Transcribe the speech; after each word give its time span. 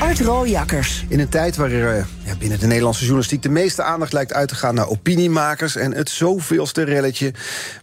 Art 0.00 0.20
Rooijakkers. 0.20 1.04
In 1.08 1.20
een 1.20 1.28
tijd 1.28 1.56
waar 1.56 1.70
eh, 1.70 2.04
binnen 2.38 2.58
de 2.58 2.66
Nederlandse 2.66 3.00
journalistiek 3.00 3.42
de 3.42 3.48
meeste 3.48 3.82
aandacht 3.82 4.12
lijkt 4.12 4.32
uit 4.32 4.48
te 4.48 4.54
gaan 4.54 4.74
naar 4.74 4.88
opiniemakers 4.88 5.76
en 5.76 5.94
het 5.94 6.08
zoveelste 6.08 6.82
relletje, 6.82 7.32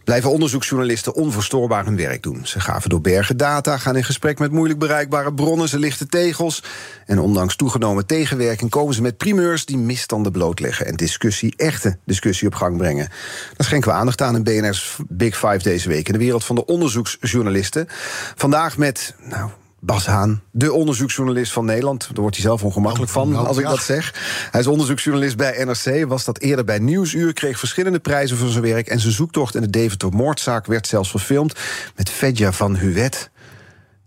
blijven 0.04 0.30
onderzoeksjournalisten 0.30 1.14
onverstoorbaar 1.14 1.84
hun 1.84 1.96
werk 1.96 2.22
doen. 2.22 2.46
Ze 2.46 2.60
gaven 2.60 2.90
door 2.90 3.00
bergen 3.00 3.36
data, 3.36 3.78
gaan 3.78 3.96
in 3.96 4.04
gesprek 4.04 4.38
met 4.38 4.52
moeilijk 4.52 4.78
bereikbare 4.78 5.34
bronnen, 5.34 5.68
ze 5.68 5.78
lichten 5.78 6.08
tegels. 6.08 6.62
En 7.06 7.18
ondanks 7.18 7.56
toegenomen 7.56 8.06
tegenwerking 8.06 8.70
komen 8.70 8.94
ze 8.94 9.02
met 9.02 9.16
primeurs 9.16 9.64
die 9.64 9.78
misstanden 9.78 10.32
blootleggen 10.32 10.86
en 10.86 10.96
discussie, 10.96 11.54
echte 11.56 11.98
discussie 12.04 12.46
op 12.46 12.54
gang 12.54 12.76
brengen. 12.76 13.08
Daar 13.56 13.66
schenken 13.66 13.90
we 13.90 13.96
aandacht 13.96 14.22
aan 14.22 14.36
in 14.36 14.42
BNR's 14.42 14.96
Big 15.08 15.34
Five 15.34 15.62
deze 15.62 15.88
week 15.88 16.06
in 16.06 16.12
de 16.12 16.18
wereld 16.18 16.44
van 16.44 16.56
de 16.56 16.64
onderzoeksjournalisten. 16.64 17.86
Vandaag 18.34 18.76
met, 18.76 19.14
nou, 19.28 19.50
Bas 19.80 20.06
Haan, 20.06 20.42
de 20.50 20.72
onderzoeksjournalist 20.72 21.52
van 21.52 21.64
Nederland. 21.64 22.00
Daar 22.06 22.20
wordt 22.20 22.36
hij 22.36 22.44
zelf 22.44 22.62
ongemakkelijk 22.62 23.10
van 23.10 23.36
als 23.36 23.56
ik 23.56 23.64
dat 23.64 23.82
zeg. 23.82 24.14
Hij 24.50 24.60
is 24.60 24.66
onderzoeksjournalist 24.66 25.36
bij 25.36 25.64
NRC, 25.64 26.08
was 26.08 26.24
dat 26.24 26.38
eerder 26.38 26.64
bij 26.64 26.78
Nieuwsuur... 26.78 27.32
kreeg 27.32 27.58
verschillende 27.58 27.98
prijzen 27.98 28.36
voor 28.36 28.48
zijn 28.48 28.64
werk... 28.64 28.86
en 28.86 29.00
zijn 29.00 29.12
zoektocht 29.12 29.54
in 29.54 29.60
de 29.60 29.70
Deventer-moordzaak 29.70 30.66
werd 30.66 30.86
zelfs 30.86 31.10
verfilmd... 31.10 31.58
met 31.96 32.10
Fedja 32.10 32.52
van 32.52 32.76
Huwet, 32.76 33.30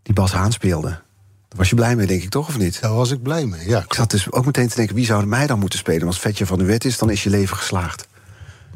die 0.04 0.14
Bas 0.14 0.32
Haan 0.32 0.52
speelde. 0.52 0.90
Daar 0.90 1.60
was 1.60 1.70
je 1.70 1.76
blij 1.76 1.96
mee, 1.96 2.08
denk 2.08 2.24
ik, 2.24 2.30
toch, 2.30 2.48
of 2.48 2.58
niet? 2.58 2.82
Daar 2.82 2.94
was 2.94 3.12
ik 3.12 3.22
blij 3.22 3.46
mee, 3.46 3.70
ja. 3.70 3.80
Ik 3.80 3.94
zat 3.94 4.12
dus 4.12 4.32
ook 4.32 4.46
meteen 4.46 4.68
te 4.68 4.76
denken, 4.76 4.96
wie 4.96 5.06
zou 5.06 5.26
mij 5.26 5.48
dan 5.48 5.60
moeten 5.60 5.80
spelen? 5.80 6.08
Als 6.08 6.18
Fedja 6.18 6.46
van 6.46 6.60
Huwet 6.60 6.86
is, 6.86 6.98
dan 6.98 7.10
is 7.10 7.24
je 7.24 7.30
leven 7.30 7.58
geslaagd. 7.58 8.08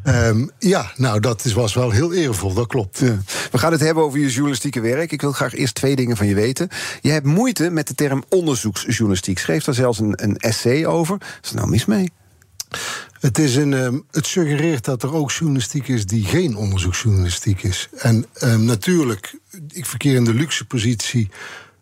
Um, 0.07 0.52
ja, 0.59 0.91
nou, 0.95 1.19
dat 1.19 1.45
is, 1.45 1.53
was 1.53 1.73
wel 1.73 1.91
heel 1.91 2.13
eervol, 2.13 2.53
dat 2.53 2.67
klopt. 2.67 2.99
Ja. 2.99 3.17
We 3.56 3.61
gaan 3.61 3.72
het 3.72 3.81
hebben 3.81 4.03
over 4.03 4.20
je 4.20 4.30
journalistieke 4.30 4.80
werk. 4.80 5.11
Ik 5.11 5.22
wil 5.22 5.31
graag 5.31 5.53
eerst 5.53 5.75
twee 5.75 5.95
dingen 5.95 6.17
van 6.17 6.28
je 6.28 6.36
weten. 6.36 6.70
Je 7.02 7.09
hebt 7.09 7.25
moeite 7.25 7.70
met 7.70 7.88
de 7.88 7.95
term 7.95 8.23
onderzoeksjournalistiek. 8.30 9.39
Schreef 9.39 9.64
daar 9.64 9.75
zelfs 9.75 10.00
een, 10.00 10.23
een 10.23 10.38
essay 10.38 10.86
over. 10.86 11.17
Is 11.42 11.50
er 11.50 11.56
nou 11.56 11.70
mis 11.70 11.86
mee? 11.86 12.11
Het, 13.20 13.38
is 13.38 13.56
een, 13.56 13.73
um, 13.73 14.06
het 14.11 14.28
suggereert 14.28 14.86
dat 14.86 15.03
er 15.03 15.14
ook 15.14 15.31
journalistiek 15.31 15.88
is 15.88 16.06
die 16.06 16.26
geen 16.26 16.56
onderzoeksjournalistiek 16.56 17.64
is. 17.64 17.89
En 17.98 18.26
um, 18.44 18.64
natuurlijk, 18.64 19.39
ik 19.72 19.86
verkeer 19.86 20.16
in 20.16 20.23
de 20.23 20.33
luxe 20.33 20.66
positie 20.66 21.30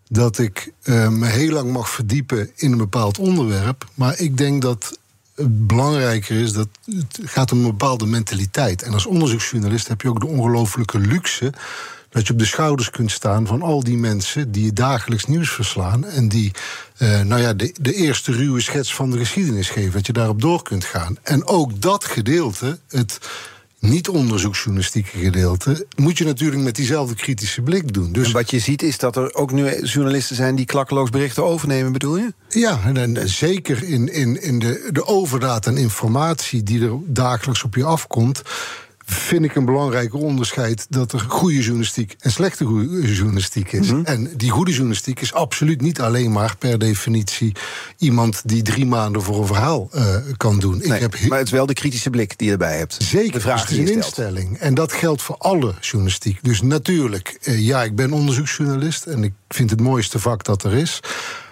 dat 0.07 0.37
ik 0.37 0.71
uh, 0.83 1.09
me 1.09 1.27
heel 1.27 1.51
lang 1.51 1.71
mag 1.71 1.89
verdiepen 1.89 2.51
in 2.55 2.71
een 2.71 2.77
bepaald 2.77 3.19
onderwerp. 3.19 3.85
Maar 3.93 4.19
ik 4.19 4.37
denk 4.37 4.61
dat 4.61 4.99
belangrijker 5.47 6.39
is 6.39 6.53
dat 6.53 6.67
het 6.85 7.19
gaat 7.23 7.51
om 7.51 7.57
een 7.57 7.71
bepaalde 7.71 8.05
mentaliteit. 8.05 8.81
En 8.81 8.93
als 8.93 9.05
onderzoeksjournalist 9.05 9.87
heb 9.87 10.01
je 10.01 10.09
ook 10.09 10.19
de 10.19 10.27
ongelofelijke 10.27 10.99
luxe 10.99 11.53
dat 12.09 12.27
je 12.27 12.33
op 12.33 12.39
de 12.39 12.45
schouders 12.45 12.89
kunt 12.89 13.11
staan 13.11 13.47
van 13.47 13.61
al 13.61 13.83
die 13.83 13.97
mensen 13.97 14.51
die 14.51 14.65
je 14.65 14.73
dagelijks 14.73 15.25
nieuws 15.25 15.49
verslaan. 15.49 16.05
En 16.05 16.29
die 16.29 16.51
uh, 16.97 17.21
nou 17.21 17.41
ja, 17.41 17.53
de, 17.53 17.75
de 17.81 17.93
eerste 17.93 18.31
ruwe 18.31 18.61
schets 18.61 18.95
van 18.95 19.11
de 19.11 19.17
geschiedenis 19.17 19.69
geven. 19.69 19.91
Dat 19.91 20.05
je 20.05 20.13
daarop 20.13 20.41
door 20.41 20.63
kunt 20.63 20.85
gaan. 20.85 21.17
En 21.23 21.47
ook 21.47 21.81
dat 21.81 22.05
gedeelte, 22.05 22.79
het 22.87 23.19
niet-onderzoeksjournalistieke 23.83 25.17
gedeelte, 25.17 25.85
moet 25.95 26.17
je 26.17 26.25
natuurlijk 26.25 26.61
met 26.61 26.75
diezelfde 26.75 27.15
kritische 27.15 27.61
blik 27.61 27.93
doen. 27.93 28.11
Dus 28.11 28.27
en 28.27 28.33
wat 28.33 28.51
je 28.51 28.59
ziet 28.59 28.81
is 28.81 28.97
dat 28.97 29.15
er 29.15 29.33
ook 29.33 29.51
nu 29.51 29.81
journalisten 29.81 30.35
zijn 30.35 30.55
die 30.55 30.65
klakkeloos 30.65 31.09
berichten 31.09 31.43
overnemen, 31.43 31.91
bedoel 31.91 32.17
je? 32.17 32.33
Ja, 32.49 32.79
en, 32.85 33.17
en 33.17 33.29
zeker 33.29 33.83
in, 33.83 34.13
in, 34.13 34.41
in 34.41 34.59
de, 34.59 34.89
de 34.91 35.05
overdaad 35.05 35.65
en 35.65 35.77
informatie 35.77 36.63
die 36.63 36.83
er 36.85 36.97
dagelijks 37.05 37.63
op 37.63 37.75
je 37.75 37.83
afkomt 37.83 38.41
vind 39.05 39.43
ik 39.45 39.55
een 39.55 39.65
belangrijker 39.65 40.19
onderscheid 40.19 40.85
dat 40.89 41.11
er 41.11 41.19
goede 41.19 41.59
journalistiek 41.59 42.15
en 42.19 42.31
slechte 42.31 42.63
journalistiek 43.01 43.71
is. 43.71 43.91
Mhm. 43.91 44.01
En 44.03 44.31
die 44.37 44.49
goede 44.49 44.71
journalistiek 44.71 45.21
is 45.21 45.33
absoluut 45.33 45.81
niet 45.81 46.01
alleen 46.01 46.31
maar 46.31 46.57
per 46.57 46.79
definitie 46.79 47.55
iemand 47.97 48.41
die 48.45 48.61
drie 48.61 48.85
maanden 48.85 49.21
voor 49.21 49.39
een 49.39 49.47
verhaal 49.47 49.89
uh, 49.95 50.15
kan 50.37 50.59
doen. 50.59 50.77
Nee, 50.77 50.93
ik 50.93 51.01
heb 51.01 51.27
maar 51.27 51.37
het 51.37 51.47
is 51.47 51.53
wel 51.53 51.65
de 51.65 51.73
kritische 51.73 52.09
blik 52.09 52.37
die 52.37 52.47
je 52.47 52.53
erbij 52.53 52.77
hebt. 52.77 52.97
Zeker, 52.99 53.31
de 53.31 53.39
vraag 53.39 53.69
is 53.69 53.77
een 53.77 53.91
instelling. 53.91 54.57
En 54.57 54.73
dat 54.73 54.93
geldt 54.93 55.21
voor 55.21 55.37
alle 55.37 55.73
journalistiek. 55.81 56.39
Dus 56.41 56.61
natuurlijk, 56.61 57.37
uh, 57.43 57.59
ja, 57.59 57.83
ik 57.83 57.95
ben 57.95 58.11
onderzoeksjournalist 58.11 59.05
en 59.05 59.23
ik 59.23 59.33
vind 59.49 59.69
het 59.69 59.79
mooiste 59.81 60.19
vak 60.19 60.43
dat 60.43 60.63
er 60.63 60.73
is. 60.73 60.99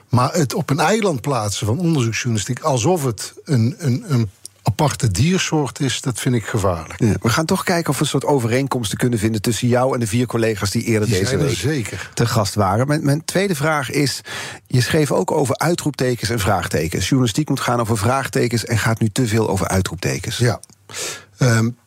Maar 0.09 0.33
het 0.33 0.53
op 0.53 0.69
een 0.69 0.79
eiland 0.79 1.22
plaatsen 1.22 1.66
van 1.66 1.79
onderzoeksjournalistiek 1.79 2.59
alsof 2.59 3.03
het 3.03 3.33
een, 3.44 3.75
een, 3.78 4.03
een 4.07 4.29
aparte 4.64 5.12
diersoort 5.12 5.80
is, 5.80 6.02
dat 6.02 6.20
vind 6.20 6.36
ik 6.36 6.46
gevaarlijk. 6.46 7.00
Ja, 7.00 7.14
we 7.22 7.30
gaan 7.30 7.46
toch 7.46 7.64
kijken 7.64 7.90
of 7.90 7.98
we 7.98 8.04
een 8.04 8.10
soort 8.10 8.26
overeenkomsten 8.26 8.98
kunnen 8.98 9.20
vinden 9.20 9.42
tussen 9.42 9.68
jou 9.68 9.94
en 9.94 10.00
de 10.00 10.08
vier 10.08 10.26
collega's 10.26 10.72
die 10.72 10.84
eerder 10.84 11.10
deze 11.10 11.38
week 11.38 11.56
zeker. 11.56 12.10
te 12.14 12.26
gast 12.26 12.54
waren. 12.54 12.88
Mijn, 12.88 13.06
mijn, 13.06 13.26
tweede 13.26 13.56
vraag 13.56 13.90
is: 13.90 14.22
je 14.68 14.82
schreef 14.82 15.12
ook 15.12 15.32
over 15.32 15.58
uitroeptekens 15.58 16.30
en 16.30 16.40
vraagtekens. 16.40 17.08
Journalistiek 17.08 17.50
moet 17.50 17.60
gaan 17.60 17.80
over 17.80 17.98
vraagtekens 17.98 18.66
en 18.66 18.78
gaat 18.78 19.00
nu 19.00 19.10
te 19.10 19.28
veel 19.28 19.50
over 19.50 19.68
uitroeptekens. 19.68 20.38
Ja. 20.38 20.60
Um, 21.38 21.78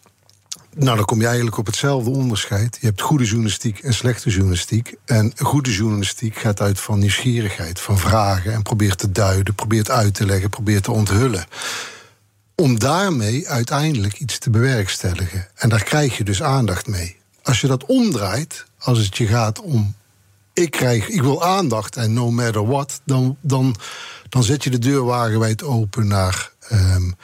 nou, 0.75 0.97
dan 0.97 1.05
kom 1.05 1.21
je 1.21 1.27
eigenlijk 1.27 1.57
op 1.57 1.67
hetzelfde 1.67 2.11
onderscheid. 2.11 2.79
Je 2.81 2.87
hebt 2.87 3.01
goede 3.01 3.25
journalistiek 3.25 3.79
en 3.79 3.95
slechte 3.95 4.31
journalistiek. 4.31 4.95
En 5.05 5.33
goede 5.37 5.73
journalistiek 5.73 6.37
gaat 6.37 6.61
uit 6.61 6.81
van 6.81 6.99
nieuwsgierigheid, 6.99 7.81
van 7.81 7.99
vragen 7.99 8.53
en 8.53 8.63
probeert 8.63 8.99
te 8.99 9.13
duiden, 9.13 9.55
probeert 9.55 9.91
uit 9.91 10.15
te 10.15 10.27
leggen, 10.27 10.51
probeert 10.51 10.83
te 10.83 10.93
onthullen 10.93 11.47
om 12.55 12.79
daarmee 12.79 13.49
uiteindelijk 13.49 14.19
iets 14.19 14.39
te 14.39 14.51
bewerkstelligen. 14.51 15.49
En 15.55 15.69
daar 15.69 15.85
krijg 15.85 16.17
je 16.17 16.25
dus 16.25 16.43
aandacht 16.43 16.87
mee. 16.87 17.17
Als 17.43 17.61
je 17.61 17.67
dat 17.67 17.87
omdraait, 17.87 18.65
als 18.79 18.99
het 18.99 19.17
je 19.17 19.27
gaat 19.27 19.61
om. 19.61 19.95
Ik, 20.53 20.71
krijg, 20.71 21.09
ik 21.09 21.23
wil 21.23 21.45
aandacht 21.45 21.97
en 21.97 22.13
no 22.13 22.31
matter 22.31 22.67
what, 22.67 23.01
dan, 23.05 23.37
dan, 23.41 23.77
dan 24.29 24.43
zet 24.43 24.65
je 24.65 24.71
de 24.71 24.79
deur 24.79 25.05
wagenwijd 25.05 25.63
open 25.63 26.07
naar 26.07 26.51
um, 26.73 27.15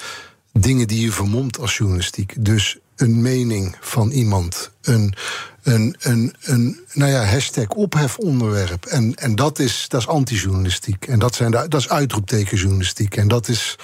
dingen 0.52 0.88
die 0.88 1.00
je 1.00 1.12
vermomt 1.12 1.58
als 1.58 1.76
journalistiek. 1.76 2.34
Dus 2.38 2.78
een 2.96 3.22
mening 3.22 3.76
van 3.80 4.10
iemand, 4.10 4.70
een, 4.82 5.14
een, 5.62 5.96
een, 5.98 6.34
een 6.40 6.80
nou 6.92 7.10
ja, 7.10 7.24
hashtag 7.24 7.68
ophefonderwerp. 7.68 8.84
En, 8.84 9.14
en 9.14 9.34
dat 9.34 9.58
is, 9.58 9.84
dat 9.88 10.00
is 10.00 10.06
anti-journalistiek. 10.06 11.06
En 11.06 11.18
dat, 11.18 11.34
zijn, 11.34 11.50
dat 11.50 11.74
is 11.74 11.88
uitroeptekenjournalistiek. 11.88 13.16
En 13.16 13.28
dat 13.28 13.48
is 13.48 13.76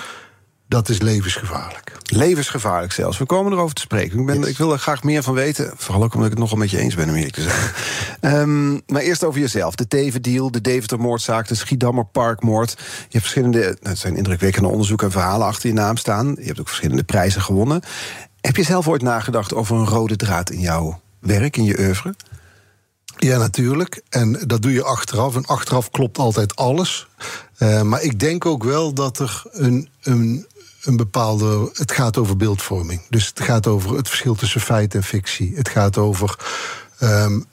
dat 0.68 0.88
is 0.88 1.00
levensgevaarlijk. 1.00 1.96
Levensgevaarlijk 2.02 2.92
zelfs. 2.92 3.18
We 3.18 3.26
komen 3.26 3.52
erover 3.52 3.74
te 3.74 3.80
spreken. 3.80 4.18
Ik, 4.18 4.26
ben, 4.26 4.42
ik 4.42 4.56
wil 4.56 4.72
er 4.72 4.78
graag 4.78 5.02
meer 5.02 5.22
van 5.22 5.34
weten. 5.34 5.72
Vooral 5.76 6.02
ook 6.02 6.14
omdat 6.14 6.26
ik 6.26 6.32
het 6.32 6.42
nogal 6.42 6.58
met 6.58 6.70
je 6.70 6.78
eens 6.78 6.94
ben, 6.94 7.08
om 7.08 7.14
eerlijk 7.14 7.34
te 7.34 7.42
zeggen. 7.42 7.72
um, 8.38 8.80
maar 8.92 9.02
eerst 9.02 9.24
over 9.24 9.40
jezelf. 9.40 9.74
De 9.74 9.88
Teven-deal, 9.88 10.50
de 10.50 10.60
Deventer-moordzaak, 10.60 11.48
de 11.48 11.54
Schiedammer 11.54 12.04
Parkmoord. 12.04 12.70
Je 12.78 12.84
hebt 13.08 13.20
verschillende, 13.20 13.58
nou, 13.58 13.76
het 13.80 13.98
zijn 13.98 14.16
indrukwekkende 14.16 14.68
onderzoeken 14.68 15.06
en 15.06 15.12
verhalen 15.12 15.46
achter 15.46 15.68
je 15.68 15.74
naam 15.74 15.96
staan. 15.96 16.36
Je 16.38 16.46
hebt 16.46 16.60
ook 16.60 16.68
verschillende 16.68 17.04
prijzen 17.04 17.42
gewonnen. 17.42 17.82
Heb 18.40 18.56
je 18.56 18.62
zelf 18.62 18.88
ooit 18.88 19.02
nagedacht 19.02 19.54
over 19.54 19.76
een 19.76 19.86
rode 19.86 20.16
draad 20.16 20.50
in 20.50 20.60
jouw 20.60 21.00
werk, 21.18 21.56
in 21.56 21.64
je 21.64 21.78
oeuvre? 21.78 22.14
Ja, 23.18 23.38
natuurlijk. 23.38 24.02
En 24.08 24.42
dat 24.46 24.62
doe 24.62 24.72
je 24.72 24.82
achteraf. 24.82 25.36
En 25.36 25.46
achteraf 25.46 25.90
klopt 25.90 26.18
altijd 26.18 26.56
alles. 26.56 27.06
Uh, 27.58 27.82
maar 27.82 28.02
ik 28.02 28.20
denk 28.20 28.46
ook 28.46 28.64
wel 28.64 28.92
dat 28.92 29.18
er 29.18 29.42
een, 29.50 29.88
een, 30.02 30.46
een 30.86 30.96
bepaalde. 30.96 31.70
Het 31.72 31.92
gaat 31.92 32.16
over 32.16 32.36
beeldvorming. 32.36 33.00
Dus 33.08 33.26
het 33.26 33.40
gaat 33.40 33.66
over 33.66 33.96
het 33.96 34.08
verschil 34.08 34.34
tussen 34.34 34.60
feit 34.60 34.94
en 34.94 35.02
fictie. 35.02 35.52
Het 35.56 35.68
gaat 35.68 35.98
over. 35.98 36.38
Um, 37.00 37.46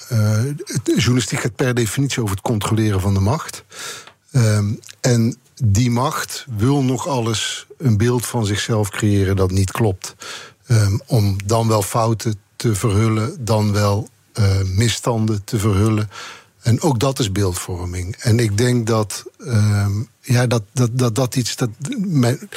journalistiek 0.83 1.39
gaat 1.39 1.55
per 1.55 1.73
definitie 1.73 2.21
over 2.21 2.35
het 2.35 2.43
controleren 2.43 3.01
van 3.01 3.13
de 3.13 3.19
macht. 3.19 3.63
Um, 4.31 4.79
en 5.01 5.37
die 5.63 5.91
macht 5.91 6.45
wil 6.57 6.83
nog 6.83 7.07
alles 7.07 7.67
een 7.77 7.97
beeld 7.97 8.25
van 8.25 8.45
zichzelf 8.45 8.89
creëren 8.89 9.35
dat 9.35 9.51
niet 9.51 9.71
klopt. 9.71 10.15
Um, 10.67 11.01
om 11.05 11.37
dan 11.45 11.67
wel 11.67 11.81
fouten 11.81 12.35
te 12.55 12.75
verhullen, 12.75 13.45
dan 13.45 13.71
wel 13.71 14.09
uh, 14.39 14.61
misstanden 14.61 15.43
te 15.43 15.59
verhullen. 15.59 16.09
En 16.61 16.81
ook 16.81 16.99
dat 16.99 17.19
is 17.19 17.31
beeldvorming. 17.31 18.15
En 18.15 18.39
ik 18.39 18.57
denk 18.57 18.87
dat 18.87 19.23
ja, 20.23 20.47
dat, 20.47 20.63
dat, 20.73 20.89
dat, 20.93 21.15
dat 21.15 21.35
iets. 21.35 21.55
Dat, 21.55 21.69
mijn, 21.97 22.49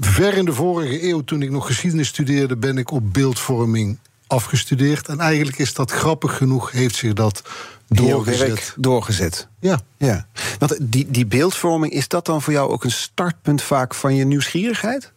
ver 0.00 0.36
in 0.36 0.44
de 0.44 0.52
vorige 0.52 1.08
eeuw, 1.08 1.24
toen 1.24 1.42
ik 1.42 1.50
nog 1.50 1.66
geschiedenis 1.66 2.08
studeerde, 2.08 2.56
ben 2.56 2.78
ik 2.78 2.90
op 2.90 3.12
beeldvorming 3.12 3.98
afgestudeerd. 4.26 5.08
En 5.08 5.20
eigenlijk 5.20 5.58
is 5.58 5.74
dat 5.74 5.90
grappig 5.90 6.36
genoeg, 6.36 6.70
heeft 6.70 6.94
zich 6.94 7.12
dat 7.12 7.42
doorgezet. 7.88 8.74
doorgezet. 8.76 9.48
Ja. 9.60 9.80
ja. 9.96 10.26
Want 10.58 10.76
die, 10.80 11.10
die 11.10 11.26
beeldvorming, 11.26 11.92
is 11.92 12.08
dat 12.08 12.26
dan 12.26 12.42
voor 12.42 12.52
jou 12.52 12.70
ook 12.70 12.84
een 12.84 12.90
startpunt 12.90 13.62
vaak 13.62 13.94
van 13.94 14.14
je 14.14 14.24
nieuwsgierigheid? 14.24 15.12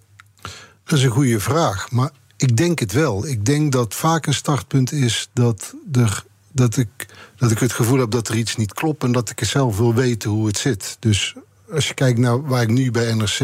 Dat 0.83 0.97
is 0.97 1.03
een 1.03 1.11
goede 1.11 1.39
vraag. 1.39 1.91
Maar 1.91 2.11
ik 2.37 2.57
denk 2.57 2.79
het 2.79 2.91
wel. 2.91 3.27
Ik 3.27 3.45
denk 3.45 3.71
dat 3.71 3.93
vaak 3.93 4.25
een 4.25 4.33
startpunt 4.33 4.91
is 4.91 5.29
dat, 5.33 5.73
er, 5.91 6.23
dat, 6.51 6.77
ik, 6.77 7.05
dat 7.35 7.51
ik 7.51 7.59
het 7.59 7.73
gevoel 7.73 7.99
heb 7.99 8.11
dat 8.11 8.27
er 8.27 8.35
iets 8.35 8.55
niet 8.55 8.73
klopt 8.73 9.03
en 9.03 9.11
dat 9.11 9.29
ik 9.29 9.43
zelf 9.43 9.77
wil 9.77 9.93
weten 9.93 10.29
hoe 10.29 10.47
het 10.47 10.57
zit. 10.57 10.97
Dus 10.99 11.35
als 11.73 11.87
je 11.87 11.93
kijkt 11.93 12.19
naar 12.19 12.41
waar 12.41 12.61
ik 12.61 12.69
nu 12.69 12.91
bij 12.91 13.13
NRC 13.13 13.39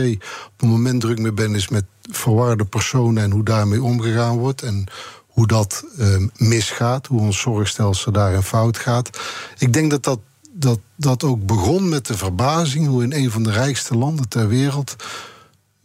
op 0.45 0.59
het 0.59 0.69
moment 0.69 1.01
druk 1.01 1.19
mee 1.19 1.31
ben, 1.31 1.55
is 1.55 1.69
met 1.69 1.85
verwarde 2.11 2.65
personen 2.65 3.23
en 3.23 3.31
hoe 3.31 3.43
daarmee 3.43 3.83
omgegaan 3.83 4.37
wordt. 4.37 4.61
En 4.61 4.85
hoe 5.27 5.47
dat 5.47 5.83
uh, 5.99 6.27
misgaat, 6.37 7.07
hoe 7.07 7.21
ons 7.21 7.39
zorgstelsel 7.39 8.11
daarin 8.11 8.41
fout 8.41 8.77
gaat. 8.77 9.19
Ik 9.57 9.73
denk 9.73 9.91
dat 9.91 10.03
dat, 10.03 10.19
dat 10.51 10.79
dat 10.95 11.23
ook 11.23 11.45
begon 11.45 11.89
met 11.89 12.05
de 12.05 12.17
verbazing 12.17 12.87
hoe 12.87 13.03
in 13.03 13.13
een 13.13 13.31
van 13.31 13.43
de 13.43 13.51
rijkste 13.51 13.97
landen 13.97 14.27
ter 14.27 14.47
wereld 14.47 14.95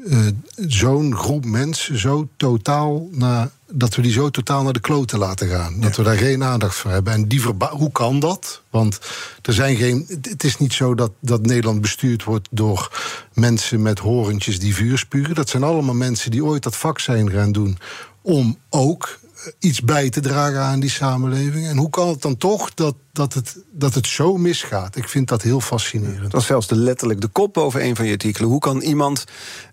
uh, 0.05 0.27
zo'n 0.57 1.17
groep 1.17 1.45
mensen 1.45 1.99
zo 1.99 2.29
totaal 2.37 3.09
naar, 3.11 3.51
dat 3.71 3.95
we 3.95 4.03
die 4.03 4.13
zo 4.13 4.31
totaal 4.31 4.63
naar 4.63 4.73
de 4.73 4.81
kloten 4.81 5.19
laten 5.19 5.49
gaan. 5.49 5.81
Dat 5.81 5.97
we 5.97 6.03
daar 6.03 6.17
geen 6.17 6.45
aandacht 6.45 6.77
voor 6.77 6.91
hebben. 6.91 7.13
En 7.13 7.29
die 7.29 7.43
hoe 7.71 7.93
kan 7.93 8.21
dat? 8.21 8.63
Want 8.71 9.01
er 9.43 9.53
zijn 9.53 9.77
geen. 9.77 10.07
Het 10.23 10.45
is 10.45 10.59
niet 10.59 10.73
zo 10.73 10.95
dat, 10.95 11.11
dat 11.21 11.47
Nederland 11.47 11.81
bestuurd 11.81 12.25
wordt 12.25 12.49
door 12.51 12.91
mensen 13.33 13.83
met 13.83 13.99
horentjes 13.99 14.59
die 14.59 14.75
vuur 14.75 14.99
spugen. 14.99 15.35
Dat 15.35 15.49
zijn 15.49 15.63
allemaal 15.63 15.95
mensen 15.95 16.31
die 16.31 16.45
ooit 16.45 16.63
dat 16.63 16.77
vak 16.77 16.99
zijn 16.99 17.31
gaan 17.31 17.53
doen 17.53 17.79
om 18.23 18.59
ook 18.71 19.19
iets 19.59 19.81
bij 19.81 20.11
te 20.11 20.21
dragen 20.21 20.61
aan 20.61 20.81
die 20.81 20.91
samenleving. 20.91 21.67
En 21.67 21.77
hoe 21.77 21.91
kan 21.91 22.09
het 22.09 22.23
dan 22.23 22.37
toch 22.37 22.75
dat, 22.75 22.95
dat, 23.13 23.35
het, 23.35 23.57
dat 23.73 23.95
het 23.95 24.07
zo 24.07 24.37
misgaat? 24.37 24.97
Ik 24.97 25.09
vind 25.09 25.29
dat 25.29 25.43
heel 25.43 25.61
fascinerend. 25.61 26.23
Dat 26.23 26.33
was 26.33 26.47
zelfs 26.47 26.67
de, 26.67 26.77
letterlijk 26.77 27.21
de 27.21 27.29
kop 27.29 27.55
boven 27.55 27.85
een 27.85 27.97
van 27.97 28.07
je 28.07 28.13
artikelen. 28.13 28.49
Hoe 28.49 28.61
kan 28.61 28.81
iemand 28.81 29.25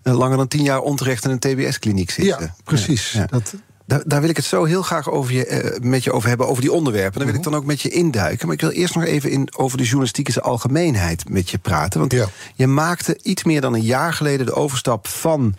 eh, 0.02 0.18
langer 0.18 0.36
dan 0.36 0.48
tien 0.48 0.62
jaar 0.62 0.80
onterecht 0.80 1.24
in 1.24 1.30
een 1.30 1.38
TBS-kliniek 1.38 2.10
zitten? 2.10 2.44
Ja, 2.44 2.54
precies. 2.64 3.18
Dat, 3.30 3.54
daar, 3.86 4.02
daar, 4.04 4.20
wil 4.20 4.30
ik 4.30 4.36
het 4.36 4.44
zo 4.44 4.64
heel 4.64 4.82
graag 4.82 5.10
over 5.10 5.32
je, 5.32 5.46
eh, 5.46 5.80
met 5.80 6.04
je 6.04 6.12
over 6.12 6.28
hebben, 6.28 6.48
over 6.48 6.62
die 6.62 6.72
onderwerpen. 6.72 7.18
Daar 7.18 7.26
wil 7.26 7.34
ik 7.34 7.40
mhm. 7.40 7.50
dan 7.50 7.60
ook 7.60 7.66
met 7.66 7.80
je 7.80 7.88
induiken. 7.88 8.46
Maar 8.46 8.54
ik 8.54 8.60
wil 8.60 8.70
eerst 8.70 8.94
nog 8.94 9.04
even 9.04 9.30
in, 9.30 9.48
over 9.56 9.76
de 9.76 9.84
journalistieke 9.84 10.40
algemeenheid 10.40 11.28
met 11.28 11.50
je 11.50 11.58
praten. 11.58 12.00
Want 12.00 12.14
je 12.54 12.66
maakte 12.66 13.18
iets 13.22 13.44
meer 13.44 13.60
dan 13.60 13.74
een 13.74 13.82
jaar 13.82 14.12
geleden 14.12 14.46
de 14.46 14.54
overstap 14.54 15.08
van 15.08 15.54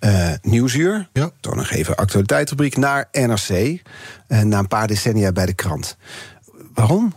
uh, 0.00 0.32
Nieuwsuur, 0.42 1.08
ja. 1.12 1.30
dan 1.40 1.56
nog 1.56 1.70
even 1.70 1.96
actualiteitsrubriek, 1.96 2.76
naar 2.76 3.08
NRC. 3.12 3.48
Uh, 3.48 3.78
eh, 4.26 4.42
na 4.42 4.58
een 4.58 4.68
paar 4.68 4.86
decennia 4.86 5.32
bij 5.32 5.46
de 5.46 5.54
krant. 5.54 5.96
Waarom? 6.74 7.12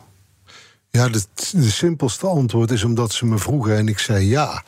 Ja, 0.92 1.10
de, 1.10 1.22
de, 1.52 1.70
simpelste 1.70 2.28
antwoord 2.28 2.72
is 2.72 2.84
omdat 2.84 3.12
ze 3.12 3.26
me 3.26 3.38
vroegen 3.38 3.78
en 3.78 3.88
ik 3.88 4.00
zei 4.00 4.28
ja. 4.28 4.64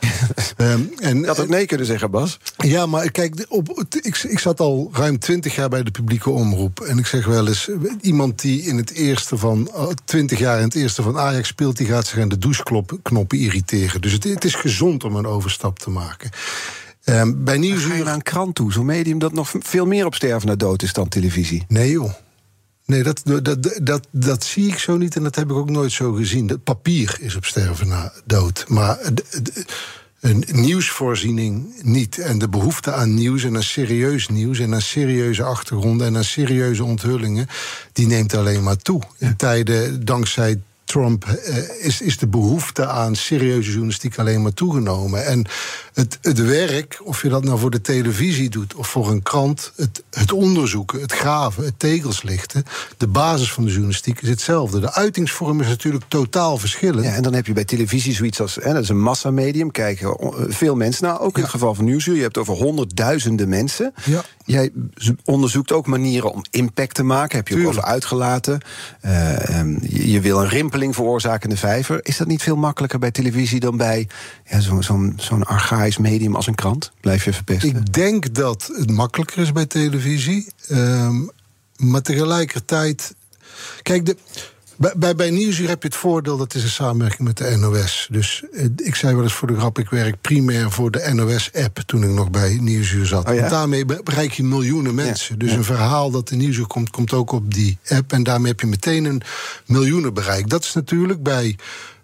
um, 0.56 0.92
en, 0.98 1.20
je 1.20 1.26
had 1.26 1.40
ook 1.40 1.48
nee 1.48 1.66
kunnen 1.66 1.86
zeggen, 1.86 2.10
Bas. 2.10 2.38
Ja, 2.56 2.86
maar 2.86 3.10
kijk, 3.10 3.46
op, 3.48 3.84
ik, 4.02 4.16
ik 4.16 4.38
zat 4.38 4.60
al 4.60 4.90
ruim 4.92 5.18
twintig 5.18 5.54
jaar 5.54 5.68
bij 5.68 5.82
de 5.82 5.90
publieke 5.90 6.30
omroep. 6.30 6.80
En 6.80 6.98
ik 6.98 7.06
zeg 7.06 7.26
wel 7.26 7.48
eens, 7.48 7.70
iemand 8.00 8.40
die 8.40 8.62
in 8.62 8.76
het 8.76 8.90
eerste 8.90 9.36
van 9.36 9.70
eh, 9.74 9.86
twintig 10.04 10.38
jaar 10.38 10.58
in 10.58 10.64
het 10.64 10.74
eerste 10.74 11.02
van 11.02 11.18
Ajax 11.18 11.48
speelt, 11.48 11.76
die 11.76 11.86
gaat 11.86 12.06
zich 12.06 12.18
aan 12.18 12.28
de 12.28 12.38
doucheknoppen 12.38 13.38
irriteren. 13.38 14.00
Dus 14.00 14.12
het, 14.12 14.24
het 14.24 14.44
is 14.44 14.54
gezond 14.54 15.04
om 15.04 15.16
een 15.16 15.26
overstap 15.26 15.78
te 15.78 15.90
maken. 15.90 16.30
Um, 17.04 17.44
bij 17.44 17.58
Nieuwsuur... 17.58 18.04
Naar 18.04 18.14
een 18.14 18.22
krant 18.22 18.54
toe, 18.54 18.72
zo'n 18.72 18.86
medium 18.86 19.18
dat 19.18 19.32
nog 19.32 19.52
veel 19.58 19.86
meer 19.86 20.06
op 20.06 20.14
sterven 20.14 20.46
naar 20.46 20.58
dood 20.58 20.82
is 20.82 20.92
dan 20.92 21.08
televisie? 21.08 21.64
Nee 21.68 21.90
joh. 21.90 22.12
Nee, 22.86 23.02
dat, 23.02 23.22
dat, 23.24 23.78
dat, 23.82 24.06
dat, 24.10 24.44
zie 24.44 24.68
ik 24.68 24.78
zo 24.78 24.96
niet 24.96 25.16
en 25.16 25.22
dat 25.22 25.34
heb 25.34 25.50
ik 25.50 25.56
ook 25.56 25.70
nooit 25.70 25.92
zo 25.92 26.12
gezien. 26.12 26.48
Het 26.48 26.64
papier 26.64 27.16
is 27.20 27.36
op 27.36 27.44
sterven 27.44 27.88
na 27.88 28.12
dood. 28.24 28.64
Maar 28.68 28.98
een 30.20 30.44
nieuwsvoorziening 30.52 31.74
niet. 31.82 32.18
En 32.18 32.38
de 32.38 32.48
behoefte 32.48 32.92
aan 32.92 33.14
nieuws 33.14 33.44
en 33.44 33.56
aan 33.56 33.62
serieus 33.62 34.28
nieuws... 34.28 34.58
en 34.58 34.74
aan 34.74 34.80
serieuze 34.80 35.42
achtergronden 35.42 36.06
en 36.06 36.16
aan 36.16 36.24
serieuze 36.24 36.84
onthullingen... 36.84 37.46
die 37.92 38.06
neemt 38.06 38.34
alleen 38.34 38.62
maar 38.62 38.76
toe. 38.76 39.02
In 39.18 39.36
tijden 39.36 40.04
dankzij 40.04 40.60
Trump 40.84 41.26
uh, 41.26 41.56
is, 41.80 42.00
is 42.00 42.18
de 42.18 42.26
behoefte 42.26 42.86
aan 42.86 43.16
serieuze 43.16 43.70
journalistiek 43.70 44.18
alleen 44.18 44.42
maar 44.42 44.54
toegenomen. 44.54 45.26
En 45.26 45.46
het, 45.94 46.18
het 46.22 46.38
werk, 46.38 47.00
of 47.02 47.22
je 47.22 47.28
dat 47.28 47.44
nou 47.44 47.58
voor 47.58 47.70
de 47.70 47.80
televisie 47.80 48.50
doet 48.50 48.74
of 48.74 48.88
voor 48.88 49.10
een 49.10 49.22
krant, 49.22 49.72
het, 49.76 50.02
het 50.10 50.32
onderzoeken, 50.32 51.00
het 51.00 51.12
graven, 51.12 51.64
het 51.64 51.78
tegels 51.78 52.22
lichten, 52.22 52.64
de 52.96 53.06
basis 53.06 53.52
van 53.52 53.64
de 53.64 53.70
journalistiek 53.70 54.22
is 54.22 54.28
hetzelfde. 54.28 54.80
De 54.80 54.92
uitingsvorm 54.92 55.60
is 55.60 55.66
natuurlijk 55.66 56.04
totaal 56.08 56.58
verschillend. 56.58 57.04
Ja, 57.04 57.14
en 57.14 57.22
dan 57.22 57.34
heb 57.34 57.46
je 57.46 57.52
bij 57.52 57.64
televisie 57.64 58.14
zoiets 58.14 58.40
als, 58.40 58.54
hè, 58.54 58.72
dat 58.72 58.82
is 58.82 58.88
een 58.88 59.00
massamedium, 59.00 59.70
kijken 59.70 60.16
veel 60.48 60.74
mensen 60.76 61.04
nou, 61.04 61.20
ook 61.20 61.36
in 61.36 61.42
het 61.42 61.50
geval 61.50 61.74
van 61.74 61.84
Nieuwsuur, 61.84 62.16
je 62.16 62.22
hebt 62.22 62.38
over 62.38 62.54
honderdduizenden 62.54 63.48
mensen. 63.48 63.94
Ja. 64.04 64.24
Jij 64.44 64.72
onderzoekt 65.24 65.72
ook 65.72 65.86
manieren 65.86 66.32
om 66.32 66.44
impact 66.50 66.94
te 66.94 67.02
maken, 67.02 67.36
heb 67.36 67.48
je 67.48 67.56
ook 67.56 67.66
over 67.66 67.82
uitgelaten. 67.82 68.60
Uh, 69.04 69.10
je 69.88 70.20
wil 70.20 70.40
een 70.40 70.48
rimpeling 70.48 70.94
veroorzakende 70.94 71.56
vijver. 71.56 72.00
Is 72.02 72.16
dat 72.16 72.26
niet 72.26 72.42
veel 72.42 72.56
makkelijker 72.56 72.98
bij 72.98 73.10
televisie 73.10 73.60
dan 73.60 73.76
bij 73.76 74.08
ja, 74.50 74.60
zo'n 74.60 74.82
zo 74.82 75.12
zo'n 75.16 75.44
archaïs 75.44 75.83
medium 75.98 76.36
als 76.36 76.46
een 76.46 76.54
krant? 76.54 76.92
Blijf 77.00 77.24
je 77.24 77.32
verpesten? 77.32 77.68
Ik 77.68 77.92
denk 77.92 78.34
dat 78.34 78.70
het 78.76 78.90
makkelijker 78.90 79.38
is 79.38 79.52
bij 79.52 79.66
televisie. 79.66 80.46
Um, 80.70 81.30
maar 81.76 82.02
tegelijkertijd. 82.02 83.14
Kijk, 83.82 84.06
de, 84.06 84.16
bij, 84.76 85.14
bij, 85.16 85.30
Nieuwsuur 85.30 85.68
heb 85.68 85.82
je 85.82 85.88
het 85.88 85.96
voordeel 85.96 86.36
dat 86.36 86.54
is 86.54 86.62
een 86.62 86.68
samenwerking 86.68 87.28
met 87.28 87.36
de 87.36 87.56
NOS. 87.56 88.08
Dus 88.10 88.44
eh, 88.52 88.64
ik 88.76 88.94
zei 88.94 89.14
wel 89.14 89.22
eens 89.22 89.32
voor 89.32 89.48
de 89.48 89.56
grap, 89.56 89.78
ik 89.78 89.90
werk 89.90 90.20
primair 90.20 90.70
voor 90.70 90.90
de 90.90 91.10
NOS-app 91.12 91.78
toen 91.86 92.02
ik 92.02 92.10
nog 92.10 92.30
bij 92.30 92.58
Nieuwsuur 92.60 93.06
zat. 93.06 93.28
Oh 93.28 93.48
daarmee 93.48 93.84
bereik 93.84 94.32
je 94.32 94.42
miljoenen 94.42 94.94
mensen. 94.94 95.38
Dus 95.38 95.52
een 95.52 95.64
verhaal 95.64 96.10
dat 96.10 96.30
in 96.30 96.38
Nieuwsuur 96.38 96.66
komt, 96.66 96.90
komt 96.90 97.12
ook 97.12 97.32
op 97.32 97.54
die 97.54 97.78
app. 97.88 98.12
En 98.12 98.22
daarmee 98.22 98.50
heb 98.50 98.60
je 98.60 98.66
meteen 98.66 99.04
een 99.04 99.22
miljoenen 99.66 100.14
bereik. 100.14 100.48
Dat 100.48 100.64
is 100.64 100.72
natuurlijk 100.72 101.22
bij 101.22 101.56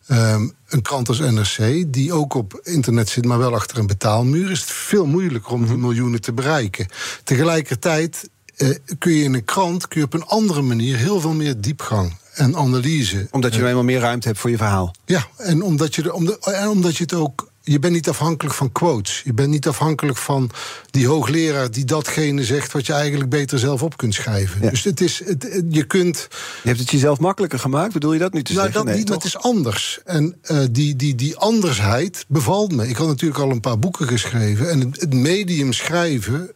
ehm, 0.07 0.49
een 0.69 0.83
krant 0.83 1.09
als 1.09 1.19
NRC, 1.19 1.85
die 1.93 2.13
ook 2.13 2.35
op 2.35 2.61
internet 2.63 3.09
zit, 3.09 3.25
maar 3.25 3.39
wel 3.39 3.55
achter 3.55 3.79
een 3.79 3.87
betaalmuur, 3.87 4.51
is 4.51 4.61
het 4.61 4.71
veel 4.71 5.07
moeilijker 5.07 5.53
om 5.53 5.63
die 5.65 5.73
mhm. 5.73 5.81
miljoenen 5.81 6.21
te 6.21 6.33
bereiken. 6.33 6.87
Tegelijkertijd 7.25 8.29
eh, 8.57 8.69
kun 8.99 9.13
je 9.13 9.23
in 9.23 9.35
een 9.35 9.45
krant 9.45 9.89
kun 9.89 10.01
je 10.01 10.07
op 10.07 10.15
een 10.15 10.27
andere 10.27 10.63
manier 10.63 10.97
heel 10.97 11.21
veel 11.21 11.35
meer 11.35 11.61
diepgang 11.61 12.17
en 12.35 12.57
analyse. 12.57 13.29
Omdat 13.31 13.55
je 13.55 13.61
uh, 13.61 13.69
eenmaal 13.69 13.85
meer 13.85 14.01
ruimte 14.01 14.29
hebt 14.29 14.41
voor 14.41 14.51
je 14.51 14.57
verhaal. 14.57 14.95
Ja, 15.05 15.27
en 15.37 15.63
omdat 15.63 15.95
je, 15.95 16.15
om 16.15 16.29
en 16.29 16.69
omdat 16.69 16.97
je 16.97 17.03
het 17.03 17.15
ook. 17.15 17.50
Je 17.63 17.79
bent 17.79 17.93
niet 17.93 18.09
afhankelijk 18.09 18.55
van 18.55 18.73
quotes. 18.73 19.23
Je 19.25 19.35
bent 19.35 19.51
niet 19.51 19.69
afhankelijk 19.69 20.19
van 20.19 20.51
die 20.91 21.07
hoogleraar 21.07 21.71
die 21.71 21.85
datgene 21.85 22.45
zegt 22.45 22.73
wat 22.73 22.87
je 22.87 22.93
eigenlijk 22.93 23.31
beter 23.31 23.59
zelf 23.59 23.83
op 23.83 23.97
kunt 23.97 24.15
schrijven. 24.15 24.61
Dus 24.61 24.85
het 24.85 25.01
is, 25.01 25.23
het, 25.25 25.63
je 25.69 25.85
kunt. 25.85 26.29
Je 26.63 26.69
hebt 26.69 26.81
het 26.81 26.91
jezelf 26.91 27.19
makkelijker 27.19 27.59
gemaakt, 27.59 27.93
bedoel 27.93 28.13
je 28.13 28.19
dat 28.19 28.33
nu 28.33 28.43
te 28.43 28.53
nou, 28.53 28.65
zeggen? 28.65 28.87
Dat 28.87 28.97
niet, 28.97 29.09
maar 29.09 29.17
het 29.17 29.27
is 29.27 29.39
anders. 29.39 30.01
En 30.05 30.37
uh, 30.51 30.59
die, 30.71 30.97
die, 30.97 31.15
die 31.15 31.37
andersheid 31.37 32.25
bevalt 32.29 32.73
me. 32.73 32.89
Ik 32.89 32.97
had 32.97 33.07
natuurlijk 33.07 33.41
al 33.41 33.51
een 33.51 33.61
paar 33.61 33.79
boeken 33.79 34.07
geschreven. 34.07 34.71
En 34.71 34.81
het, 34.81 35.01
het 35.01 35.15
medium 35.15 35.73
schrijven 35.73 36.51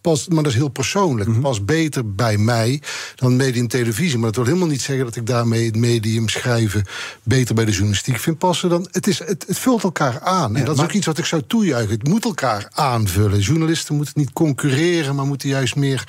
past, 0.00 0.30
maar 0.30 0.42
dat 0.42 0.52
is 0.52 0.58
heel 0.58 0.68
persoonlijk. 0.68 1.28
Mm 1.28 1.40
Past 1.40 1.66
beter 1.66 2.14
bij 2.14 2.36
mij 2.36 2.82
dan 3.14 3.36
medium 3.36 3.68
televisie. 3.68 4.18
Maar 4.18 4.26
dat 4.26 4.36
wil 4.36 4.44
helemaal 4.44 4.68
niet 4.68 4.82
zeggen 4.82 5.04
dat 5.04 5.16
ik 5.16 5.26
daarmee 5.26 5.66
het 5.66 5.76
medium 5.76 6.28
schrijven 6.28 6.84
beter 7.22 7.54
bij 7.54 7.64
de 7.64 7.70
journalistiek 7.70 8.18
vind 8.18 8.38
passen. 8.38 8.68
Dan, 8.68 8.88
het, 8.90 9.06
is, 9.06 9.18
het, 9.18 9.44
het 9.46 9.58
vult 9.58 9.82
elkaar 9.82 10.20
aan. 10.20 10.56
en 10.56 10.64
dat 10.64 10.76
is 10.76 10.82
ook 10.82 10.92
iets 10.92 11.06
wat 11.06 11.18
ik 11.18 11.24
zou 11.24 11.42
toejuichen. 11.46 11.98
Het 11.98 12.08
moet 12.08 12.24
elkaar 12.24 12.68
aanvullen. 12.70 13.40
Journalisten 13.40 13.96
moeten 13.96 14.14
niet 14.16 14.32
concurreren, 14.32 15.14
maar 15.14 15.26
moeten 15.26 15.48
juist 15.48 15.76
meer 15.76 16.04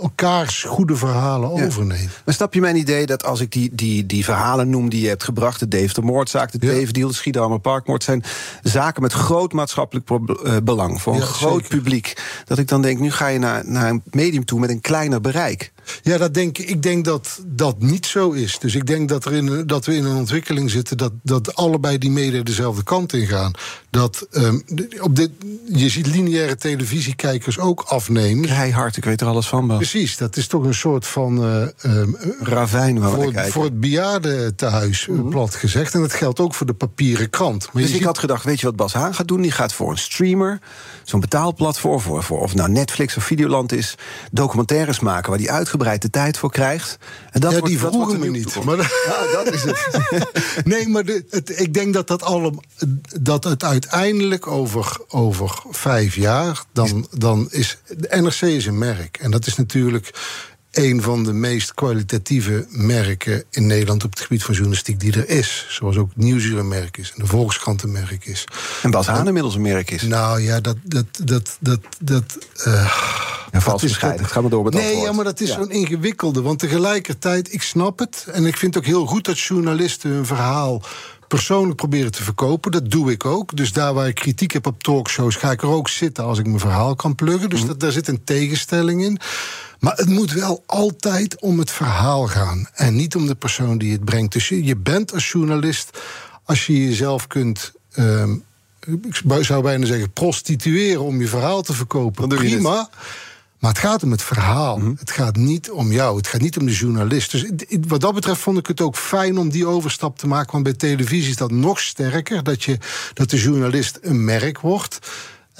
elkaars 0.00 0.62
goede 0.62 0.96
verhalen 0.96 1.50
overnemen. 1.50 2.10
Maar 2.24 2.34
snap 2.34 2.54
je 2.54 2.60
mijn 2.60 2.76
idee 2.76 3.06
dat 3.06 3.24
als 3.24 3.40
ik 3.40 3.52
die, 3.52 3.70
die, 3.72 4.06
die 4.06 4.24
verhalen 4.24 4.70
noem 4.70 4.88
die 4.88 5.00
je 5.00 5.08
hebt 5.08 5.24
gebracht... 5.24 5.60
de 5.60 5.68
Deventer-moordzaak, 5.68 6.52
de 6.52 6.66
ja. 6.66 6.72
Tevendeal, 6.72 7.08
de 7.08 7.14
Schiedammer 7.14 7.60
Parkmoord... 7.60 8.02
zijn 8.02 8.24
zaken 8.62 9.02
met 9.02 9.12
groot 9.12 9.52
maatschappelijk 9.52 10.10
uh, 10.10 10.56
belang 10.64 11.02
voor 11.02 11.14
een 11.14 11.22
groot 11.22 11.68
publiek. 11.68 12.22
Dat 12.44 12.58
ik 12.58 12.68
dan 12.68 12.82
denk, 12.82 12.98
nu 12.98 13.10
ga 13.10 13.26
je 13.26 13.38
naar, 13.38 13.62
naar 13.66 13.90
een 13.90 14.02
medium 14.10 14.44
toe 14.44 14.60
met 14.60 14.70
een 14.70 14.80
kleiner 14.80 15.20
bereik. 15.20 15.72
Ja, 16.02 16.18
dat 16.18 16.34
denk, 16.34 16.58
ik 16.58 16.82
denk 16.82 17.04
dat 17.04 17.40
dat 17.46 17.80
niet 17.80 18.06
zo 18.06 18.30
is. 18.30 18.58
Dus 18.58 18.74
ik 18.74 18.86
denk 18.86 19.08
dat, 19.08 19.24
er 19.24 19.32
in, 19.32 19.66
dat 19.66 19.86
we 19.86 19.94
in 19.94 20.04
een 20.04 20.16
ontwikkeling 20.16 20.70
zitten... 20.70 20.96
dat, 20.96 21.12
dat 21.22 21.54
allebei 21.54 21.98
die 21.98 22.10
media 22.10 22.42
dezelfde 22.42 22.82
kant 22.82 23.12
in 23.12 23.26
gaan. 23.26 23.52
Dat, 23.90 24.26
um, 24.30 24.64
op 25.00 25.16
dit, 25.16 25.30
je 25.72 25.88
ziet 25.88 26.06
lineaire 26.06 26.56
televisiekijkers 26.56 27.58
ook 27.58 27.80
afnemen. 27.80 28.72
hard, 28.72 28.96
ik 28.96 29.04
weet 29.04 29.20
er 29.20 29.26
alles 29.26 29.48
van. 29.48 29.66
Precies, 29.66 30.16
dat 30.16 30.36
is 30.36 30.46
toch 30.46 30.64
een 30.64 30.74
soort 30.74 31.06
van... 31.06 31.44
Uh, 31.44 31.66
um, 31.96 32.16
Ravijn 32.40 33.02
voor, 33.02 33.32
voor 33.34 33.64
het 33.64 33.80
bejaardentehuis, 33.80 35.06
mm 35.06 35.30
plat 35.30 35.54
gezegd. 35.54 35.94
En 35.94 36.00
dat 36.00 36.12
geldt 36.12 36.40
ook 36.40 36.54
voor 36.54 36.66
de 36.66 36.72
papieren 36.72 37.30
krant. 37.30 37.68
Maar 37.72 37.82
dus 37.82 37.92
ik 37.92 38.02
had 38.02 38.18
gedacht, 38.18 38.44
weet 38.44 38.60
je 38.60 38.66
wat 38.66 38.76
Bas 38.76 38.92
Haan 38.92 39.14
gaat 39.14 39.28
doen? 39.28 39.40
Die 39.40 39.50
gaat 39.50 39.72
voor 39.72 39.90
een 39.90 39.98
streamer, 39.98 40.60
zo'n 41.04 41.20
betaalplatform... 41.20 42.00
Voor, 42.00 42.22
voor, 42.22 42.40
of 42.40 42.54
nou 42.54 42.70
Netflix 42.70 43.16
of 43.16 43.24
Videoland 43.24 43.72
is, 43.72 43.94
documentaires 44.30 45.00
maken... 45.00 45.28
waar 45.30 45.38
die 45.38 45.50
uit 45.50 45.68
uitgebreid 45.72 46.02
de 46.02 46.10
tijd 46.10 46.38
voor 46.38 46.50
krijgt. 46.50 46.98
En 47.30 47.40
dat 47.40 47.50
ja, 47.50 47.58
wordt, 47.58 47.72
die 47.72 47.78
vroegen 47.78 48.20
me 48.20 48.28
niet. 48.28 48.64
Maar, 48.64 48.76
ja, 48.76 49.42
dat 49.42 49.54
is 49.54 49.62
het. 49.62 50.64
nee, 50.72 50.88
maar 50.88 51.04
de, 51.04 51.24
het, 51.30 51.60
ik 51.60 51.74
denk 51.74 51.94
dat, 51.94 52.06
dat, 52.06 52.22
allemaal, 52.22 52.62
dat 53.20 53.44
het 53.44 53.64
uiteindelijk 53.64 54.46
over, 54.46 54.96
over 55.08 55.62
vijf 55.70 56.14
jaar... 56.14 56.64
Dan, 56.72 57.06
dan 57.10 57.48
is... 57.50 57.78
De 57.96 58.20
NRC 58.20 58.40
is 58.40 58.66
een 58.66 58.78
merk. 58.78 59.16
En 59.16 59.30
dat 59.30 59.46
is 59.46 59.56
natuurlijk 59.56 60.10
een 60.72 61.02
van 61.02 61.24
de 61.24 61.32
meest 61.32 61.74
kwalitatieve 61.74 62.66
merken 62.68 63.44
in 63.50 63.66
Nederland 63.66 64.04
op 64.04 64.10
het 64.10 64.20
gebied 64.20 64.42
van 64.42 64.54
journalistiek 64.54 65.00
die 65.00 65.12
er 65.12 65.28
is. 65.28 65.66
Zoals 65.68 65.96
ook 65.96 66.10
Nieuwsuur 66.14 66.58
een 66.58 66.68
merk 66.68 66.96
is 66.96 67.12
en 67.16 67.22
de 67.22 67.26
Volkskrant 67.26 67.82
een 67.82 67.92
merk 67.92 68.26
is. 68.26 68.44
En 68.82 68.90
Bas 68.90 69.06
Haan 69.06 69.26
inmiddels 69.26 69.54
een 69.54 69.62
merk 69.62 69.90
is. 69.90 70.02
Nou 70.02 70.40
ja, 70.40 70.60
dat. 70.60 70.76
dat, 70.82 71.04
dat, 71.24 71.56
dat, 71.60 71.80
dat 72.00 72.38
uh, 72.66 72.98
ja, 73.52 73.60
vals 73.60 73.82
bescheiden. 73.82 74.26
Ga 74.26 74.40
maar 74.40 74.50
door 74.50 74.64
met 74.64 74.74
Nee, 74.74 74.96
ja, 74.96 75.12
maar 75.12 75.24
dat 75.24 75.40
is 75.40 75.52
zo'n 75.52 75.70
ingewikkelde. 75.70 76.42
Want 76.42 76.58
tegelijkertijd, 76.58 77.52
ik 77.52 77.62
snap 77.62 77.98
het. 77.98 78.26
En 78.32 78.46
ik 78.46 78.56
vind 78.56 78.74
het 78.74 78.84
ook 78.84 78.90
heel 78.90 79.06
goed 79.06 79.24
dat 79.24 79.40
journalisten 79.40 80.10
hun 80.10 80.26
verhaal 80.26 80.82
persoonlijk 81.28 81.76
proberen 81.76 82.12
te 82.12 82.22
verkopen. 82.22 82.72
Dat 82.72 82.90
doe 82.90 83.10
ik 83.10 83.24
ook. 83.24 83.56
Dus 83.56 83.72
daar 83.72 83.94
waar 83.94 84.08
ik 84.08 84.14
kritiek 84.14 84.52
heb 84.52 84.66
op 84.66 84.82
talkshows, 84.82 85.36
ga 85.36 85.50
ik 85.50 85.62
er 85.62 85.68
ook 85.68 85.88
zitten 85.88 86.24
als 86.24 86.38
ik 86.38 86.46
mijn 86.46 86.58
verhaal 86.58 86.94
kan 86.94 87.14
pluggen. 87.14 87.50
Dus 87.50 87.58
mhm. 87.58 87.68
dat, 87.68 87.80
daar 87.80 87.92
zit 87.92 88.08
een 88.08 88.24
tegenstelling 88.24 89.02
in. 89.02 89.18
Maar 89.82 89.96
het 89.96 90.08
moet 90.08 90.32
wel 90.32 90.62
altijd 90.66 91.40
om 91.40 91.58
het 91.58 91.70
verhaal 91.70 92.26
gaan. 92.26 92.68
En 92.74 92.96
niet 92.96 93.16
om 93.16 93.26
de 93.26 93.34
persoon 93.34 93.78
die 93.78 93.92
het 93.92 94.04
brengt. 94.04 94.32
Dus 94.32 94.48
je, 94.48 94.64
je 94.64 94.76
bent 94.76 95.12
als 95.12 95.30
journalist, 95.30 95.98
als 96.44 96.66
je 96.66 96.84
jezelf 96.84 97.26
kunt. 97.26 97.72
Ehm, 97.92 98.34
ik 98.86 99.44
zou 99.44 99.62
bijna 99.62 99.86
zeggen, 99.86 100.12
prostitueren 100.12 101.02
om 101.02 101.20
je 101.20 101.28
verhaal 101.28 101.62
te 101.62 101.72
verkopen. 101.72 102.28
Prima. 102.28 102.88
Maar 103.58 103.70
het 103.70 103.80
gaat 103.80 104.02
om 104.02 104.10
het 104.10 104.22
verhaal. 104.22 104.78
Mhm. 104.78 104.92
Het 104.98 105.10
gaat 105.10 105.36
niet 105.36 105.70
om 105.70 105.92
jou. 105.92 106.16
Het 106.16 106.26
gaat 106.26 106.40
niet 106.40 106.58
om 106.58 106.66
de 106.66 106.72
journalist. 106.72 107.30
Dus 107.30 107.50
wat 107.88 108.00
dat 108.00 108.14
betreft 108.14 108.40
vond 108.40 108.58
ik 108.58 108.66
het 108.66 108.80
ook 108.80 108.96
fijn 108.96 109.38
om 109.38 109.48
die 109.48 109.66
overstap 109.66 110.18
te 110.18 110.26
maken. 110.26 110.52
Want 110.52 110.64
bij 110.64 110.72
televisie 110.72 111.30
is 111.30 111.36
dat 111.36 111.50
nog 111.50 111.80
sterker. 111.80 112.42
Dat, 112.42 112.62
je, 112.62 112.78
dat 113.14 113.30
de 113.30 113.40
journalist 113.40 113.98
een 114.02 114.24
merk 114.24 114.60
wordt. 114.60 114.98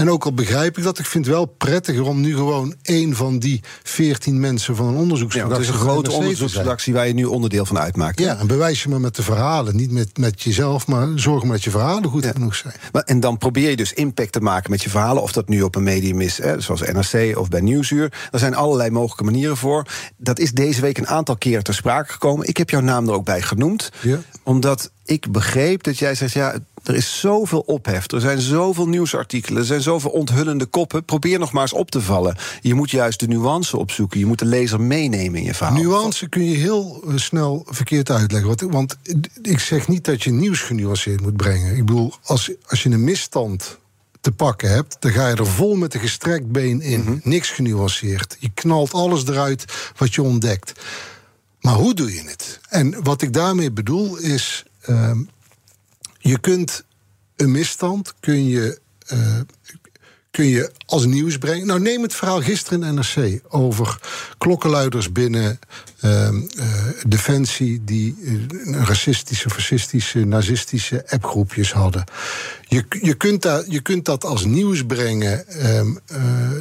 En 0.02 0.10
ook 0.10 0.24
al 0.24 0.34
begrijp 0.34 0.78
ik 0.78 0.84
dat, 0.84 0.98
ik 0.98 1.06
vind 1.06 1.26
het 1.26 1.34
wel 1.34 1.44
prettiger 1.44 2.02
om 2.02 2.20
nu 2.20 2.34
gewoon 2.34 2.74
één 2.82 3.16
van 3.16 3.38
die 3.38 3.60
veertien 3.82 4.40
mensen 4.40 4.76
van 4.76 4.86
een 4.86 4.96
onderzoeksredactie. 4.96 5.60
Ja, 5.60 5.66
het 5.66 5.74
is 5.74 5.80
een 5.80 5.88
grote 5.88 6.12
onderzoeksredactie 6.12 6.92
waar 6.92 7.06
je 7.06 7.14
nu 7.14 7.24
onderdeel 7.24 7.66
van 7.66 7.78
uitmaakt. 7.78 8.18
Ja, 8.18 8.38
en 8.38 8.46
bewijs 8.46 8.82
je 8.82 8.88
maar 8.88 9.00
met 9.00 9.16
de 9.16 9.22
verhalen. 9.22 9.76
Niet 9.76 9.90
met, 9.90 10.18
met 10.18 10.42
jezelf, 10.42 10.86
maar 10.86 11.08
zorg 11.14 11.42
maar 11.42 11.52
dat 11.52 11.64
je 11.64 11.70
verhalen 11.70 12.10
goed 12.10 12.26
genoeg 12.26 12.54
zijn. 12.54 12.74
Maar, 12.92 13.02
en 13.02 13.20
dan 13.20 13.38
probeer 13.38 13.70
je 13.70 13.76
dus 13.76 13.92
impact 13.92 14.32
te 14.32 14.40
maken 14.40 14.70
met 14.70 14.82
je 14.82 14.90
verhalen. 14.90 15.22
Of 15.22 15.32
dat 15.32 15.48
nu 15.48 15.62
op 15.62 15.74
een 15.74 15.82
medium 15.82 16.20
is, 16.20 16.38
hè, 16.38 16.60
zoals 16.60 16.80
NRC 16.80 17.38
of 17.38 17.48
bij 17.48 17.60
Nieuwsuur. 17.60 18.12
Er 18.30 18.38
zijn 18.38 18.54
allerlei 18.54 18.90
mogelijke 18.90 19.24
manieren 19.24 19.56
voor. 19.56 19.86
Dat 20.16 20.38
is 20.38 20.52
deze 20.52 20.80
week 20.80 20.98
een 20.98 21.08
aantal 21.08 21.36
keren 21.36 21.64
ter 21.64 21.74
sprake 21.74 22.12
gekomen. 22.12 22.48
Ik 22.48 22.56
heb 22.56 22.70
jouw 22.70 22.80
naam 22.80 23.08
er 23.08 23.14
ook 23.14 23.24
bij 23.24 23.42
genoemd. 23.42 23.90
Ja. 24.00 24.18
Omdat 24.42 24.90
ik 25.04 25.32
begreep 25.32 25.82
dat 25.82 25.98
jij 25.98 26.14
zegt, 26.14 26.32
ja, 26.32 26.54
er 26.82 26.94
is 26.94 27.20
zoveel 27.20 27.60
ophef. 27.60 28.10
Er 28.10 28.20
zijn 28.20 28.40
zoveel 28.40 28.88
nieuwsartikelen. 28.88 29.60
Er 29.60 29.66
zijn 29.66 29.80
zoveel 29.80 30.10
onthullende 30.10 30.66
koppen. 30.66 31.04
Probeer 31.04 31.38
nog 31.38 31.52
maar 31.52 31.62
eens 31.62 31.72
op 31.72 31.90
te 31.90 32.00
vallen. 32.00 32.36
Je 32.60 32.74
moet 32.74 32.90
juist 32.90 33.20
de 33.20 33.26
nuance 33.26 33.76
opzoeken. 33.76 34.18
Je 34.18 34.26
moet 34.26 34.38
de 34.38 34.44
lezer 34.44 34.80
meenemen 34.80 35.40
in 35.40 35.46
je 35.46 35.54
verhaal. 35.54 35.76
Nuance 35.76 36.28
kun 36.28 36.44
je 36.44 36.56
heel 36.56 37.02
eh, 37.08 37.16
snel 37.16 37.66
verkeerd 37.68 38.10
uitleggen. 38.10 38.70
Want 38.70 38.96
ik 39.42 39.58
zeg 39.58 39.88
niet 39.88 40.04
dat 40.04 40.22
je 40.22 40.30
nieuws 40.30 40.60
genuanceerd 40.60 41.20
moet 41.20 41.36
brengen. 41.36 41.76
Ik 41.76 41.86
bedoel, 41.86 42.12
als, 42.22 42.50
als 42.66 42.82
je 42.82 42.90
een 42.90 43.04
misstand 43.04 43.78
te 44.20 44.32
pakken 44.32 44.70
hebt, 44.70 44.96
dan 45.00 45.10
ga 45.10 45.28
je 45.28 45.36
er 45.36 45.46
vol 45.46 45.74
met 45.74 45.94
een 45.94 46.00
gestrekt 46.00 46.52
been 46.52 46.80
in. 46.80 47.00
Mhm. 47.00 47.18
Niks 47.22 47.50
genuanceerd. 47.50 48.36
Je 48.38 48.50
knalt 48.54 48.92
alles 48.92 49.26
eruit 49.26 49.64
wat 49.96 50.14
je 50.14 50.22
ontdekt. 50.22 50.72
Maar 51.60 51.74
hoe 51.74 51.94
doe 51.94 52.14
je 52.14 52.22
het? 52.22 52.60
En 52.68 53.02
wat 53.02 53.22
ik 53.22 53.32
daarmee 53.32 53.70
bedoel 53.70 54.16
is. 54.16 54.64
Ehm, 54.80 55.18
je 56.22 56.38
kunt 56.38 56.84
een 57.36 57.50
misstand 57.50 58.14
kun 58.20 58.44
je, 58.44 58.80
uh, 59.12 59.40
kun 60.32 60.46
je 60.46 60.70
als 60.86 61.04
nieuws 61.04 61.38
brengen. 61.38 61.66
Nou, 61.66 61.80
neem 61.80 62.02
het 62.02 62.14
verhaal 62.14 62.40
gisteren 62.40 62.82
in 62.82 62.94
NRC 62.94 63.40
over 63.48 63.98
klokkenluiders 64.38 65.12
binnen 65.12 65.58
uh, 66.04 66.28
uh, 66.32 66.72
Defensie 67.06 67.84
die 67.84 68.16
uh, 68.20 68.82
racistische, 68.82 69.50
fascistische, 69.50 70.24
nazistische 70.24 71.04
appgroepjes 71.08 71.72
hadden. 71.72 72.04
Je, 72.62 72.84
je, 73.02 73.14
kunt 73.14 73.42
dat, 73.42 73.64
je 73.68 73.80
kunt 73.80 74.04
dat 74.04 74.24
als 74.24 74.44
nieuws 74.44 74.86
brengen, 74.86 75.44
um, 75.76 75.98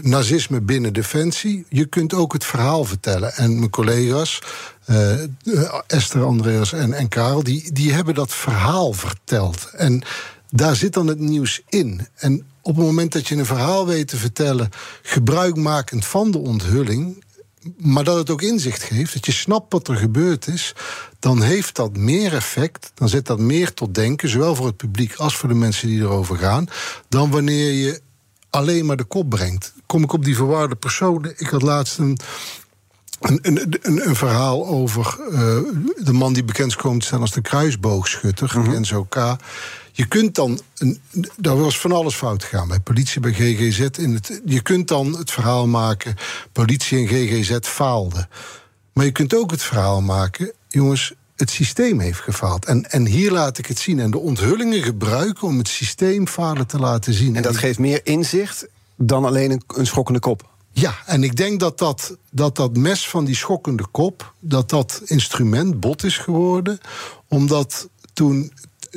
nazisme 0.01 0.61
binnen 0.61 0.93
Defensie. 0.93 1.65
Je 1.69 1.85
kunt 1.85 2.13
ook 2.13 2.33
het 2.33 2.45
verhaal 2.45 2.85
vertellen. 2.85 3.33
En 3.33 3.57
mijn 3.57 3.69
collega's, 3.69 4.41
Esther, 5.87 6.23
Andreas 6.23 6.73
en, 6.73 6.93
en 6.93 7.07
Karel, 7.07 7.43
die, 7.43 7.71
die 7.71 7.93
hebben 7.93 8.13
dat 8.15 8.33
verhaal 8.33 8.93
verteld. 8.93 9.69
En 9.73 10.03
daar 10.49 10.75
zit 10.75 10.93
dan 10.93 11.07
het 11.07 11.19
nieuws 11.19 11.61
in. 11.69 12.07
En 12.15 12.45
op 12.61 12.75
het 12.75 12.85
moment 12.85 13.11
dat 13.11 13.27
je 13.27 13.35
een 13.35 13.45
verhaal 13.45 13.85
weet 13.85 14.07
te 14.07 14.17
vertellen, 14.17 14.69
gebruikmakend 15.01 16.05
van 16.05 16.31
de 16.31 16.37
onthulling, 16.37 17.23
maar 17.77 18.03
dat 18.03 18.17
het 18.17 18.29
ook 18.29 18.41
inzicht 18.41 18.83
geeft, 18.83 19.13
dat 19.13 19.25
je 19.25 19.31
snapt 19.31 19.73
wat 19.73 19.87
er 19.87 19.95
gebeurd 19.95 20.47
is, 20.47 20.75
dan 21.19 21.41
heeft 21.41 21.75
dat 21.75 21.97
meer 21.97 22.33
effect, 22.33 22.91
dan 22.93 23.09
zet 23.09 23.25
dat 23.25 23.39
meer 23.39 23.73
tot 23.73 23.95
denken, 23.95 24.29
zowel 24.29 24.55
voor 24.55 24.65
het 24.65 24.77
publiek 24.77 25.15
als 25.15 25.35
voor 25.35 25.49
de 25.49 25.55
mensen 25.55 25.87
die 25.87 25.99
erover 25.99 26.37
gaan, 26.37 26.67
dan 27.09 27.31
wanneer 27.31 27.71
je 27.71 28.01
alleen 28.49 28.85
maar 28.85 28.97
de 28.97 29.03
kop 29.03 29.29
brengt. 29.29 29.73
Kom 29.85 30.03
ik 30.03 30.13
op 30.13 30.25
die 30.25 30.35
verwaarde 30.35 30.75
personen. 30.75 31.33
Ik 31.37 31.47
had 31.47 31.61
laatst 31.61 31.97
een, 31.97 32.17
een, 33.19 33.39
een, 33.41 34.07
een, 34.07 34.15
verhaal 34.15 34.67
over 34.67 35.17
uh, 35.29 35.37
de 36.05 36.13
man 36.13 36.33
die 36.33 36.43
bekend 36.43 36.75
komt 36.75 36.99
te 36.99 37.05
staan 37.05 37.21
als 37.21 37.31
de 37.31 37.41
kruisboogschutter, 37.41 38.57
mm 38.57 38.65
-hmm. 38.65 38.73
Enzo 38.73 39.03
K. 39.03 39.15
Je 39.91 40.05
kunt 40.05 40.35
dan, 40.35 40.59
een, 40.77 41.01
daar 41.37 41.57
was 41.57 41.79
van 41.79 41.91
alles 41.91 42.15
fout 42.15 42.43
gegaan 42.43 42.67
bij 42.67 42.79
politie, 42.79 43.21
bij 43.21 43.33
GGZ. 43.33 43.79
In 43.79 44.13
het, 44.13 44.41
je 44.45 44.61
kunt 44.61 44.87
dan 44.87 45.17
het 45.17 45.31
verhaal 45.31 45.67
maken, 45.67 46.15
politie 46.51 46.97
en 46.97 47.07
GGZ 47.07 47.57
faalden. 47.61 48.29
Maar 48.93 49.05
je 49.05 49.11
kunt 49.11 49.33
ook 49.33 49.51
het 49.51 49.63
verhaal 49.63 50.01
maken, 50.01 50.51
jongens, 50.67 51.13
het 51.35 51.49
systeem 51.49 51.99
heeft 51.99 52.19
gefaald. 52.19 52.65
En, 52.65 52.91
en 52.91 53.05
hier 53.05 53.31
laat 53.31 53.57
ik 53.57 53.65
het 53.65 53.79
zien. 53.79 53.99
En 53.99 54.11
de 54.11 54.19
onthullingen 54.19 54.83
gebruiken 54.83 55.47
om 55.47 55.57
het 55.57 55.67
systeem 55.67 56.27
falen 56.27 56.67
te 56.67 56.79
laten 56.79 57.13
zien. 57.13 57.35
En 57.35 57.41
dat 57.41 57.57
geeft 57.57 57.79
meer 57.79 57.99
inzicht 58.03 58.67
dan 58.95 59.25
alleen 59.25 59.51
een, 59.51 59.63
een 59.67 59.87
schokkende 59.87 60.19
kop. 60.19 60.49
Ja, 60.71 60.95
en 61.05 61.23
ik 61.23 61.35
denk 61.35 61.59
dat 61.59 61.77
dat, 61.77 62.17
dat 62.31 62.55
dat 62.55 62.77
mes 62.77 63.09
van 63.09 63.25
die 63.25 63.35
schokkende 63.35 63.85
kop... 63.91 64.33
dat 64.39 64.69
dat 64.69 65.01
instrument 65.05 65.79
bot 65.79 66.03
is 66.03 66.17
geworden... 66.17 66.79
omdat 67.27 67.89
toen 68.13 68.51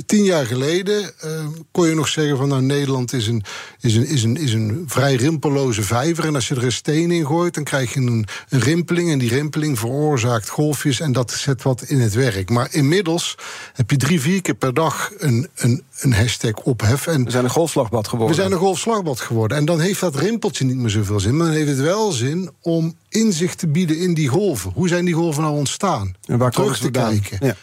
tien 0.07 0.25
jaar 0.25 0.47
geleden 0.47 1.13
uh, 1.25 1.47
kon 1.71 1.89
je 1.89 1.95
nog 1.95 2.09
zeggen 2.09 2.37
van 2.37 2.49
nou 2.49 2.63
Nederland 2.63 3.13
is 3.13 3.27
een, 3.27 3.43
is, 3.81 3.95
een, 3.95 4.07
is, 4.07 4.23
een, 4.23 4.37
is 4.37 4.53
een 4.53 4.85
vrij 4.87 5.15
rimpelloze 5.15 5.83
vijver. 5.83 6.25
En 6.25 6.35
als 6.35 6.49
je 6.49 6.55
er 6.55 6.65
een 6.65 6.73
steen 6.73 7.11
in 7.11 7.27
gooit, 7.27 7.55
dan 7.55 7.65
krijg 7.65 7.95
je 7.95 8.01
een, 8.01 8.27
een 8.49 8.61
rimpeling. 8.61 9.11
En 9.11 9.19
die 9.19 9.29
rimpeling 9.29 9.79
veroorzaakt 9.79 10.49
golfjes 10.49 11.01
en 11.01 11.13
dat 11.13 11.31
zet 11.31 11.63
wat 11.63 11.83
in 11.83 12.01
het 12.01 12.15
werk. 12.15 12.51
Maar 12.51 12.69
inmiddels 12.71 13.35
heb 13.73 13.91
je 13.91 13.97
drie, 13.97 14.21
vier 14.21 14.43
keer 14.43 14.55
per 14.55 14.75
dag 14.75 15.13
een, 15.19 15.49
een, 15.55 15.83
een 16.01 16.13
hashtag 16.13 16.55
ophef. 16.55 17.07
En 17.07 17.25
we 17.25 17.31
zijn 17.31 17.45
een 17.45 17.51
golfslagbad 17.51 18.09
geworden. 18.09 18.37
We 18.37 18.43
zijn 18.43 18.53
een 18.53 18.59
golfslagbad 18.59 19.21
geworden. 19.21 19.57
En 19.57 19.65
dan 19.65 19.81
heeft 19.81 20.01
dat 20.01 20.17
rimpeltje 20.17 20.65
niet 20.65 20.77
meer 20.77 20.91
zoveel 20.91 21.21
zin. 21.21 21.37
Maar 21.37 21.47
dan 21.47 21.55
heeft 21.55 21.69
het 21.69 21.81
wel 21.81 22.13
zin 22.13 22.51
om 22.61 22.95
inzicht 23.09 23.59
te 23.59 23.67
bieden 23.67 23.99
in 23.99 24.15
die 24.15 24.29
golven. 24.29 24.71
Hoe 24.75 24.89
zijn 24.89 25.05
die 25.05 25.15
golven 25.15 25.43
nou 25.43 25.55
ontstaan? 25.55 26.15
En 26.27 26.39
waar 26.39 26.51
Terug 26.51 26.79
te 26.79 26.91
kijken. 26.91 27.39
Ja. 27.41 27.57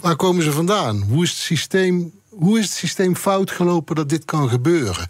Waar, 0.00 0.16
komen 0.16 0.42
ze 0.42 0.52
vandaan? 0.52 1.02
Hoe 1.08 1.22
is, 1.22 1.30
het 1.30 1.38
systeem, 1.38 2.12
hoe 2.28 2.58
is 2.58 2.64
het 2.64 2.74
systeem 2.74 3.16
fout 3.16 3.50
gelopen 3.50 3.94
dat 3.96 4.08
dit 4.08 4.24
kan 4.24 4.48
gebeuren? 4.48 5.06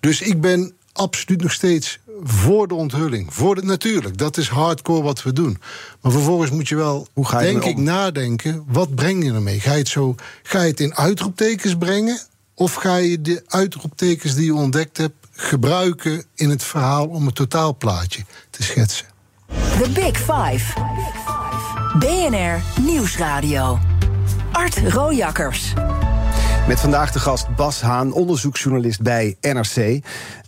Dus 0.00 0.20
ik 0.20 0.40
ben 0.40 0.72
absoluut 0.92 1.42
nog 1.42 1.52
steeds 1.52 1.98
voor 2.22 2.68
de 2.68 2.74
onthulling. 2.74 3.34
Voor 3.34 3.54
de, 3.54 3.62
natuurlijk, 3.62 4.18
dat 4.18 4.36
is 4.36 4.48
hardcore 4.48 5.02
wat 5.02 5.22
we 5.22 5.32
doen. 5.32 5.58
Maar 6.00 6.12
vervolgens 6.12 6.50
moet 6.50 6.68
je 6.68 6.76
wel, 6.76 7.06
Hoe 7.12 7.26
ga 7.26 7.40
je 7.40 7.52
denk 7.52 7.64
ik, 7.64 7.76
nadenken... 7.76 8.64
wat 8.66 8.94
breng 8.94 9.24
je 9.24 9.32
ermee? 9.32 9.60
Ga 9.60 9.72
je, 9.72 9.78
het 9.78 9.88
zo, 9.88 10.14
ga 10.42 10.62
je 10.62 10.70
het 10.70 10.80
in 10.80 10.94
uitroeptekens 10.94 11.76
brengen... 11.76 12.18
of 12.54 12.74
ga 12.74 12.96
je 12.96 13.20
de 13.20 13.42
uitroeptekens 13.46 14.34
die 14.34 14.44
je 14.44 14.54
ontdekt 14.54 14.96
hebt... 14.96 15.26
gebruiken 15.32 16.24
in 16.34 16.50
het 16.50 16.64
verhaal 16.64 17.06
om 17.06 17.26
het 17.26 17.34
totaalplaatje 17.34 18.24
te 18.50 18.62
schetsen? 18.62 19.06
The 19.48 19.90
Big 19.94 20.16
Five. 20.16 20.80
BNR 21.98 22.82
Nieuwsradio. 22.82 23.89
Art 24.52 24.78
Rojakkers. 24.88 25.72
Met 26.68 26.80
vandaag 26.80 27.12
de 27.12 27.18
gast 27.18 27.56
Bas 27.56 27.80
Haan, 27.80 28.12
onderzoeksjournalist 28.12 29.02
bij 29.02 29.36
NRC. 29.40 29.76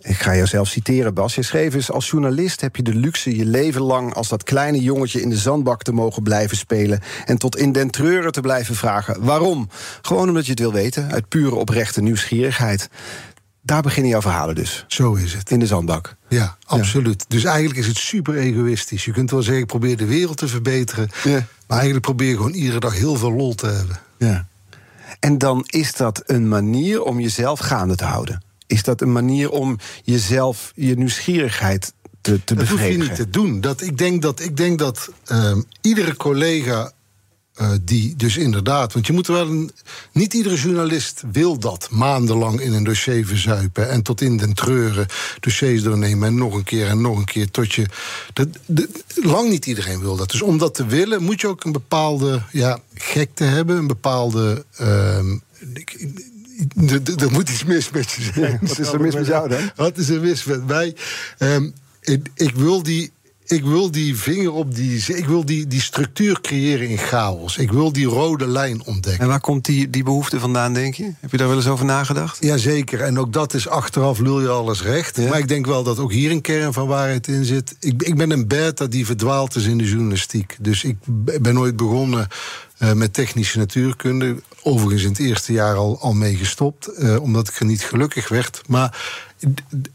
Ik 0.00 0.16
ga 0.16 0.34
jou 0.34 0.46
zelf 0.46 0.68
citeren, 0.68 1.14
Bas. 1.14 1.34
Je 1.34 1.42
schreef 1.42 1.74
eens: 1.74 1.90
Als 1.90 2.10
journalist 2.10 2.60
heb 2.60 2.76
je 2.76 2.82
de 2.82 2.94
luxe 2.94 3.36
je 3.36 3.44
leven 3.44 3.82
lang 3.82 4.14
als 4.14 4.28
dat 4.28 4.42
kleine 4.42 4.80
jongetje 4.80 5.20
in 5.20 5.28
de 5.28 5.36
zandbak 5.36 5.82
te 5.82 5.92
mogen 5.92 6.22
blijven 6.22 6.56
spelen. 6.56 7.00
En 7.24 7.38
tot 7.38 7.56
in 7.56 7.72
den 7.72 7.90
treuren 7.90 8.32
te 8.32 8.40
blijven 8.40 8.74
vragen: 8.74 9.24
waarom? 9.24 9.68
Gewoon 10.02 10.28
omdat 10.28 10.44
je 10.44 10.50
het 10.50 10.60
wil 10.60 10.72
weten, 10.72 11.12
uit 11.12 11.28
pure 11.28 11.54
oprechte 11.54 12.02
nieuwsgierigheid. 12.02 12.88
Daar 13.64 13.82
beginnen 13.82 14.10
jouw 14.10 14.20
verhalen 14.20 14.54
dus. 14.54 14.84
Zo 14.88 15.14
is 15.14 15.34
het. 15.34 15.50
In 15.50 15.58
de 15.58 15.66
zandbak. 15.66 16.16
Ja, 16.28 16.56
absoluut. 16.64 17.24
Dus 17.28 17.44
eigenlijk 17.44 17.78
is 17.78 17.86
het 17.86 17.96
super 17.96 18.34
egoïstisch. 18.36 19.04
Je 19.04 19.12
kunt 19.12 19.30
wel 19.30 19.42
zeggen, 19.42 19.62
ik 19.62 19.68
probeer 19.68 19.96
de 19.96 20.06
wereld 20.06 20.36
te 20.36 20.48
verbeteren. 20.48 21.10
Ja. 21.24 21.46
Maar 21.66 21.76
eigenlijk 21.76 22.04
probeer 22.04 22.28
je 22.28 22.36
gewoon 22.36 22.52
iedere 22.52 22.80
dag 22.80 22.94
heel 22.94 23.16
veel 23.16 23.32
lol 23.32 23.54
te 23.54 23.66
hebben. 23.66 24.00
Ja. 24.18 24.46
En 25.20 25.38
dan 25.38 25.64
is 25.66 25.92
dat 25.94 26.22
een 26.26 26.48
manier 26.48 27.02
om 27.02 27.20
jezelf 27.20 27.58
gaande 27.58 27.94
te 27.96 28.04
houden. 28.04 28.42
Is 28.66 28.82
dat 28.82 29.00
een 29.00 29.12
manier 29.12 29.50
om 29.50 29.78
jezelf, 30.04 30.72
je 30.74 30.96
nieuwsgierigheid 30.96 31.92
te, 32.20 32.44
te 32.44 32.54
Dat 32.54 32.68
hoef 32.68 32.68
je 32.68 32.74
bevredigen? 32.74 33.08
niet 33.08 33.16
te 33.16 33.30
doen. 33.30 33.60
Dat, 33.60 33.80
ik 33.80 33.98
denk 33.98 34.22
dat, 34.22 34.40
ik 34.40 34.56
denk 34.56 34.78
dat 34.78 35.08
ehm, 35.24 35.62
iedere 35.80 36.16
collega 36.16 36.92
eh, 37.54 37.70
die 37.82 38.16
dus 38.16 38.36
inderdaad... 38.36 38.92
want 38.92 39.06
je 39.06 39.12
moet 39.12 39.26
wel 39.26 39.48
een... 39.48 39.70
niet 40.12 40.34
iedere 40.34 40.56
journalist 40.56 41.22
wil 41.32 41.58
dat 41.58 41.88
maandenlang 41.90 42.60
in 42.60 42.72
een 42.72 42.84
dossier 42.84 43.26
verzuipen... 43.26 43.90
en 43.90 44.02
tot 44.02 44.20
in 44.20 44.36
den 44.36 44.54
treuren 44.54 45.06
dossiers 45.40 45.82
doornemen 45.82 46.28
en 46.28 46.34
nog 46.34 46.54
een 46.54 46.64
keer 46.64 46.86
en 46.86 47.00
nog 47.00 47.18
een 47.18 47.24
keer... 47.24 47.50
tot 47.50 47.72
je... 47.72 47.86
Dat, 48.32 48.48
lang 49.14 49.48
niet 49.48 49.66
iedereen 49.66 50.00
wil 50.00 50.16
dat. 50.16 50.30
Dus 50.30 50.42
om 50.42 50.58
dat 50.58 50.74
te 50.74 50.86
willen 50.86 51.22
moet 51.22 51.40
je 51.40 51.48
ook 51.48 51.64
een 51.64 51.72
bepaalde 51.72 52.42
ja, 52.50 52.78
gekte 52.94 53.44
hebben... 53.44 53.76
een 53.76 53.86
bepaalde... 53.86 54.64
ehm, 54.76 55.36
er- 56.88 57.30
moet 57.30 57.48
iets 57.48 57.64
mis 57.64 57.90
met 57.90 58.10
je 58.10 58.30
zijn. 58.34 58.58
Wat 58.62 58.78
is 58.78 58.92
er 58.92 59.00
mis 59.00 59.14
met 59.14 59.26
jou 59.26 59.48
dan? 59.48 59.70
Wat 59.76 59.98
is 59.98 60.08
er 60.08 60.20
mis 60.20 60.44
met 60.44 60.66
mij? 60.66 60.96
Ehm, 61.38 61.68
ik, 62.00 62.28
ik 62.34 62.54
wil 62.54 62.82
die. 62.82 63.12
Ik 63.52 63.64
wil 63.64 63.90
die 63.90 64.16
vinger 64.16 64.52
op 64.52 64.74
die. 64.74 65.04
Ik 65.06 65.26
wil 65.26 65.44
die, 65.44 65.66
die 65.66 65.80
structuur 65.80 66.40
creëren 66.40 66.88
in 66.88 66.98
chaos. 66.98 67.56
Ik 67.56 67.72
wil 67.72 67.92
die 67.92 68.06
rode 68.06 68.46
lijn 68.46 68.84
ontdekken. 68.84 69.22
En 69.22 69.28
waar 69.28 69.40
komt 69.40 69.64
die, 69.64 69.90
die 69.90 70.02
behoefte 70.02 70.40
vandaan, 70.40 70.72
denk 70.72 70.94
je? 70.94 71.10
Heb 71.20 71.30
je 71.30 71.36
daar 71.36 71.48
wel 71.48 71.56
eens 71.56 71.66
over 71.66 71.84
nagedacht? 71.84 72.36
Jazeker, 72.40 73.00
en 73.00 73.18
ook 73.18 73.32
dat 73.32 73.54
is 73.54 73.68
achteraf 73.68 74.18
lul 74.18 74.40
je 74.40 74.48
alles 74.48 74.82
recht. 74.82 75.16
Ja. 75.16 75.28
Maar 75.28 75.38
ik 75.38 75.48
denk 75.48 75.66
wel 75.66 75.82
dat 75.82 75.98
ook 75.98 76.12
hier 76.12 76.30
een 76.30 76.40
kern 76.40 76.72
van 76.72 76.86
waarheid 76.86 77.28
in 77.28 77.44
zit. 77.44 77.76
Ik, 77.80 78.02
ik 78.02 78.16
ben 78.16 78.30
een 78.30 78.48
beta 78.48 78.86
die 78.86 79.06
verdwaald 79.06 79.54
is 79.54 79.64
in 79.64 79.78
de 79.78 79.88
journalistiek. 79.88 80.56
Dus 80.60 80.84
ik 80.84 80.96
ben 81.40 81.58
ooit 81.58 81.76
begonnen 81.76 82.28
eh, 82.78 82.92
met 82.92 83.12
technische 83.12 83.58
natuurkunde. 83.58 84.42
Overigens 84.62 85.02
in 85.02 85.08
het 85.08 85.18
eerste 85.18 85.52
jaar 85.52 85.74
al, 85.74 85.98
al 86.00 86.12
mee 86.12 86.36
gestopt, 86.36 86.86
eh, 86.86 87.22
omdat 87.22 87.48
ik 87.48 87.54
er 87.54 87.66
niet 87.66 87.82
gelukkig 87.82 88.28
werd. 88.28 88.62
Maar 88.66 88.96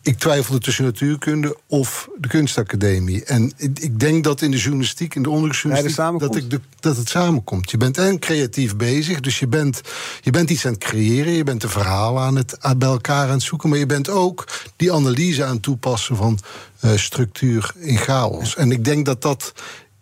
ik- 0.02 0.18
twijfelde 0.20 0.60
tussen 0.60 0.84
natuurkunde 0.84 1.58
of 1.68 2.10
de 2.18 2.28
kunstacademie. 2.28 3.24
En 3.24 3.52
ik, 3.58 4.00
denk 4.00 4.24
dat 4.24 4.42
in 4.42 4.52
de 4.52 4.58
journalistiek, 4.58 5.16
in 5.16 5.24
de 5.24 5.30
onderzoeksjournalistiek... 5.30 5.96
Dat, 5.98 6.06
samenkomt. 6.06 6.36
ik 6.36 6.50
de, 6.50 6.60
dat 6.80 6.98
het 6.98 7.10
samenkomt. 7.10 7.72
Je 7.72 7.78
bent 7.78 7.98
en 7.98 8.20
creatief 8.20 8.76
bezig, 8.76 9.20
dus 9.20 9.40
je 9.40 9.48
bent, 9.48 9.82
je 10.22 10.32
bent 10.32 10.50
iets 10.50 10.66
aan 10.66 10.74
het 10.74 10.84
creëren... 10.84 11.34
je 11.34 11.44
bent 11.44 11.62
de 11.62 11.70
verhalen 11.70 12.22
aan 12.24 12.36
het, 12.36 12.62
aan- 12.62 12.78
bij 12.78 12.90
elkaar 12.90 13.26
aan 13.28 13.34
het 13.34 13.42
zoeken... 13.42 13.70
maar 13.70 13.78
je 13.78 13.86
bent 13.86 14.10
ook 14.10 14.48
die 14.76 14.94
analyse 14.94 15.44
aan 15.44 15.54
het 15.54 15.64
toepassen 15.64 16.16
van 16.16 16.40
eh, 16.80 16.92
structuur 16.96 17.72
in 17.78 17.98
chaos. 17.98 18.56
En 18.56 18.72
ik 18.72 18.86
denk 18.86 19.06
dat 19.06 19.22
dat 19.22 19.54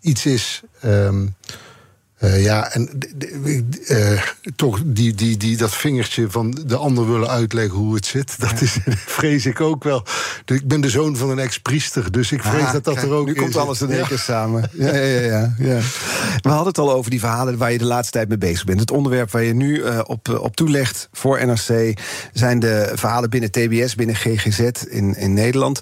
iets 0.02 0.26
is... 0.26 0.62
ehm, 0.82 1.26
eh, 2.18 2.44
ja, 2.44 2.72
en 2.72 2.90
eh, 3.88 4.22
toch 4.56 4.80
die, 4.86 5.14
die, 5.14 5.38
die, 5.38 5.58
dat 5.58 5.76
vingertje 5.76 6.30
van 6.30 6.58
de 6.66 6.76
ander 6.76 7.12
willen 7.12 7.30
uitleggen 7.30 7.78
hoe 7.78 7.96
het 7.96 8.06
zit, 8.06 8.40
dat 8.40 8.62
is, 8.62 8.78
vrees 9.20 9.46
ik 9.46 9.62
ook 9.62 9.84
wel. 9.84 10.04
Ik 10.46 10.68
ben 10.68 10.82
de 10.82 10.90
zoon 10.90 11.16
van 11.18 11.30
een 11.30 11.40
ex-priester, 11.40 12.12
dus 12.12 12.32
ik 12.32 12.44
vrees 12.44 12.64
Ah, 12.64 12.72
dat 12.74 12.84
dat 12.84 12.94
kijk, 12.94 13.06
er 13.08 13.14
ook 13.14 13.26
Nu 13.26 13.34
in 13.34 13.40
komt 13.42 13.54
zit. 13.54 13.62
alles 13.62 13.82
in 13.82 13.90
één 13.90 13.98
Ja. 14.00 14.08
keer 14.08 14.20
samen. 14.20 14.70
Ja, 14.74 14.96
ja, 14.96 15.20
ja, 15.20 15.22
ja, 15.22 15.54
ja. 15.58 15.80
We 16.42 16.50
hadden 16.50 16.68
het 16.68 16.78
al 16.78 16.92
over 16.94 17.12
die 17.12 17.20
verhalen 17.20 17.58
waar 17.58 17.72
je 17.72 17.78
de 17.78 17.86
laatste 17.86 18.12
tijd 18.12 18.28
mee 18.28 18.38
bezig 18.38 18.64
bent. 18.66 18.80
Het 18.80 18.92
onderwerp 18.92 19.32
waar 19.32 19.44
je 19.44 19.54
nu 19.54 19.82
eh, 19.84 20.00
op, 20.04 20.40
op 20.42 20.56
toelegt 20.56 21.10
voor 21.12 21.46
NRC 21.46 22.00
zijn 22.34 22.60
de 22.60 22.92
verhalen 22.96 23.30
binnen 23.30 23.52
TBS, 23.52 23.96
binnen 23.96 24.16
GGZ 24.16 24.60
in, 24.90 25.16
in 25.16 25.34
Nederland. 25.34 25.80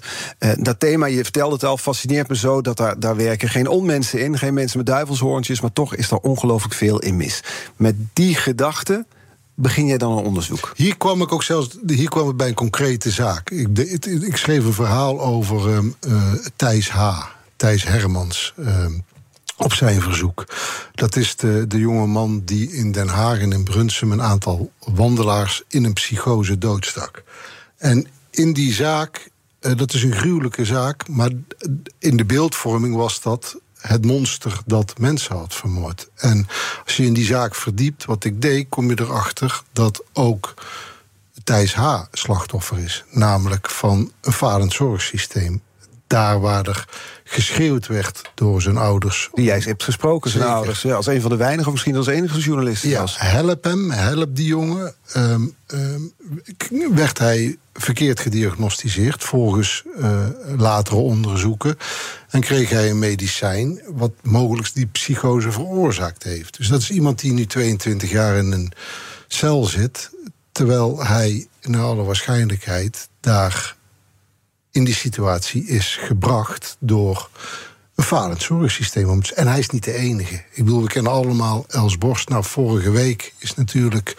Dat 0.58 0.80
thema, 0.80 1.06
je 1.06 1.22
vertelde 1.22 1.54
het 1.54 1.64
al, 1.64 1.76
fascineert 1.78 2.28
me 2.28 2.36
zo 2.36 2.60
dat 2.60 2.76
daar, 2.76 3.00
daar 3.00 3.16
werken 3.16 3.48
geen 3.48 3.68
onmensen 3.68 4.20
in, 4.20 4.38
geen 4.38 4.54
mensen 4.54 4.78
met 4.78 4.86
duivelshoorntjes, 4.86 5.60
maar 5.60 5.72
toch 5.72 5.94
is 5.94 6.10
er 6.10 6.18
ongelooflijk 6.24 6.74
veel 6.74 6.98
in 6.98 7.16
mis. 7.16 7.40
Met 7.76 7.94
die 8.12 8.34
gedachte 8.34 9.06
begin 9.54 9.86
jij 9.86 9.98
dan 9.98 10.18
een 10.18 10.24
onderzoek. 10.24 10.72
Hier 10.76 10.96
kwam 10.96 11.22
ik 11.22 11.32
ook 11.32 11.42
zelfs 11.42 11.68
hier 11.86 12.08
kwam 12.08 12.26
het 12.26 12.36
bij 12.36 12.48
een 12.48 12.54
concrete 12.54 13.10
zaak. 13.10 13.50
Ik, 13.50 13.78
ik 14.04 14.36
schreef 14.36 14.64
een 14.64 14.72
verhaal 14.72 15.20
over 15.20 15.82
eh, 16.00 16.32
Thijs 16.56 16.90
H. 16.90 17.26
Thijs 17.56 17.84
Hermans. 17.84 18.52
ehm, 18.56 18.92
op 19.56 19.72
zijn 19.72 20.00
verzoek. 20.00 20.44
Dat 20.92 21.16
is 21.16 21.36
de, 21.36 21.64
de 21.68 21.78
jonge 21.78 22.06
man 22.06 22.42
die 22.44 22.72
in 22.72 22.92
Den 22.92 23.08
Haag 23.08 23.38
en 23.38 23.52
in 23.52 23.64
Brunsum 23.64 24.12
een 24.12 24.22
aantal 24.22 24.72
wandelaars 24.78 25.62
in 25.68 25.84
een 25.84 25.92
psychose 25.92 26.58
doodstak. 26.58 27.22
En 27.76 28.06
in 28.30 28.52
die 28.52 28.72
zaak, 28.72 29.30
eh, 29.60 29.76
dat 29.76 29.94
is 29.94 30.02
een 30.02 30.14
gruwelijke 30.14 30.64
zaak, 30.64 31.08
maar 31.08 31.30
in 31.98 32.16
de 32.16 32.24
beeldvorming 32.24 32.94
was 32.94 33.20
dat 33.20 33.56
het 33.86 34.04
monster 34.04 34.60
dat 34.66 34.98
mensen 34.98 35.36
had 35.36 35.54
vermoord. 35.54 36.08
En 36.16 36.46
als 36.84 36.96
je 36.96 37.04
in 37.04 37.12
die 37.12 37.24
zaak 37.24 37.54
verdiept, 37.54 38.04
wat 38.04 38.24
ik 38.24 38.42
deed, 38.42 38.66
kom 38.68 38.88
je 38.90 39.00
erachter 39.00 39.62
dat 39.72 40.02
ook 40.12 40.54
Thijs 41.44 41.74
H. 41.74 42.02
slachtoffer 42.12 42.78
is. 42.78 43.04
Namelijk 43.10 43.70
van 43.70 44.12
een 44.20 44.32
falend 44.32 44.72
zorgsysteem. 44.72 45.62
Daar 46.06 46.40
waar 46.40 46.66
er 46.66 46.88
geschreeuwd 47.24 47.86
werd 47.86 48.30
door 48.34 48.62
zijn 48.62 48.76
ouders. 48.76 49.28
Die 49.32 49.44
jij 49.44 49.62
hebt 49.64 49.82
gesproken, 49.82 50.30
zijn 50.30 50.42
Zeker. 50.42 50.58
ouders. 50.58 50.82
Ja, 50.82 50.94
als 50.94 51.06
een 51.06 51.20
van 51.20 51.30
de 51.30 51.36
weinigen, 51.36 51.66
of 51.66 51.72
misschien 51.72 51.96
als 51.96 52.06
enige 52.06 52.38
journalist. 52.38 52.82
Ja, 52.82 53.00
was. 53.00 53.18
help 53.18 53.64
hem, 53.64 53.90
help 53.90 54.36
die 54.36 54.46
jongen. 54.46 54.94
Ehm, 55.12 55.42
ehm, 55.66 56.00
werd 56.94 57.18
hij 57.18 57.58
verkeerd 57.72 58.20
gediagnosticeerd 58.20 59.24
volgens 59.24 59.82
eh, 60.00 60.26
latere 60.56 60.96
onderzoeken. 60.96 61.78
En 62.28 62.40
kreeg 62.40 62.70
hij 62.70 62.90
een 62.90 62.98
medicijn 62.98 63.80
wat 63.86 64.12
mogelijk 64.22 64.74
die 64.74 64.86
psychose 64.86 65.52
veroorzaakt 65.52 66.22
heeft. 66.22 66.56
Dus 66.56 66.68
dat 66.68 66.80
is 66.80 66.90
iemand 66.90 67.20
die 67.20 67.32
nu 67.32 67.46
22 67.46 68.10
jaar 68.10 68.36
in 68.36 68.52
een 68.52 68.72
cel 69.26 69.64
zit. 69.64 70.10
Terwijl 70.52 71.04
hij 71.04 71.46
naar 71.62 71.82
alle 71.82 72.02
waarschijnlijkheid 72.02 73.08
daar 73.20 73.76
in 74.74 74.84
die 74.84 74.94
situatie 74.94 75.66
is 75.66 75.98
gebracht 76.00 76.76
door 76.78 77.28
een 77.94 78.04
falend 78.04 78.42
zorgsysteem. 78.42 79.20
En 79.34 79.46
hij 79.46 79.58
is 79.58 79.70
niet 79.70 79.84
de 79.84 79.92
enige. 79.92 80.34
Ik 80.34 80.64
bedoel, 80.64 80.82
we 80.82 80.88
kennen 80.88 81.12
allemaal 81.12 81.64
Els 81.68 81.98
Borst. 81.98 82.28
Nou, 82.28 82.44
vorige 82.44 82.90
week 82.90 83.34
is 83.38 83.54
natuurlijk 83.54 84.16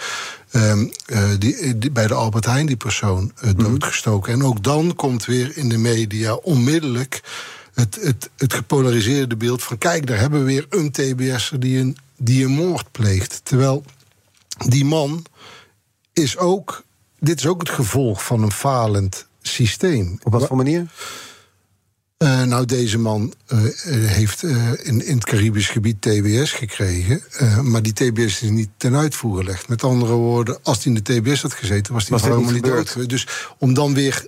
ehm, 0.52 0.88
eh, 1.06 1.30
die, 1.40 1.78
die- 1.78 1.92
bij 1.92 2.08
de 2.08 2.14
Albert 2.14 2.46
Heijn 2.46 2.66
die 2.66 2.78
persoon 2.78 3.32
eh, 3.36 3.50
doodgestoken. 3.56 4.34
En 4.34 4.44
ook 4.44 4.64
dan 4.64 4.96
komt 4.96 5.26
weer 5.26 5.58
in 5.58 5.70
de 5.70 5.78
media 5.78 6.34
onmiddellijk 6.34 7.22
het, 7.74 7.98
het, 8.02 8.30
het 8.38 8.54
gepolariseerde 8.54 9.36
beeld 9.36 9.64
van... 9.64 9.78
kijk, 9.78 10.08
daar 10.08 10.20
hebben 10.20 10.40
we 10.40 10.46
weer 10.46 10.66
een 10.70 10.92
TBS'er 10.92 11.60
die 11.60 11.80
een, 11.80 11.98
die 12.18 12.46
een 12.46 12.52
moord 12.52 12.92
pleegt. 12.92 13.42
Terwijl 13.44 13.84
die 14.68 14.86
man 14.86 15.26
is 16.14 16.38
ook... 16.38 16.84
Dit 17.20 17.40
is 17.40 17.48
ook 17.48 17.60
het 17.60 17.70
gevolg 17.70 18.24
van 18.26 18.44
een 18.44 18.52
falend 18.52 19.28
systeem. 19.48 20.20
Op 20.24 20.32
wat 20.32 20.48
voor 20.48 20.58
manier? 20.58 20.88
Eh, 22.18 22.44
nou, 22.44 22.66
deze 22.66 22.98
man 22.98 23.34
eh, 23.48 23.66
eh, 23.66 23.72
heeft 24.12 24.44
in, 24.44 25.06
in 25.06 25.16
het 25.16 25.26
Caribisch 25.26 25.70
gebied 25.70 26.02
TBS 26.02 26.52
gekregen. 26.52 27.22
maar 27.62 27.82
die 27.82 27.94
TBS 27.94 28.42
is 28.42 28.50
niet 28.50 28.70
ten 28.78 28.96
uitvoer 28.96 29.38
gelegd. 29.38 29.68
Met 29.68 29.84
andere 29.84 30.14
woorden, 30.14 30.58
als 30.64 30.84
hij 30.84 30.94
in 30.94 31.04
de 31.04 31.22
TBS 31.22 31.42
had 31.42 31.54
gezeten, 31.54 31.94
was 31.94 32.10
hij 32.10 32.20
helemaal 32.22 32.52
niet 32.52 32.64
dood. 32.64 33.10
Dus 33.10 33.28
om 33.58 33.74
dan 33.74 33.94
weer 33.94 34.28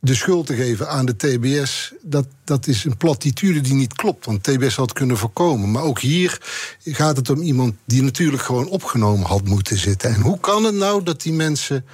de 0.00 0.14
schuld 0.14 0.46
te 0.46 0.54
geven 0.54 0.88
aan 0.88 1.06
de 1.06 1.16
TBS, 1.16 1.92
dat, 2.02 2.26
dat 2.44 2.66
is 2.66 2.84
een 2.84 2.96
platitude 2.96 3.60
die 3.60 3.74
niet 3.74 3.94
klopt. 3.94 4.26
Want 4.26 4.42
TBS 4.42 4.76
had 4.76 4.92
kunnen 4.92 5.16
voorkomen. 5.16 5.70
Maar 5.70 5.82
ook 5.82 5.98
hier 5.98 6.40
gaat 6.84 7.16
het 7.16 7.30
om 7.30 7.40
iemand 7.40 7.74
die 7.84 8.02
natuurlijk 8.02 8.42
gewoon 8.42 8.68
opgenomen 8.68 9.26
had 9.26 9.44
moeten 9.44 9.78
zitten. 9.78 10.14
En 10.14 10.20
hoe 10.20 10.40
kan 10.40 10.64
het 10.64 10.74
nou 10.74 11.02
dat 11.02 11.22
die 11.22 11.32
mensen, 11.32 11.84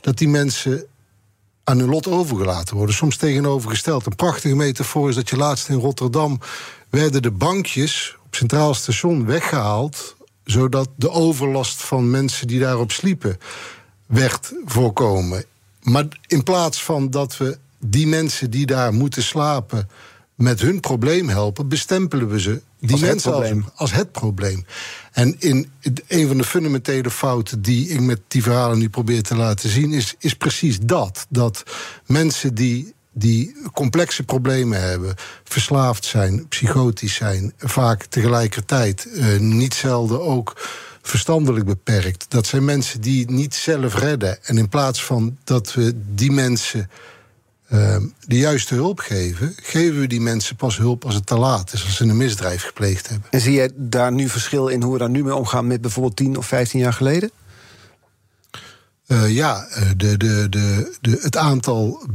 dat 0.00 0.18
die 0.18 0.28
mensen 0.28 0.84
aan 1.68 1.78
hun 1.78 1.88
lot 1.88 2.08
overgelaten 2.08 2.76
worden. 2.76 2.94
Soms 2.94 3.16
tegenovergesteld. 3.16 4.06
Een 4.06 4.16
prachtige 4.16 4.54
metafoor 4.54 5.08
is 5.08 5.14
dat 5.14 5.28
je 5.28 5.36
laatst 5.36 5.68
in 5.68 5.78
Rotterdam... 5.78 6.40
werden 6.90 7.22
de 7.22 7.30
bankjes 7.30 8.16
op 8.26 8.34
Centraal 8.34 8.74
Station 8.74 9.26
weggehaald... 9.26 10.16
zodat 10.44 10.88
de 10.96 11.10
overlast 11.10 11.82
van 11.82 12.10
mensen 12.10 12.46
die 12.46 12.60
daarop 12.60 12.92
sliepen 12.92 13.38
werd 14.06 14.52
voorkomen. 14.64 15.44
Maar 15.82 16.06
in 16.26 16.42
plaats 16.42 16.82
van 16.82 17.10
dat 17.10 17.36
we 17.36 17.58
die 17.78 18.06
mensen 18.06 18.50
die 18.50 18.66
daar 18.66 18.92
moeten 18.94 19.22
slapen... 19.22 19.88
met 20.34 20.60
hun 20.60 20.80
probleem 20.80 21.28
helpen, 21.28 21.68
bestempelen 21.68 22.28
we 22.28 22.40
ze... 22.40 22.62
Die 22.80 22.92
Als 22.92 23.00
mensen 23.00 23.64
als 23.74 23.92
het 23.92 24.12
probleem. 24.12 24.66
En 25.16 25.36
in 25.38 25.70
een 26.08 26.26
van 26.26 26.36
de 26.36 26.44
fundamentele 26.44 27.10
fouten 27.10 27.62
die 27.62 27.88
ik 27.88 28.00
met 28.00 28.20
die 28.28 28.42
verhalen 28.42 28.78
nu 28.78 28.88
probeer 28.88 29.22
te 29.22 29.36
laten 29.36 29.68
zien, 29.68 29.92
is, 29.92 30.14
is 30.18 30.34
precies 30.34 30.78
dat. 30.80 31.26
Dat 31.28 31.62
mensen 32.06 32.54
die, 32.54 32.94
die 33.12 33.56
complexe 33.72 34.22
problemen 34.22 34.80
hebben, 34.80 35.14
verslaafd 35.44 36.04
zijn, 36.04 36.48
psychotisch 36.48 37.14
zijn, 37.14 37.52
vaak 37.58 38.04
tegelijkertijd, 38.04 39.12
eh, 39.12 39.38
niet 39.38 39.74
zelden 39.74 40.22
ook 40.22 40.68
verstandelijk 41.02 41.64
beperkt. 41.64 42.26
Dat 42.28 42.46
zijn 42.46 42.64
mensen 42.64 43.00
die 43.00 43.30
niet 43.30 43.54
zelf 43.54 43.94
redden. 43.94 44.44
En 44.44 44.58
in 44.58 44.68
plaats 44.68 45.04
van 45.04 45.38
dat 45.44 45.74
we 45.74 45.94
die 46.14 46.32
mensen 46.32 46.90
uh, 47.72 47.96
de 48.20 48.38
juiste 48.38 48.74
hulp 48.74 48.98
geven, 48.98 49.54
geven 49.62 50.00
we 50.00 50.06
die 50.06 50.20
mensen 50.20 50.56
pas 50.56 50.76
hulp 50.76 51.04
als 51.04 51.14
het 51.14 51.26
te 51.26 51.38
laat 51.38 51.72
is, 51.72 51.84
als 51.84 51.96
ze 51.96 52.04
een 52.04 52.16
misdrijf 52.16 52.62
gepleegd 52.62 53.08
hebben. 53.08 53.30
En 53.30 53.40
zie 53.40 53.52
je 53.52 53.72
daar 53.74 54.12
nu 54.12 54.28
verschil 54.28 54.68
in 54.68 54.82
hoe 54.82 54.92
we 54.92 54.98
daar 54.98 55.10
nu 55.10 55.24
mee 55.24 55.34
omgaan 55.34 55.66
met 55.66 55.80
bijvoorbeeld 55.80 56.16
10 56.16 56.36
of 56.36 56.46
15 56.46 56.80
jaar 56.80 56.92
geleden? 56.92 57.30
Uh, 59.06 59.34
ja, 59.34 59.66
de, 59.96 60.16
de, 60.16 60.46
de, 60.50 60.96
de, 61.00 61.18
het 61.20 61.36
aantal 61.36 62.06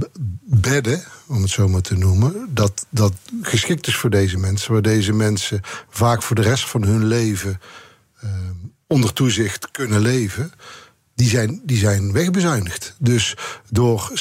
bedden, 0.44 1.04
om 1.28 1.42
het 1.42 1.52
zo 1.52 1.68
maar 1.68 1.82
te 1.82 1.98
noemen, 1.98 2.50
dat, 2.50 2.86
dat 2.90 3.14
geschikt 3.42 3.88
is 3.88 3.96
voor 3.96 4.10
deze 4.10 4.38
mensen, 4.38 4.72
waar 4.72 4.82
deze 4.82 5.14
mensen 5.14 5.62
vaak 5.90 6.24
voor 6.24 6.36
de 6.36 6.42
rest 6.42 6.70
van 6.70 6.84
hun 6.84 7.06
leven 7.06 7.60
uh, 8.24 8.30
onder 8.88 9.14
toezicht 9.14 9.72
kunnen 9.72 10.02
leven 10.02 10.52
die 11.22 11.30
zijn, 11.30 11.62
die 11.64 11.78
zijn 11.78 12.12
wegbezuinigd. 12.12 12.96
Dus 13.00 13.36
door 13.70 14.12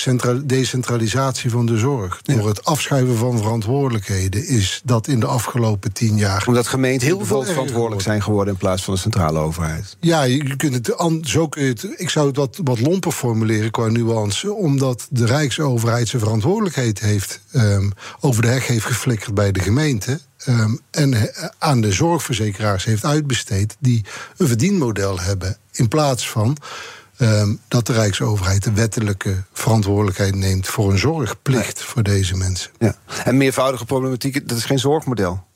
decentralisatie 0.44 1.50
van 1.50 1.66
de 1.66 1.78
zorg, 1.78 2.22
door 2.22 2.48
het 2.48 2.64
afschuiven 2.64 3.16
van 3.16 3.38
verantwoordelijkheden, 3.38 4.46
is 4.46 4.80
dat 4.84 5.08
in 5.08 5.20
de 5.20 5.26
afgelopen 5.26 5.92
tien 5.92 6.16
jaar. 6.16 6.44
Omdat 6.46 6.66
gemeenten 6.66 7.06
heel 7.06 7.24
veel 7.24 7.44
verantwoordelijk 7.44 8.02
zijn 8.02 8.22
geworden 8.22 8.52
in 8.52 8.58
plaats 8.58 8.82
van 8.84 8.94
de 8.94 9.00
centrale 9.00 9.38
overheid. 9.38 9.96
Ja, 10.00 10.22
je 10.22 10.56
kunt 10.56 10.74
het, 10.74 10.94
zo 11.22 11.48
kun 11.48 11.62
je 11.62 11.68
het, 11.68 11.86
ik 11.96 12.10
zou 12.10 12.26
het 12.26 12.36
wat, 12.36 12.60
wat 12.64 12.80
lomper 12.80 13.12
formuleren 13.12 13.70
qua 13.70 13.86
nuance, 13.86 14.52
omdat 14.52 15.06
de 15.10 15.26
Rijksoverheid 15.26 16.08
zijn 16.08 16.22
verantwoordelijkheid 16.22 17.00
heeft 17.00 17.40
um, 17.52 17.92
over 18.20 18.42
de 18.42 18.48
heg 18.48 18.66
heeft 18.66 18.86
geflikkerd 18.86 19.34
bij 19.34 19.52
de 19.52 19.60
gemeente. 19.60 20.20
Um, 20.48 20.80
en 20.90 21.14
eh, 21.14 21.48
aan 21.58 21.80
de 21.80 21.92
zorgverzekeraars 21.92 22.84
heeft 22.84 23.04
uitbesteed 23.04 23.76
die 23.78 24.04
een 24.36 24.46
verdienmodel 24.46 25.20
hebben. 25.20 25.56
In 25.72 25.88
plaats 25.88 26.30
van 26.30 26.56
um, 27.18 27.60
dat 27.68 27.86
de 27.86 27.92
Rijksoverheid 27.92 28.64
de 28.64 28.72
wettelijke 28.72 29.42
verantwoordelijkheid 29.52 30.34
neemt 30.34 30.68
voor 30.68 30.90
een 30.90 30.98
zorgplicht 30.98 31.82
voor 31.82 32.02
deze 32.02 32.36
mensen. 32.36 32.70
Ja. 32.78 32.96
En 33.24 33.36
meervoudige 33.36 33.84
problematiek, 33.84 34.48
dat 34.48 34.58
is 34.58 34.64
geen 34.64 34.78
zorgmodel. 34.78 35.48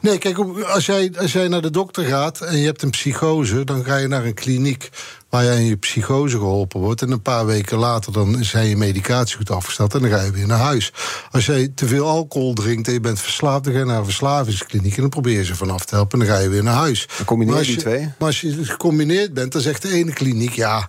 Nee, 0.00 0.18
kijk, 0.18 0.38
als 0.66 0.86
jij, 0.86 1.12
als 1.18 1.32
jij 1.32 1.48
naar 1.48 1.62
de 1.62 1.70
dokter 1.70 2.04
gaat 2.04 2.40
en 2.40 2.58
je 2.58 2.64
hebt 2.64 2.82
een 2.82 2.90
psychose, 2.90 3.64
dan 3.64 3.84
ga 3.84 3.96
je 3.96 4.08
naar 4.08 4.24
een 4.24 4.34
kliniek 4.34 4.90
waar 5.32 5.44
jij 5.44 5.56
in 5.56 5.66
je 5.66 5.76
psychose 5.76 6.36
geholpen 6.36 6.80
wordt. 6.80 7.02
En 7.02 7.10
een 7.10 7.22
paar 7.22 7.46
weken 7.46 7.78
later 7.78 8.12
dan 8.12 8.44
zijn 8.44 8.68
je 8.68 8.76
medicatie 8.76 9.36
goed 9.36 9.50
afgesteld 9.50 9.94
en 9.94 10.00
dan 10.00 10.10
ga 10.10 10.20
je 10.22 10.30
weer 10.30 10.46
naar 10.46 10.58
huis. 10.58 10.92
Als 11.30 11.46
jij 11.46 11.72
te 11.74 11.86
veel 11.86 12.06
alcohol 12.06 12.52
drinkt 12.52 12.86
en 12.86 12.92
je 12.92 13.00
bent 13.00 13.20
verslaafd, 13.20 13.64
dan 13.64 13.72
ga 13.72 13.78
je 13.78 13.84
naar 13.84 13.98
een 13.98 14.04
verslavingskliniek 14.04 14.94
en 14.94 15.00
dan 15.00 15.10
probeer 15.10 15.36
je 15.36 15.44
ze 15.44 15.56
vanaf 15.56 15.84
te 15.84 15.94
helpen 15.94 16.20
en 16.20 16.26
dan 16.26 16.36
ga 16.36 16.42
je 16.42 16.48
weer 16.48 16.62
naar 16.62 16.74
huis. 16.74 17.08
Dan 17.16 17.26
combineer 17.26 17.58
je 17.58 17.64
die 17.64 17.76
twee. 17.76 18.00
Maar 18.00 18.28
als 18.28 18.40
je 18.40 18.64
gecombineerd 18.64 19.34
bent, 19.34 19.52
dan 19.52 19.60
zegt 19.60 19.82
de 19.82 19.92
ene 19.92 20.12
kliniek 20.12 20.52
ja 20.52 20.88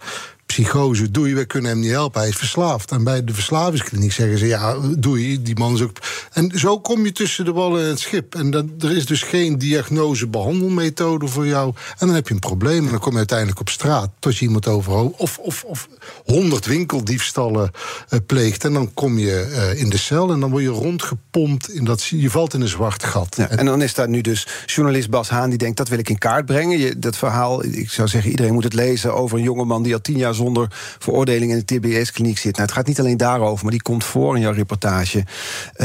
psychose, 0.53 1.11
doei, 1.11 1.35
we 1.35 1.45
kunnen 1.45 1.71
hem 1.71 1.79
niet 1.79 1.91
helpen, 1.91 2.19
hij 2.19 2.29
is 2.29 2.35
verslaafd. 2.35 2.91
En 2.91 3.03
bij 3.03 3.23
de 3.23 3.33
verslavingskliniek 3.33 4.11
zeggen 4.11 4.37
ze, 4.37 4.47
ja, 4.47 4.75
doei, 4.97 5.41
die 5.41 5.55
man 5.55 5.73
is 5.73 5.81
ook... 5.81 5.97
En 6.31 6.51
zo 6.55 6.79
kom 6.79 7.05
je 7.05 7.11
tussen 7.11 7.45
de 7.45 7.51
wallen 7.51 7.81
en 7.83 7.87
het 7.87 7.99
schip. 7.99 8.35
En 8.35 8.51
dan, 8.51 8.71
er 8.79 8.95
is 8.95 9.05
dus 9.05 9.21
geen 9.21 9.57
diagnose-behandelmethode 9.57 11.27
voor 11.27 11.47
jou. 11.47 11.73
En 11.97 12.07
dan 12.07 12.15
heb 12.15 12.27
je 12.27 12.33
een 12.33 12.39
probleem 12.39 12.85
en 12.85 12.89
dan 12.89 12.99
kom 12.99 13.11
je 13.11 13.17
uiteindelijk 13.17 13.59
op 13.59 13.69
straat... 13.69 14.09
tot 14.19 14.37
je 14.37 14.45
iemand 14.45 14.67
overhoofd 14.67 15.19
of, 15.19 15.37
of, 15.37 15.63
of 15.63 15.87
honderd 16.25 16.65
winkeldiefstallen 16.65 17.71
uh, 18.09 18.19
pleegt... 18.25 18.63
en 18.63 18.73
dan 18.73 18.93
kom 18.93 19.17
je 19.17 19.47
uh, 19.49 19.81
in 19.81 19.89
de 19.89 19.97
cel 19.97 20.31
en 20.31 20.39
dan 20.39 20.49
word 20.49 20.63
je 20.63 20.69
rondgepompt... 20.69 21.69
In 21.69 21.83
dat, 21.85 22.03
je 22.03 22.29
valt 22.29 22.53
in 22.53 22.61
een 22.61 22.67
zwart 22.67 23.03
gat. 23.03 23.35
Ja, 23.37 23.49
en 23.49 23.65
dan 23.65 23.81
is 23.81 23.93
daar 23.93 24.09
nu 24.09 24.21
dus 24.21 24.47
journalist 24.65 25.09
Bas 25.09 25.29
Haan... 25.29 25.49
die 25.49 25.57
denkt, 25.57 25.77
dat 25.77 25.89
wil 25.89 25.99
ik 25.99 26.09
in 26.09 26.17
kaart 26.17 26.45
brengen. 26.45 26.79
Je, 26.79 26.99
dat 26.99 27.17
verhaal, 27.17 27.63
ik 27.63 27.89
zou 27.89 28.07
zeggen, 28.07 28.31
iedereen 28.31 28.53
moet 28.53 28.63
het 28.63 28.73
lezen... 28.73 29.13
over 29.13 29.37
een 29.37 29.43
jongeman 29.43 29.83
die 29.83 29.93
al 29.93 30.01
tien 30.01 30.17
jaar 30.17 30.33
zonder 30.43 30.67
veroordeling 30.99 31.51
in 31.51 31.63
de 31.65 31.79
TBS-kliniek 31.79 32.38
zit. 32.38 32.56
Nou, 32.56 32.65
het 32.65 32.75
gaat 32.75 32.88
niet 32.88 32.99
alleen 32.99 33.17
daarover, 33.17 33.63
maar 33.63 33.71
die 33.71 33.82
komt 33.82 34.03
voor 34.03 34.36
in 34.36 34.41
jouw 34.41 34.51
reportage. 34.51 35.17
Uh, 35.17 35.25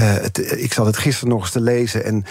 het, 0.03 0.61
ik 0.62 0.73
zat 0.73 0.87
het 0.87 0.97
gisteren 0.97 1.29
nog 1.29 1.40
eens 1.40 1.51
te 1.51 1.61
lezen 1.61 2.05
en 2.05 2.25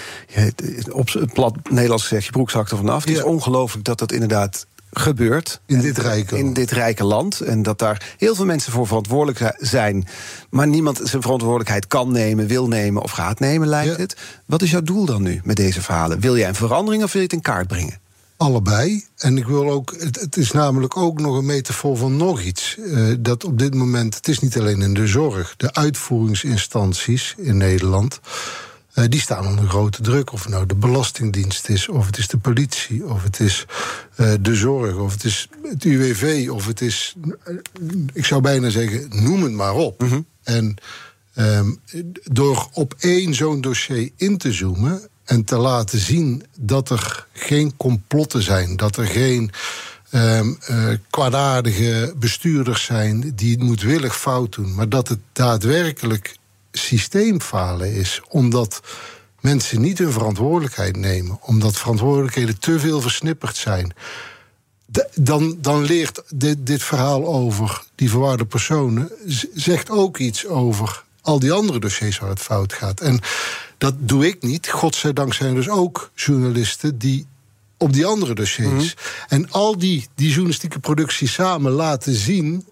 op 0.92 1.10
het 1.12 1.34
plat 1.34 1.56
Nederlands 1.70 2.04
gezegd, 2.04 2.26
je 2.26 2.32
broek 2.32 2.50
zakt 2.50 2.72
er 2.72 2.78
vanaf. 2.78 3.04
Het 3.04 3.14
is 3.14 3.24
ongelooflijk 3.24 3.86
dat 3.86 4.00
dat 4.00 4.12
inderdaad 4.12 4.66
gebeurt. 4.92 5.62
In 5.66 5.80
dit 5.82 5.98
rijke 5.98 6.38
In 6.38 6.54
dit 6.54 6.72
rijke 6.72 7.04
land. 7.04 7.42
En 7.42 7.64
dat 7.64 7.80
daar 7.80 8.16
heel 8.18 8.36
veel 8.36 8.46
mensen 8.46 8.72
voor 8.72 8.88
verantwoordelijk 8.88 9.56
zijn. 9.58 10.08
Maar 10.50 10.68
niemand 10.68 11.00
zijn 11.04 11.22
verantwoordelijkheid 11.22 11.88
kan 11.88 12.12
nemen, 12.12 12.48
wil 12.48 12.68
nemen 12.68 13.04
of 13.04 13.12
gaat 13.12 13.40
nemen, 13.40 13.68
lijkt 13.68 13.98
het. 13.98 14.18
Wat 14.46 14.62
is 14.62 14.72
jouw 14.72 14.82
doel 14.82 15.06
dan 15.06 15.22
nu 15.22 15.42
met 15.44 15.56
deze 15.56 15.82
verhalen? 15.82 16.20
Wil 16.20 16.38
jij 16.38 16.48
een 16.48 16.56
verandering 16.56 17.04
of 17.04 17.12
wil 17.12 17.22
je 17.22 17.28
het 17.28 17.36
in 17.36 17.44
kaart 17.44 17.68
brengen? 17.68 18.00
Allebei. 18.38 19.06
En 19.18 19.38
ik 19.38 19.46
wil 19.46 19.72
ook, 19.72 19.96
het, 20.00 20.20
het, 20.20 20.38
is 20.38 20.52
namelijk 20.52 20.98
ook 20.98 21.20
nog 21.20 21.38
een 21.38 21.46
metafoor 21.46 21.98
van 21.98 22.18
nog 22.18 22.42
iets. 22.42 22.76
Uh, 22.80 23.16
dat 23.20 23.44
op 23.44 23.60
dit 23.60 23.74
moment, 23.74 24.16
het 24.16 24.28
is 24.28 24.40
niet 24.40 24.58
alleen 24.58 24.82
in 24.82 24.94
de 24.94 25.08
zorg, 25.08 25.56
de 25.58 25.74
uitvoeringsinstanties 25.74 27.36
in 27.38 27.58
Nederland. 27.58 28.20
Uh, 28.96 29.06
die 29.10 29.22
staan 29.22 29.48
onder 29.48 29.70
grote 29.70 30.02
druk. 30.02 30.34
Of 30.34 30.44
het 30.44 30.52
nou 30.52 30.66
de 30.66 30.76
Belastingdienst 30.76 31.70
is, 31.70 31.90
of 31.90 32.06
het 32.06 32.18
is 32.18 32.28
de 32.28 32.38
politie, 32.38 33.06
of 33.06 33.24
het 33.24 33.40
is 33.40 33.66
uh, 34.18 34.34
de 34.42 34.56
zorg, 34.56 34.96
of 34.96 35.12
het 35.12 35.24
is 35.24 35.48
het 35.64 35.84
UWV, 35.84 36.50
of 36.50 36.66
het 36.66 36.82
is. 36.82 37.16
ik 38.14 38.26
zou 38.26 38.42
bijna 38.42 38.70
zeggen, 38.70 39.24
noem 39.24 39.44
het 39.44 39.52
maar 39.52 39.76
op. 39.76 40.02
Mm 40.02 40.10
-hmm. 40.10 40.26
En 40.44 40.76
um, 41.36 41.80
door 42.24 42.70
op 42.74 42.96
één 43.00 43.34
zo'n 43.34 43.62
dossier 43.62 44.12
in 44.16 44.38
te 44.38 44.52
zoomen 44.52 45.10
en 45.28 45.44
te 45.44 45.58
laten 45.58 46.00
zien 46.00 46.44
dat 46.56 46.90
er 46.90 47.28
geen 47.34 47.78
complotten 47.78 48.44
zijn, 48.44 48.76
dat 48.76 48.98
er 48.98 49.06
geen 49.06 49.52
um, 50.12 50.58
uh, 50.70 50.90
kwaadaardige 51.10 52.14
bestuurders 52.18 52.84
zijn 52.84 53.32
die 53.36 53.52
het 53.52 53.64
moedwillig 53.64 54.20
fout 54.20 54.56
doen, 54.56 54.76
maar 54.76 54.90
dat 54.90 55.08
het 55.08 55.20
daadwerkelijk 55.34 56.36
systeemfalen 56.72 57.94
is, 57.94 58.22
omdat 58.30 58.82
mensen 59.40 59.82
niet 59.82 59.98
hun 59.98 60.12
verantwoordelijkheid 60.12 60.98
nemen, 60.98 61.40
omdat 61.42 61.78
verantwoordelijkheden 61.78 62.60
te 62.60 62.80
veel 62.80 63.02
versnipperd 63.02 63.56
zijn. 63.56 63.94
Dan, 65.14 65.58
dan 65.62 65.84
leert 65.84 66.22
dit, 66.30 66.58
dit 66.66 66.84
verhaal 66.84 67.26
over 67.28 67.84
die 67.96 68.10
verwaarde 68.10 68.46
personen, 68.46 69.12
zegt 69.54 69.90
ook 69.90 70.18
iets 70.18 70.46
over 70.46 71.04
al 71.22 71.40
die 71.40 71.52
andere 71.52 71.80
dossiers 71.80 72.20
waar 72.20 72.30
het 72.30 72.40
fout 72.40 72.74
gaat. 72.74 73.02
En 73.02 73.20
dat 73.78 73.94
doe 73.98 74.28
ik 74.28 74.42
niet. 74.42 74.70
Godzijdank 74.70 75.34
zijn 75.34 75.50
er 75.50 75.56
dus 75.56 75.70
ook 75.70 76.12
journalisten 76.16 76.98
die 76.98 77.28
op 77.78 77.94
die 77.94 78.06
andere 78.06 78.34
dossiers. 78.34 78.94
Mhm. 78.94 79.34
En 79.34 79.52
al 79.52 79.78
die, 79.78 80.08
die 80.16 80.30
journalistieke 80.30 80.80
producties 80.80 81.34
samen 81.34 81.72
laten 81.72 82.14
zien 82.14 82.66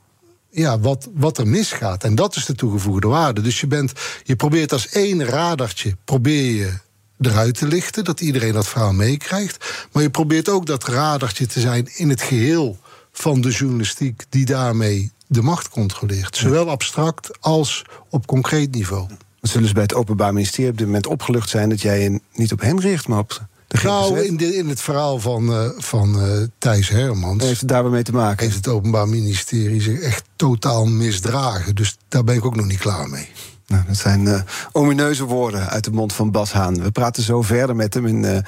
ja, 0.50 0.80
wat, 0.80 1.10
wat 1.13 1.38
er 1.38 1.48
misgaat. 1.48 2.04
En 2.04 2.15
dat 2.15 2.36
is 2.36 2.46
de 2.46 2.56
toegevoegde 2.56 3.08
waarde. 3.08 3.41
Dus 3.41 3.60
je, 3.60 3.68
bent, 3.68 3.91
je 4.24 4.36
probeert 4.36 4.72
als 4.72 4.89
één 4.89 5.26
radartje 5.26 5.96
probeer 6.04 6.56
je 6.56 6.74
eruit 7.20 7.58
te 7.58 7.68
lichten, 7.68 8.04
dat 8.04 8.22
iedereen 8.22 8.54
dat 8.54 8.68
verhaal 8.68 8.94
meekrijgt. 8.94 9.88
Maar 9.91 10.04
je 10.04 10.10
probeert 10.10 10.50
ook 10.50 10.65
dat 10.65 10.84
radartje 10.84 11.46
te 11.46 11.60
zijn 11.60 11.89
in 11.96 12.10
het 12.10 12.22
geheel 12.22 12.78
van 13.12 13.41
de 13.41 13.50
journalistiek 13.50 14.26
die 14.30 14.46
daarmee 14.46 15.12
de 15.28 15.41
macht 15.41 15.70
controleert. 15.70 16.38
Zowel 16.38 16.70
abstract 16.70 17.41
als 17.41 17.86
op 18.10 18.28
concreet 18.28 18.72
niveau. 18.72 19.08
Dan 19.46 19.54
zullen 19.54 19.70
ze 19.70 19.74
bij 19.74 19.84
het 19.84 19.94
Openbaar 19.94 20.34
Ministerie 20.34 20.72
op 20.72 20.78
dit 20.78 20.86
moment 20.86 21.08
opgelucht 21.08 21.50
zijn 21.50 21.70
dat 21.70 21.82
jij 21.82 22.02
je 22.02 22.20
niet 22.34 22.52
op 22.52 22.62
hen 22.62 22.80
richt, 22.80 23.08
maar 23.08 23.20
op 23.20 23.42
de 23.68 23.80
Nou, 23.84 24.20
in, 24.20 24.38
de, 24.38 24.56
in 24.56 24.70
het 24.70 24.82
verhaal 24.82 25.20
van, 25.20 25.50
uh, 25.50 25.70
van 25.78 26.20
uh, 26.20 26.48
Thijs 26.58 26.90
Hermans. 26.90 27.44
Heeft 27.44 27.60
het 27.60 27.70
daar 27.70 27.84
weer 27.84 27.92
mee 27.92 28.04
te 28.04 28.12
maken? 28.12 28.46
Heeft 28.46 28.56
het 28.56 28.68
Openbaar 28.68 29.08
Ministerie 29.08 29.82
zich 29.82 30.00
echt 30.00 30.24
totaal 30.36 30.86
misdragen. 30.86 31.76
Dus 31.76 31.98
daar 32.08 32.24
ben 32.24 32.36
ik 32.36 32.46
ook 32.46 32.56
nog 32.56 32.66
niet 32.66 32.80
klaar 32.80 33.10
mee. 33.10 33.28
Nou, 33.68 33.84
dat 33.88 33.98
zijn 33.98 34.26
uh, 34.26 34.42
omineuze 34.72 35.26
woorden 35.26 35.70
uit 35.70 35.84
de 35.84 35.92
mond 35.92 36.14
van 36.14 36.32
Bas 36.32 36.52
Haan. 36.52 36.82
We 36.82 36.92
praten 36.92 37.24
zo 37.24 37.42
verder 37.42 37.76
met 37.76 37.94
hem 37.94 38.06
in 38.06 38.44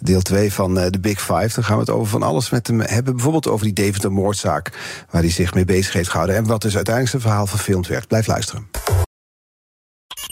deel 0.00 0.22
2 0.22 0.52
van 0.52 0.74
de 0.74 1.00
Big 1.00 1.20
Five. 1.20 1.50
Dan 1.54 1.64
gaan 1.64 1.74
we 1.74 1.80
het 1.80 1.90
over 1.90 2.06
van 2.06 2.22
alles 2.22 2.50
met 2.50 2.66
hem 2.66 2.80
hebben. 2.80 3.12
Bijvoorbeeld 3.14 3.48
over 3.48 3.64
die 3.64 3.74
Deventer-moordzaak, 3.74 4.72
waar 5.10 5.22
hij 5.22 5.30
zich 5.30 5.54
mee 5.54 5.64
bezig 5.64 5.92
heeft 5.92 6.10
gehouden. 6.10 6.36
En 6.36 6.46
wat 6.46 6.62
dus 6.62 6.74
uiteindelijk 6.74 7.14
zijn 7.14 7.22
verhaal 7.22 7.46
verfilmd 7.46 7.86
werd. 7.86 8.08
Blijf 8.08 8.26
luisteren. 8.26 8.66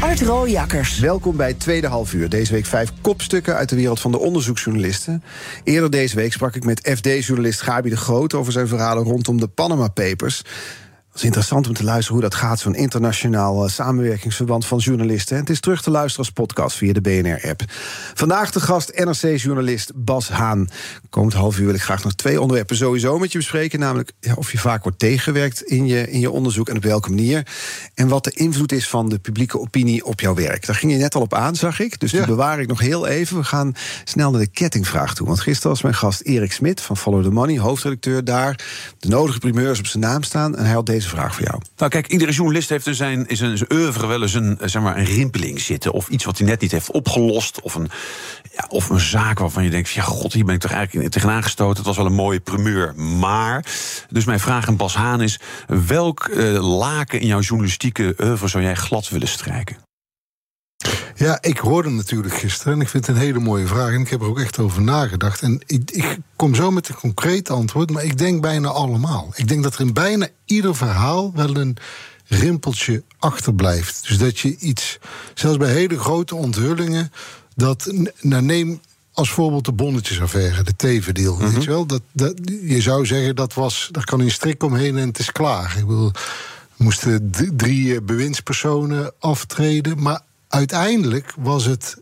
Art 0.00 0.20
Rooijakkers. 0.20 0.98
Welkom 0.98 1.36
bij 1.36 1.54
tweede 1.54 1.86
half 1.86 2.12
uur. 2.12 2.28
Deze 2.28 2.52
week 2.52 2.66
vijf 2.66 2.92
kopstukken 3.00 3.54
uit 3.54 3.68
de 3.68 3.76
wereld 3.76 4.00
van 4.00 4.10
de 4.10 4.18
onderzoeksjournalisten. 4.18 5.22
Eerder 5.64 5.90
deze 5.90 6.16
week 6.16 6.32
sprak 6.32 6.54
ik 6.54 6.64
met 6.64 6.88
FD-journalist 6.94 7.60
Gabi 7.60 7.90
de 7.90 7.96
Groot 7.96 8.34
over 8.34 8.52
zijn 8.52 8.68
verhalen 8.68 9.04
rondom 9.04 9.40
de 9.40 9.48
Panama 9.48 9.88
Papers. 9.88 10.42
Het 11.10 11.18
is 11.18 11.24
interessant 11.24 11.68
om 11.68 11.74
te 11.74 11.84
luisteren 11.84 12.20
hoe 12.20 12.30
dat 12.30 12.38
gaat, 12.38 12.58
zo'n 12.58 12.74
internationaal 12.74 13.64
eh, 13.64 13.70
samenwerkingsverband 13.70 14.66
van 14.66 14.78
journalisten. 14.78 15.36
Het 15.36 15.50
is 15.50 15.60
terug 15.60 15.82
te 15.82 15.90
luisteren 15.90 16.26
als 16.26 16.34
podcast 16.34 16.76
via 16.76 16.92
de 16.92 17.00
BNR-app. 17.00 17.62
Vandaag 18.14 18.50
de 18.50 18.60
gast 18.60 18.92
NRC-journalist 19.04 19.92
Bas 19.94 20.28
Haan. 20.28 20.68
Komend 21.10 21.32
half 21.34 21.58
uur 21.58 21.64
wil 21.66 21.74
ik 21.74 21.82
graag 21.82 22.04
nog 22.04 22.14
twee 22.14 22.40
onderwerpen 22.40 22.76
sowieso 22.76 23.18
met 23.18 23.32
je 23.32 23.38
bespreken. 23.38 23.78
Namelijk 23.78 24.12
ja, 24.20 24.34
of 24.34 24.52
je 24.52 24.58
vaak 24.58 24.82
wordt 24.82 24.98
tegengewerkt 24.98 25.62
in 25.62 25.86
je, 25.86 26.10
in 26.10 26.20
je 26.20 26.30
onderzoek 26.30 26.68
en 26.68 26.76
op 26.76 26.82
welke 26.82 27.08
manier. 27.08 27.46
En 27.94 28.08
wat 28.08 28.24
de 28.24 28.30
invloed 28.30 28.72
is 28.72 28.88
van 28.88 29.08
de 29.08 29.18
publieke 29.18 29.60
opinie 29.60 30.04
op 30.04 30.20
jouw 30.20 30.34
werk. 30.34 30.66
Daar 30.66 30.76
ging 30.76 30.92
je 30.92 30.98
net 30.98 31.14
al 31.14 31.20
op 31.22 31.34
aan, 31.34 31.56
zag 31.56 31.80
ik. 31.80 32.00
Dus 32.00 32.10
die 32.10 32.20
Ja. 32.20 32.26
bewaar 32.26 32.60
ik 32.60 32.68
nog 32.68 32.80
heel 32.80 33.06
even. 33.06 33.36
We 33.36 33.44
gaan 33.44 33.72
snel 34.04 34.30
naar 34.30 34.40
de 34.40 34.46
kettingvraag 34.46 35.14
toe. 35.14 35.26
Want 35.26 35.40
gisteren 35.40 35.70
was 35.70 35.82
mijn 35.82 35.94
gast 35.94 36.20
Erik 36.20 36.52
Smit 36.52 36.80
van 36.80 36.96
Follow 36.96 37.22
the 37.22 37.30
Money, 37.30 37.58
hoofdredacteur 37.58 38.24
daar. 38.24 38.60
De 38.98 39.08
nodige 39.08 39.38
primeurs 39.38 39.78
op 39.78 39.86
zijn 39.86 40.02
naam 40.02 40.22
staan. 40.22 40.56
En 40.56 40.64
hij 40.64 40.74
had 40.74 40.86
deze 40.86 40.99
vraag 41.06 41.34
voor 41.34 41.44
jou. 41.44 41.60
Nou, 41.76 41.90
kijk, 41.90 42.06
iedere 42.06 42.32
journalist 42.32 42.68
heeft 42.68 42.86
in 42.86 42.94
zijn, 42.94 43.26
zijn, 43.28 43.58
zijn 43.58 43.72
oeuvre 43.72 44.06
wel 44.06 44.22
eens 44.22 44.34
een, 44.34 44.58
zeg 44.60 44.82
maar, 44.82 44.96
een 44.96 45.04
rimpeling 45.04 45.60
zitten. 45.60 45.92
Of 45.92 46.08
iets 46.08 46.24
wat 46.24 46.38
hij 46.38 46.46
net 46.46 46.60
niet 46.60 46.70
heeft 46.70 46.90
opgelost. 46.90 47.60
Of 47.60 47.74
een, 47.74 47.90
ja, 48.52 48.64
of 48.68 48.88
een 48.88 49.00
zaak 49.00 49.38
waarvan 49.38 49.64
je 49.64 49.70
denkt: 49.70 49.90
ja, 49.90 50.02
god, 50.02 50.32
hier 50.32 50.44
ben 50.44 50.54
ik 50.54 50.60
toch 50.60 50.72
eigenlijk 50.72 51.10
tegenaan 51.10 51.42
gestoten. 51.42 51.76
Het 51.76 51.86
was 51.86 51.96
wel 51.96 52.06
een 52.06 52.12
mooie 52.12 52.40
primeur. 52.40 52.94
Maar, 52.94 53.64
dus 54.08 54.24
mijn 54.24 54.40
vraag 54.40 54.68
aan 54.68 54.76
Bas 54.76 54.94
Haan 54.94 55.22
is: 55.22 55.40
welk 55.66 56.24
eh, 56.24 56.78
laken 56.78 57.20
in 57.20 57.26
jouw 57.26 57.40
journalistieke 57.40 58.14
oeuvre 58.22 58.48
zou 58.48 58.62
jij 58.62 58.74
glad 58.74 59.08
willen 59.08 59.28
strijken? 59.28 59.89
Ja, 61.14 61.38
ik 61.40 61.58
hoorde 61.58 61.88
hem 61.88 61.96
natuurlijk 61.96 62.34
gisteren 62.34 62.72
en 62.72 62.80
ik 62.80 62.88
vind 62.88 63.06
het 63.06 63.16
een 63.16 63.22
hele 63.22 63.38
mooie 63.38 63.66
vraag. 63.66 63.92
En 63.92 64.00
ik 64.00 64.08
heb 64.08 64.20
er 64.20 64.26
ook 64.26 64.40
echt 64.40 64.58
over 64.58 64.82
nagedacht. 64.82 65.42
En 65.42 65.60
ik, 65.66 65.90
ik 65.90 66.18
kom 66.36 66.54
zo 66.54 66.70
met 66.70 66.88
een 66.88 66.94
concreet 66.94 67.50
antwoord, 67.50 67.90
maar 67.90 68.04
ik 68.04 68.18
denk 68.18 68.40
bijna 68.42 68.68
allemaal. 68.68 69.32
Ik 69.34 69.48
denk 69.48 69.62
dat 69.62 69.74
er 69.74 69.80
in 69.80 69.92
bijna 69.92 70.28
ieder 70.44 70.76
verhaal 70.76 71.32
wel 71.34 71.56
een 71.56 71.76
rimpeltje 72.26 73.02
achterblijft. 73.18 74.08
Dus 74.08 74.18
dat 74.18 74.38
je 74.38 74.56
iets, 74.56 74.98
zelfs 75.34 75.56
bij 75.56 75.72
hele 75.72 75.98
grote 75.98 76.34
onthullingen, 76.34 77.12
dat, 77.54 77.92
nou 78.20 78.42
neem 78.42 78.80
als 79.12 79.30
voorbeeld 79.30 79.64
de 79.64 79.72
bonnetjesaffaire, 79.72 80.62
de 80.62 80.76
tevendeal, 80.76 81.38
weet 81.38 81.62
je 81.62 81.70
wel? 81.70 81.86
Dat, 81.86 82.02
dat, 82.12 82.34
je 82.62 82.80
zou 82.80 83.06
zeggen, 83.06 83.36
dat 83.36 83.54
was, 83.54 83.88
daar 83.90 84.04
kan 84.04 84.20
een 84.20 84.30
strik 84.30 84.62
omheen 84.62 84.98
en 84.98 85.08
het 85.08 85.18
is 85.18 85.32
klaar. 85.32 85.74
Ik 85.78 85.86
bedoel, 85.86 86.12
moesten 86.76 87.32
drie 87.56 87.94
eh, 87.94 88.00
bewindspersonen 88.02 89.12
aftreden, 89.18 90.02
maar 90.02 90.20
uiteindelijk 90.50 91.34
was 91.36 91.64
het 91.64 91.96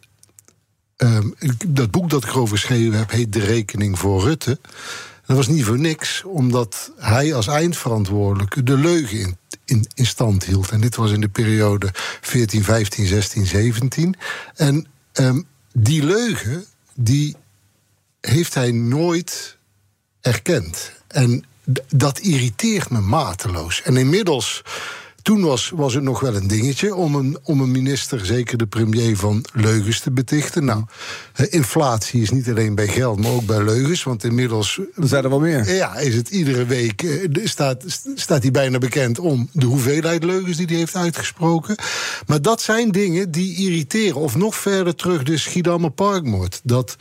Ehm, 0.98 1.30
dat 1.66 1.90
boek 1.90 2.10
dat 2.10 2.24
ik 2.24 2.30
erover 2.30 2.58
geschreven 2.58 2.98
heb 2.98 3.10
heet 3.10 3.32
De 3.32 3.40
Rekening 3.40 3.98
voor 3.98 4.22
Rutte. 4.22 4.58
Dat 5.26 5.36
was 5.36 5.48
niet 5.48 5.64
voor 5.64 5.78
niks, 5.78 6.22
omdat 6.24 6.92
hij 6.96 7.34
als 7.34 7.46
eindverantwoordelijke 7.46 8.62
de 8.62 8.76
leugen 8.76 9.38
in, 9.64 9.86
in, 9.94 10.06
stand 10.06 10.44
hield. 10.44 10.70
En 10.70 10.80
dit 10.80 10.96
was 10.96 11.10
in 11.10 11.20
de 11.20 11.28
periode 11.28 11.88
14, 12.20 12.64
15, 12.64 13.06
16, 13.06 13.46
17. 13.46 14.14
En 14.54 14.86
ehm, 15.12 15.42
die 15.72 16.04
leugen, 16.04 16.64
die 16.94 17.36
heeft 18.20 18.54
hij 18.54 18.70
nooit 18.70 19.56
erkend. 20.20 20.92
En 21.06 21.44
dat 21.88 22.18
irriteert 22.18 22.90
me 22.90 23.00
mateloos. 23.00 23.82
En 23.82 23.96
inmiddels, 23.96 24.62
toen 25.28 25.42
was, 25.42 25.72
was 25.74 25.94
het 25.94 26.02
nog 26.02 26.20
wel 26.20 26.34
een 26.34 26.46
dingetje 26.46 26.94
om 26.94 27.14
een, 27.14 27.38
om 27.42 27.60
een 27.60 27.70
minister, 27.70 28.26
zeker 28.26 28.58
de 28.58 28.66
premier, 28.66 29.16
van 29.16 29.44
leugens 29.52 30.00
te 30.00 30.10
betichten. 30.10 30.64
Nou, 30.64 30.84
inflatie 31.48 32.22
is 32.22 32.30
niet 32.30 32.48
alleen 32.48 32.74
bij 32.74 32.88
geld, 32.88 33.20
maar 33.20 33.30
ook 33.30 33.46
bij 33.46 33.64
leugens. 33.64 34.02
Want 34.02 34.24
inmiddels 34.24 34.80
Er 34.94 35.08
zijn 35.08 35.24
er 35.24 35.30
wel 35.30 35.40
meer. 35.40 35.74
ja, 35.74 35.96
is 35.96 36.14
het 36.14 36.28
iedere 36.28 36.64
week 36.64 37.02
eh, 37.02 37.46
staat, 37.46 37.84
staat 38.14 38.42
hij 38.42 38.50
bijna 38.50 38.78
bekend 38.78 39.18
om 39.18 39.48
de 39.52 39.66
hoeveelheid 39.66 40.24
leugens 40.24 40.56
die 40.56 40.66
hij 40.66 40.76
heeft 40.76 40.96
uitgesproken. 40.96 41.76
Maar 42.26 42.42
dat 42.42 42.60
zijn 42.60 42.90
dingen 42.90 43.30
die 43.30 43.56
irriteren. 43.56 44.16
Of 44.16 44.36
nog 44.36 44.56
verder 44.56 44.94
terug, 44.94 45.22
de 45.22 45.38
Schiedammer 45.38 45.90
Parkmoord. 45.90 46.60
Dat 46.64 46.96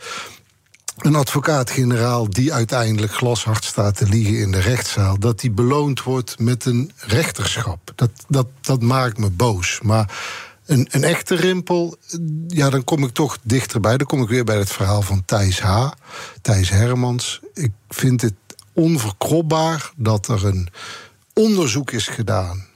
een 0.98 1.14
advocaat-generaal 1.14 2.30
die 2.30 2.52
uiteindelijk 2.52 3.12
glashard 3.12 3.64
staat 3.64 3.96
te 3.96 4.08
liegen 4.08 4.38
in 4.38 4.50
de 4.50 4.60
rechtszaal, 4.60 5.18
dat 5.18 5.40
die 5.40 5.50
beloond 5.50 6.02
wordt 6.02 6.38
met 6.38 6.64
een 6.64 6.92
rechterschap. 6.96 7.92
Dat, 7.94 8.10
dat, 8.28 8.46
dat 8.60 8.82
maakt 8.82 9.18
me 9.18 9.30
boos. 9.30 9.80
Maar 9.82 10.18
een, 10.66 10.88
een 10.90 11.04
echte 11.04 11.34
rimpel, 11.34 11.96
ja, 12.46 12.70
dan 12.70 12.84
kom 12.84 13.04
ik 13.04 13.12
toch 13.12 13.38
dichterbij. 13.42 13.96
Dan 13.96 14.06
kom 14.06 14.22
ik 14.22 14.28
weer 14.28 14.44
bij 14.44 14.58
het 14.58 14.72
verhaal 14.72 15.02
van 15.02 15.24
Thijs 15.24 15.60
H. 15.60 15.88
Thijs 16.42 16.70
Hermans. 16.70 17.40
Ik 17.54 17.72
vind 17.88 18.20
het 18.20 18.34
onverkropbaar 18.72 19.90
dat 19.96 20.28
er 20.28 20.46
een 20.46 20.68
onderzoek 21.34 21.90
is 21.90 22.06
gedaan 22.06 22.66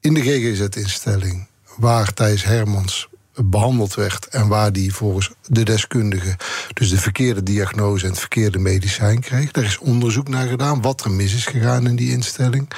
in 0.00 0.14
de 0.14 0.20
GGZ-instelling 0.20 1.46
waar 1.76 2.14
Thijs 2.14 2.44
Hermans 2.44 3.08
behandeld 3.44 3.94
werd 3.94 4.26
en 4.26 4.48
waar 4.48 4.72
die 4.72 4.94
volgens 4.94 5.30
de 5.46 5.62
deskundige 5.62 6.36
dus 6.74 6.90
de 6.90 6.98
verkeerde 6.98 7.42
diagnose 7.42 8.04
en 8.04 8.10
het 8.10 8.20
verkeerde 8.20 8.58
medicijn 8.58 9.20
kreeg. 9.20 9.50
Daar 9.50 9.64
is 9.64 9.78
onderzoek 9.78 10.28
naar 10.28 10.48
gedaan 10.48 10.82
wat 10.82 11.04
er 11.04 11.10
mis 11.10 11.34
is 11.34 11.46
gegaan 11.46 11.86
in 11.86 11.96
die 11.96 12.12
instelling. 12.12 12.70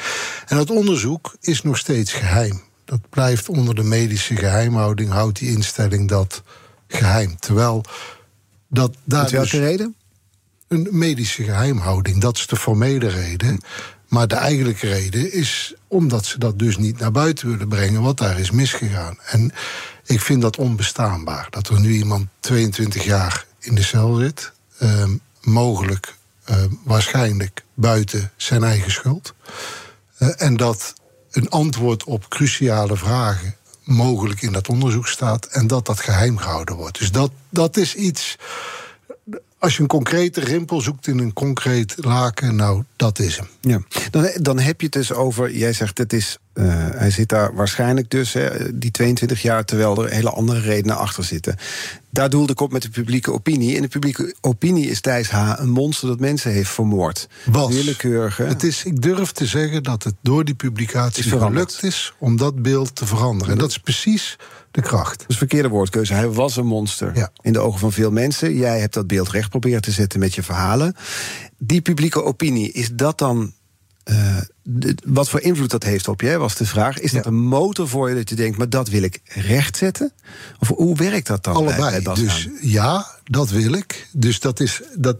En 0.46 0.56
dat 0.56 0.70
onderzoek 0.70 1.36
is 1.40 1.62
nog 1.62 1.78
steeds 1.78 2.12
geheim. 2.12 2.62
Dat 2.84 3.00
blijft 3.10 3.48
onder 3.48 3.74
de 3.74 3.82
medische 3.82 4.36
geheimhouding, 4.36 5.10
houdt 5.10 5.38
die 5.38 5.50
instelling 5.50 6.08
dat 6.08 6.42
geheim. 6.88 7.36
Terwijl 7.38 7.84
dat 8.68 8.96
daar 9.04 9.22
Met 9.22 9.30
welke 9.30 9.50
dus 9.50 9.60
reden? 9.60 9.94
een 10.68 10.88
medische 10.90 11.44
geheimhouding. 11.44 12.20
Dat 12.20 12.36
is 12.36 12.46
de 12.46 12.56
formele 12.56 13.08
reden. 13.08 13.60
Maar 14.08 14.28
de 14.28 14.34
eigenlijke 14.34 14.88
reden 14.88 15.32
is 15.32 15.74
omdat 15.88 16.24
ze 16.24 16.38
dat 16.38 16.58
dus 16.58 16.76
niet 16.76 16.98
naar 16.98 17.10
buiten 17.10 17.48
willen 17.48 17.68
brengen, 17.68 18.02
wat 18.02 18.18
daar 18.18 18.38
is 18.38 18.50
misgegaan. 18.50 19.18
En 19.26 19.52
ik 20.04 20.20
vind 20.20 20.42
dat 20.42 20.56
onbestaanbaar. 20.56 21.46
Dat 21.50 21.68
er 21.68 21.80
nu 21.80 21.92
iemand 21.92 22.26
22 22.40 23.04
jaar 23.04 23.46
in 23.58 23.74
de 23.74 23.82
cel 23.82 24.14
zit, 24.14 24.52
ehm, 24.78 25.16
mogelijk, 25.40 26.14
ehm, 26.44 26.68
waarschijnlijk 26.84 27.64
buiten 27.74 28.32
zijn 28.36 28.64
eigen 28.64 28.90
schuld. 28.90 29.34
Eh, 30.18 30.28
en 30.36 30.56
dat 30.56 30.94
een 31.30 31.48
antwoord 31.48 32.04
op 32.04 32.28
cruciale 32.28 32.96
vragen 32.96 33.56
mogelijk 33.84 34.42
in 34.42 34.52
dat 34.52 34.68
onderzoek 34.68 35.08
staat 35.08 35.46
en 35.46 35.66
dat 35.66 35.86
dat 35.86 36.00
geheim 36.00 36.38
gehouden 36.38 36.74
wordt. 36.74 36.98
Dus 36.98 37.10
dat, 37.10 37.30
dat 37.48 37.76
is 37.76 37.94
iets. 37.94 38.36
Als 39.62 39.76
je 39.76 39.82
een 39.82 39.88
concrete 39.88 40.40
rimpel 40.40 40.80
zoekt 40.80 41.06
in 41.06 41.18
een 41.18 41.32
concreet 41.32 41.94
laken, 41.96 42.56
nou, 42.56 42.82
dat 42.96 43.18
is 43.18 43.36
hem. 43.36 43.46
Ja. 43.60 43.82
Dan, 44.10 44.30
dan 44.34 44.58
heb 44.58 44.80
je 44.80 44.86
het 44.86 44.94
dus 44.94 45.12
over, 45.12 45.56
jij 45.56 45.72
zegt 45.72 45.98
het 45.98 46.12
is, 46.12 46.38
eh, 46.52 46.64
hij 46.90 47.10
zit 47.10 47.28
daar 47.28 47.54
waarschijnlijk 47.54 48.10
dus, 48.10 48.32
hè, 48.32 48.78
die 48.78 48.90
22 48.90 49.42
jaar, 49.42 49.64
terwijl 49.64 50.04
er 50.04 50.10
hele 50.10 50.30
andere 50.30 50.60
redenen 50.60 50.96
achter 50.96 51.24
zitten. 51.24 51.56
Daar 52.10 52.30
doelde 52.30 52.52
ik 52.52 52.60
op 52.60 52.72
met 52.72 52.82
de 52.82 52.88
publieke 52.88 53.32
opinie. 53.32 53.74
In 53.74 53.82
de 53.82 53.88
publieke 53.88 54.34
opinie 54.40 54.86
is 54.86 55.00
Thijs 55.00 55.30
H. 55.30 55.52
een 55.56 55.70
monster 55.70 56.08
dat 56.08 56.20
mensen 56.20 56.52
heeft 56.52 56.70
vermoord. 56.70 57.28
Was. 57.44 57.74
Willekeurige. 57.74 58.42
Het 58.42 58.62
is, 58.62 58.84
ik 58.84 59.02
durf 59.02 59.32
te 59.32 59.46
zeggen 59.46 59.82
dat 59.82 60.02
het 60.02 60.14
door 60.22 60.44
die 60.44 60.54
publicatie 60.54 61.24
Is 61.24 61.30
gelukt 61.30 61.82
is 61.82 62.12
om 62.18 62.36
dat 62.36 62.62
beeld 62.62 62.94
te 62.94 63.06
veranderen. 63.06 63.52
En 63.52 63.58
dat 63.58 63.70
is 63.70 63.78
precies 63.78 64.36
de 64.72 64.82
kracht. 64.82 65.24
Dus 65.26 65.36
verkeerde 65.36 65.68
woordkeuze. 65.68 66.14
Hij 66.14 66.28
was 66.30 66.56
een 66.56 66.66
monster 66.66 67.16
Ja. 67.16 67.30
in 67.40 67.52
de 67.52 67.58
ogen 67.58 67.78
van 67.80 67.92
veel 67.92 68.10
mensen. 68.10 68.54
Jij 68.56 68.80
hebt 68.80 68.94
dat 68.94 69.06
beeld 69.06 69.28
recht 69.30 69.48
proberen 69.50 69.82
te 69.82 69.90
zetten 69.90 70.20
met 70.20 70.34
je 70.34 70.42
verhalen. 70.42 70.94
Die 71.58 71.80
publieke 71.80 72.22
opinie, 72.24 72.72
is 72.72 72.90
dat 72.92 73.18
dan. 73.18 73.52
eh, 74.04 74.36
wat 75.06 75.28
voor 75.28 75.40
invloed 75.40 75.70
dat 75.70 75.82
heeft 75.82 76.08
op 76.08 76.20
je, 76.20 76.38
was 76.38 76.56
de 76.56 76.66
vraag. 76.66 76.98
Is 76.98 77.12
dat 77.12 77.26
een 77.26 77.38
motor 77.40 77.88
voor 77.88 78.08
je 78.08 78.14
dat 78.14 78.28
je 78.28 78.34
denkt, 78.34 78.58
maar 78.58 78.68
dat 78.68 78.88
wil 78.88 79.02
ik 79.02 79.20
rechtzetten? 79.24 80.12
Of 80.58 80.68
hoe 80.68 80.96
werkt 80.96 81.26
dat 81.26 81.44
dan? 81.44 81.64
bij 81.64 81.76
Allebei. 81.76 82.14
Dus 82.14 82.48
ja, 82.60 83.06
dat 83.24 83.50
wil 83.50 83.72
ik. 83.72 84.08
Dus 84.12 84.40
dat 84.40 84.60
is, 84.60 84.80
dat, 84.98 85.16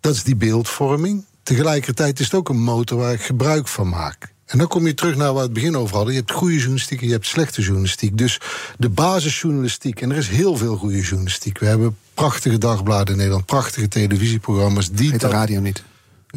dat 0.00 0.14
is 0.14 0.22
die 0.22 0.36
beeldvorming. 0.36 1.24
Tegelijkertijd 1.42 2.18
is 2.20 2.24
het 2.24 2.34
ook 2.34 2.48
een 2.48 2.62
motor 2.62 2.98
waar 2.98 3.12
ik 3.12 3.22
gebruik 3.22 3.68
van 3.68 3.88
maak. 3.88 4.31
En 4.52 4.58
dan 4.58 4.66
kom 4.66 4.86
je 4.86 4.94
terug 4.94 5.16
naar 5.16 5.26
waar 5.26 5.34
we 5.34 5.40
het 5.40 5.52
begin 5.52 5.76
over 5.76 5.96
hadden. 5.96 6.14
Je 6.14 6.20
hebt 6.20 6.32
goede 6.32 6.54
journalistiek 6.54 7.00
en 7.00 7.06
je 7.06 7.12
hebt 7.12 7.26
slechte 7.26 7.62
journalistiek. 7.62 8.18
Dus 8.18 8.40
de 8.78 8.88
basisjournalistiek, 8.88 10.00
en 10.00 10.10
er 10.10 10.16
is 10.16 10.28
heel 10.28 10.56
veel 10.56 10.76
goede 10.76 11.00
journalistiek. 11.00 11.58
We 11.58 11.66
hebben 11.66 11.96
prachtige 12.14 12.58
dagbladen 12.58 13.12
in 13.12 13.16
Nederland, 13.16 13.46
prachtige 13.46 13.88
televisieprogramma's. 13.88 14.90
Die 14.90 15.10
Heet 15.10 15.20
de 15.20 15.28
radio 15.28 15.60
niet. 15.60 15.82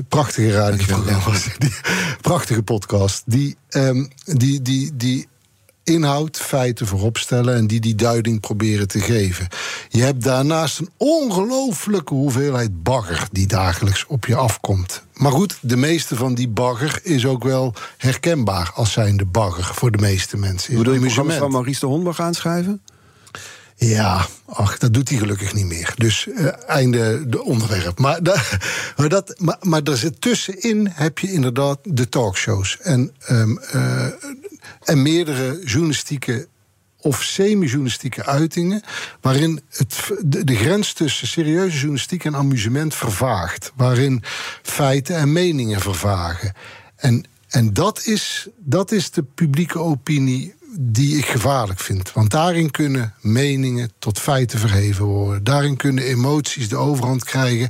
Prachtige 0.07 0.51
radioprogramma's. 0.51 1.47
Prachtige 2.21 2.63
podcast. 2.63 3.23
Die, 3.25 3.55
ehm, 3.69 4.05
die, 4.25 4.61
die, 4.61 4.91
die 4.95 5.27
inhoud, 5.85 6.37
feiten 6.37 6.87
voorop 6.87 7.17
stellen 7.17 7.55
en 7.55 7.67
die 7.67 7.79
die 7.79 7.95
duiding 7.95 8.39
proberen 8.39 8.87
te 8.87 8.99
geven. 8.99 9.47
Je 9.89 10.01
hebt 10.01 10.23
daarnaast 10.23 10.79
een 10.79 10.89
ongelooflijke 10.97 12.13
hoeveelheid 12.13 12.83
bagger 12.83 13.27
die 13.31 13.47
dagelijks 13.47 14.05
op 14.07 14.25
je 14.25 14.35
afkomt. 14.35 15.03
Maar 15.13 15.31
goed, 15.31 15.57
de 15.61 15.77
meeste 15.77 16.15
van 16.15 16.35
die 16.35 16.47
bagger 16.47 16.99
is 17.03 17.25
ook 17.25 17.43
wel 17.43 17.73
herkenbaar 17.97 18.71
als 18.73 18.91
zijnde 18.91 19.25
bagger 19.25 19.63
voor 19.75 19.91
de 19.91 19.97
meeste 19.97 20.37
mensen. 20.37 20.71
Is 20.71 20.77
Bedoel 20.77 20.93
je 20.93 20.99
programma's 20.99 21.35
van 21.37 21.51
Maurice 21.51 21.79
de 21.79 21.85
Hondberg 21.85 22.19
aanschrijven? 22.19 22.81
Ja, 23.77 24.25
ach, 24.45 24.77
dat 24.77 24.93
doet 24.93 25.09
hij 25.09 25.17
gelukkig 25.17 25.53
niet 25.53 25.65
meer. 25.65 25.93
Dus 25.97 26.27
eh, 26.27 26.47
einde 26.67 27.29
de 27.29 27.43
onderwerp. 27.43 27.99
Maar, 27.99 28.23
da- 28.23 28.41
maar, 28.97 29.09
dat, 29.09 29.35
maar, 29.37 29.57
maar 29.61 29.81
er 29.83 29.97
zit 29.97 30.21
tussenin 30.21 30.87
heb 30.91 31.19
je 31.19 31.31
inderdaad 31.31 31.79
de 31.83 32.09
talkshows. 32.09 32.77
En, 32.81 33.11
ehm, 33.19 33.57
eh, 33.57 34.05
en 34.85 35.01
meerdere 35.01 35.61
journalistieke 35.65 36.47
of 37.05 37.23
semi-journalistieke 37.23 38.25
uitingen... 38.25 38.81
waarin 39.21 39.61
het, 39.69 40.11
de, 40.25 40.55
grens 40.55 40.93
tussen 40.93 41.27
serieuze 41.27 41.75
journalistiek 41.77 42.25
en 42.25 42.35
amusement 42.35 42.95
vervaagt. 42.95 43.71
Waarin 43.75 44.23
feiten 44.61 45.15
en 45.15 45.31
meningen 45.31 45.81
vervagen. 45.81 46.53
En, 46.95 47.23
en 47.49 47.73
dat, 47.73 48.05
is, 48.05 48.47
dat 48.57 48.91
is 48.91 49.11
de 49.11 49.23
publieke 49.23 49.79
opinie 49.79 50.53
die 50.79 51.17
ik 51.17 51.25
gevaarlijk 51.25 51.79
vind. 51.79 52.13
Want 52.13 52.29
daarin 52.29 52.71
kunnen 52.71 53.13
meningen 53.21 53.91
tot 53.99 54.19
feiten 54.19 54.59
verheven 54.59 55.05
worden. 55.05 55.43
Daarin 55.43 55.75
kunnen 55.75 56.03
emoties 56.03 56.69
de 56.69 56.75
overhand 56.75 57.23
krijgen. 57.23 57.69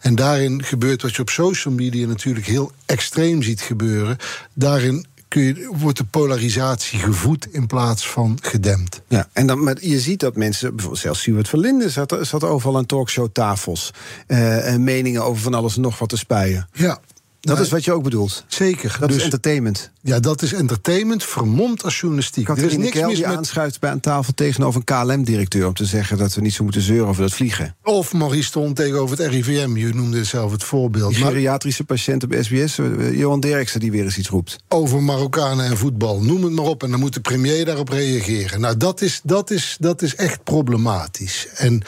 En 0.00 0.14
daarin 0.14 0.62
gebeurt 0.62 1.02
wat 1.02 1.14
je 1.14 1.22
op 1.22 1.30
social 1.30 1.74
media 1.74 2.06
natuurlijk 2.06 2.46
heel 2.46 2.72
extreem 2.86 3.42
ziet 3.42 3.60
gebeuren. 3.60 4.16
Daarin 4.54 5.06
kun 5.34 5.42
je, 5.42 5.70
wordt 5.72 5.98
de 5.98 6.04
polarisatie 6.04 6.98
gevoed 6.98 7.46
in 7.50 7.66
plaats 7.66 8.08
van 8.08 8.38
gedempt. 8.42 9.00
Ja, 9.08 9.28
en 9.32 9.46
dan, 9.46 9.64
maar 9.64 9.76
je 9.80 10.00
ziet 10.00 10.20
dat 10.20 10.36
mensen, 10.36 10.70
bijvoorbeeld 10.70 11.02
zelfs 11.02 11.20
Stuart 11.20 11.48
Verlinde 11.48 11.90
zat, 11.90 12.16
zat 12.20 12.44
overal 12.44 12.76
aan 12.76 12.86
talkshowtafels. 12.86 13.92
eh 14.26 14.72
en 14.72 14.84
meningen 14.84 15.24
over 15.24 15.42
van 15.42 15.54
alles 15.54 15.76
en 15.76 15.82
nog 15.82 15.98
wat 15.98 16.08
te 16.08 16.16
spuien. 16.16 16.68
Ja, 16.72 17.00
Dat 17.44 17.60
is 17.60 17.70
wat 17.70 17.84
je 17.84 17.92
ook 17.92 18.02
bedoelt. 18.02 18.44
zeker. 18.48 18.96
Dat 19.00 19.08
dus, 19.08 19.18
is 19.18 19.24
entertainment. 19.24 19.90
ja, 20.02 20.20
dat 20.20 20.42
is 20.42 20.52
entertainment 20.52 21.24
vermomd 21.24 21.84
als 21.84 22.00
journalistiek. 22.00 22.48
Er 22.48 22.58
is 22.58 22.76
niks 22.76 23.00
mis 23.00 23.14
die 23.14 23.26
met 23.26 23.36
aanschuift 23.36 23.80
bij 23.80 23.90
een 23.90 24.00
tafel 24.00 24.34
tegenover 24.34 24.82
een 24.84 25.06
KLM-directeur... 25.06 25.66
om 25.66 25.74
te 25.74 25.84
zeggen 25.84 26.18
dat 26.18 26.34
we 26.34 26.40
niet 26.40 26.54
zo 26.54 26.62
moeten 26.62 26.82
zeuren 26.82 27.06
over 27.08 27.22
dat 27.22 27.32
vliegen. 27.32 27.76
Of 27.82 28.12
Maurice 28.12 28.42
Stond 28.44 28.76
tegenover 28.76 29.18
het 29.18 29.26
RIVM. 29.30 29.76
Je 29.76 29.94
noemde 29.94 30.24
zelf 30.24 30.52
het 30.52 30.64
voorbeeld. 30.64 31.14
Die 31.14 31.24
geriatrische 31.24 31.84
patiënt 31.84 32.22
op 32.24 32.36
SBS, 32.40 32.78
eh, 32.78 33.18
Johan 33.18 33.40
Derksen, 33.40 33.80
die 33.80 33.90
weer 33.90 34.04
eens 34.04 34.18
iets 34.18 34.28
roept. 34.28 34.56
over 34.68 35.02
Marokkanen 35.02 35.66
en 35.66 35.76
voetbal. 35.76 36.22
Noem 36.22 36.42
het 36.44 36.52
maar 36.52 36.64
op. 36.64 36.82
En 36.82 36.90
dan 36.90 37.00
moet 37.00 37.14
de 37.14 37.20
premier 37.20 37.64
daarop 37.64 37.88
reageren. 37.88 38.60
Nou, 38.60 38.76
dat 38.76 39.00
is, 39.00 39.20
dat 39.22 39.50
is, 39.50 39.76
dat 39.80 40.02
is 40.02 40.14
echt 40.14 40.44
problematisch. 40.44 41.48
En. 41.54 41.82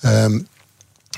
ehm, 0.00 0.38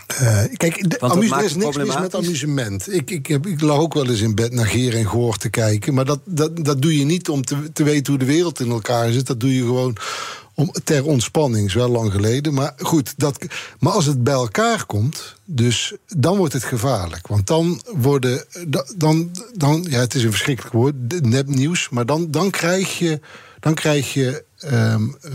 eh, 0.07 0.43
kijk, 0.57 0.77
er 1.03 1.45
is 1.45 1.55
niks 1.55 1.77
mis 1.77 1.99
met 1.99 2.15
amusement. 2.15 2.95
Ik, 2.95 3.11
ik, 3.11 3.27
heb, 3.27 3.47
ik 3.47 3.61
lag 3.61 3.79
ook 3.79 3.95
wel 3.95 4.09
eens 4.09 4.21
in 4.21 4.35
bed 4.35 4.53
naar 4.53 4.67
Geer 4.67 4.95
en 4.95 5.05
Goor 5.07 5.37
te 5.37 5.49
kijken. 5.49 5.95
Maar 5.95 6.05
dat, 6.05 6.21
dat, 6.25 6.65
dat 6.65 6.83
doe 6.83 6.99
je 6.99 7.05
niet 7.05 7.29
om 7.29 7.45
te, 7.45 7.73
te 7.73 7.83
weten 7.83 8.13
hoe 8.13 8.19
de 8.23 8.33
wereld 8.33 8.61
in 8.61 8.71
elkaar 8.71 9.13
zit. 9.13 9.27
Dat 9.27 9.41
doe 9.41 9.55
je 9.55 9.61
gewoon 9.61 9.97
om, 10.55 10.73
ter 10.85 11.05
ontspanning. 11.05 11.67
is 11.67 11.75
wel 11.75 11.89
lang 11.89 12.13
geleden. 12.13 12.55
Maar 12.55 12.73
goed, 12.77 13.15
dat, 13.17 13.45
maar 13.79 13.93
als 13.93 14.07
het 14.07 14.25
bij 14.25 14.35
elkaar 14.35 14.87
komt, 14.87 15.35
dus 15.45 15.95
dan 16.07 16.37
wordt 16.37 16.53
het 16.53 16.65
gevaarlijk. 16.65 17.27
Want 17.27 17.47
dan 17.47 17.83
worden. 17.95 18.45
da- 18.69 18.87
Dan, 18.97 19.31
dan, 19.55 19.87
ja, 19.89 19.99
het 20.01 20.15
is 20.15 20.23
een 20.25 20.31
verschrikkelijk 20.31 20.75
woord, 20.75 20.95
nepnieuws. 21.27 21.89
Maar 21.89 22.07
dan, 22.07 22.31
dan 22.31 22.51
krijg 22.51 22.99
je. 22.99 23.21
Dan 23.61 23.75
krijg 23.75 24.13
je 24.13 24.45
ehm, 24.63 25.03
eh, 25.21 25.33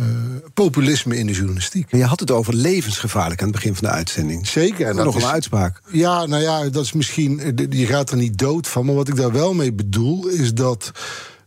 populisme 0.53 1.17
in 1.17 1.25
de 1.27 1.33
journalistiek. 1.33 1.91
Je 1.91 2.03
had 2.05 2.19
het 2.19 2.31
over 2.31 2.53
levensgevaarlijk 2.53 3.39
aan 3.41 3.47
het 3.47 3.55
begin 3.55 3.75
van 3.75 3.87
de 3.87 3.93
uitzending. 3.93 4.47
Zeker. 4.47 4.87
En 4.87 4.95
dat 4.95 5.05
nog 5.05 5.17
is- 5.17 5.23
een 5.23 5.29
uitspraak. 5.29 5.81
Ja, 5.91 6.25
nou 6.25 6.41
ja, 6.41 6.69
dat 6.69 6.83
is 6.83 6.93
misschien. 6.93 7.39
eh, 7.39 7.51
Je 7.69 7.85
gaat 7.85 8.11
er 8.11 8.17
niet 8.17 8.37
dood 8.37 8.67
van. 8.67 8.85
Maar 8.85 8.95
wat 8.95 9.07
ik 9.07 9.15
daar 9.15 9.31
wel 9.31 9.53
mee 9.53 9.73
bedoel, 9.73 10.27
is 10.27 10.53
dat 10.53 10.91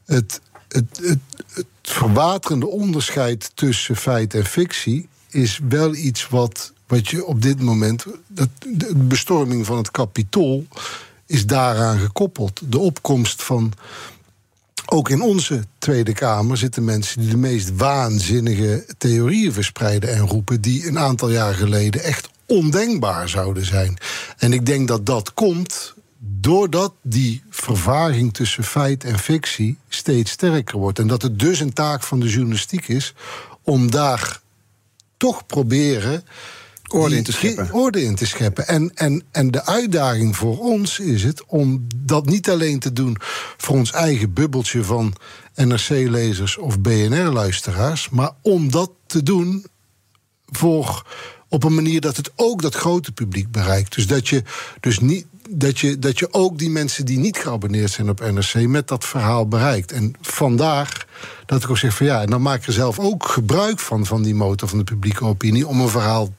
het, 0.06 0.40
het, 0.68 0.84
het, 1.02 1.18
het 1.52 1.66
verwaterende 1.82 2.66
onderscheid 2.66 3.50
tussen 3.54 3.96
feit 3.96 4.34
en 4.34 4.44
fictie. 4.44 5.08
is 5.30 5.60
wel 5.68 5.94
iets 5.94 6.28
wat, 6.28 6.72
wat 6.86 7.08
je 7.08 7.24
op 7.24 7.42
dit 7.42 7.60
moment. 7.62 8.04
Dat, 8.28 8.48
de 8.68 8.94
bestorming 8.96 9.66
van 9.66 9.76
het 9.76 9.90
kapitool 9.90 10.66
is 11.26 11.46
daaraan 11.46 11.98
gekoppeld. 11.98 12.60
De 12.64 12.78
opkomst 12.78 13.42
van. 13.42 13.72
Ook 14.92 15.09
in 15.11 15.22
onze 15.22 15.64
Tweede 15.79 16.12
Kamer 16.12 16.57
zitten 16.57 16.85
mensen 16.85 17.20
die 17.20 17.31
de 17.31 17.37
meest 17.37 17.76
waanzinnige 17.76 18.87
theorieën 18.98 19.53
verspreiden 19.53 20.14
en 20.14 20.26
roepen, 20.26 20.61
die 20.61 20.87
een 20.87 20.98
aantal 20.98 21.31
jaar 21.31 21.55
geleden 21.55 22.03
echt 22.03 22.29
ondenkbaar 22.46 23.29
zouden 23.29 23.64
zijn. 23.64 23.98
En 24.38 24.53
ik 24.53 24.66
denk 24.66 24.88
dat 24.88 25.07
dat 25.07 25.35
komt 25.35 25.94
doordat 26.18 26.92
die 27.03 27.42
vervaging 27.50 28.35
tussen 28.35 28.64
feit 28.64 29.05
en 29.05 29.18
fictie 29.18 29.79
steeds 29.88 30.31
sterker 30.31 30.79
wordt. 30.79 30.98
En 30.98 31.07
dat 31.07 31.22
het 31.22 31.38
dus 31.38 31.61
een 31.61 31.72
taak 31.72 32.03
van 32.03 32.20
de 32.20 32.29
journalistiek 32.29 32.88
is 32.88 33.14
om 33.62 33.90
daar 33.90 34.40
toch 35.16 35.46
proberen. 35.46 36.24
Orde 36.92 37.16
in 37.16 37.22
te 37.22 37.33
scheppen. 37.33 37.72
Orde 37.72 38.03
in 38.03 38.14
te 38.14 38.26
scheppen. 38.26 38.68
En, 38.68 38.90
en, 38.94 39.22
en 39.31 39.50
de 39.50 39.66
uitdaging 39.66 40.37
voor 40.37 40.59
ons 40.59 40.98
is 40.98 41.22
het 41.22 41.44
om 41.46 41.87
dat 41.96 42.26
niet 42.26 42.50
alleen 42.50 42.79
te 42.79 42.92
doen 42.92 43.16
voor 43.57 43.76
ons 43.76 43.92
eigen 43.92 44.33
bubbeltje 44.33 44.85
van 44.85 45.14
NRC-lezers 45.55 46.57
of 46.57 46.81
BNR-luisteraars, 46.81 48.09
maar 48.09 48.31
om 48.42 48.70
dat 48.70 48.90
te 49.07 49.22
doen 49.22 49.66
voor 50.46 51.07
op 51.48 51.64
een 51.64 51.74
manier 51.74 52.00
dat 52.00 52.16
het 52.16 52.31
ook 52.37 52.62
dat 52.62 52.74
grote 52.74 53.12
publiek 53.12 53.50
bereikt. 53.50 53.94
Dus 53.94 54.07
dat 54.07 54.29
je 54.29 54.42
dus 54.81 54.98
niet. 54.98 55.26
Dat 55.53 55.79
je, 55.79 55.98
dat 55.98 56.18
je 56.18 56.33
ook 56.33 56.59
die 56.59 56.70
mensen 56.70 57.05
die 57.05 57.18
niet 57.18 57.37
geabonneerd 57.37 57.90
zijn 57.90 58.09
op 58.09 58.20
NRC 58.20 58.55
met 58.55 58.88
dat 58.88 59.05
verhaal 59.05 59.48
bereikt. 59.48 59.92
En 59.92 60.14
vandaar 60.20 61.07
dat 61.46 61.62
ik 61.62 61.70
ook 61.70 61.79
zeg 61.79 61.96
van 61.96 62.07
ja, 62.07 62.20
en 62.20 62.31
dan 62.31 62.42
maak 62.42 62.61
ik 62.61 62.66
er 62.66 62.72
zelf 62.72 62.98
ook 62.98 63.26
gebruik 63.26 63.79
van, 63.79 64.07
van 64.07 64.22
die 64.22 64.35
motor 64.35 64.68
van 64.68 64.79
de 64.79 64.85
publieke 64.85 65.24
opinie, 65.24 65.66
om 65.66 65.81
een 65.81 65.88
verhaal 65.88 66.35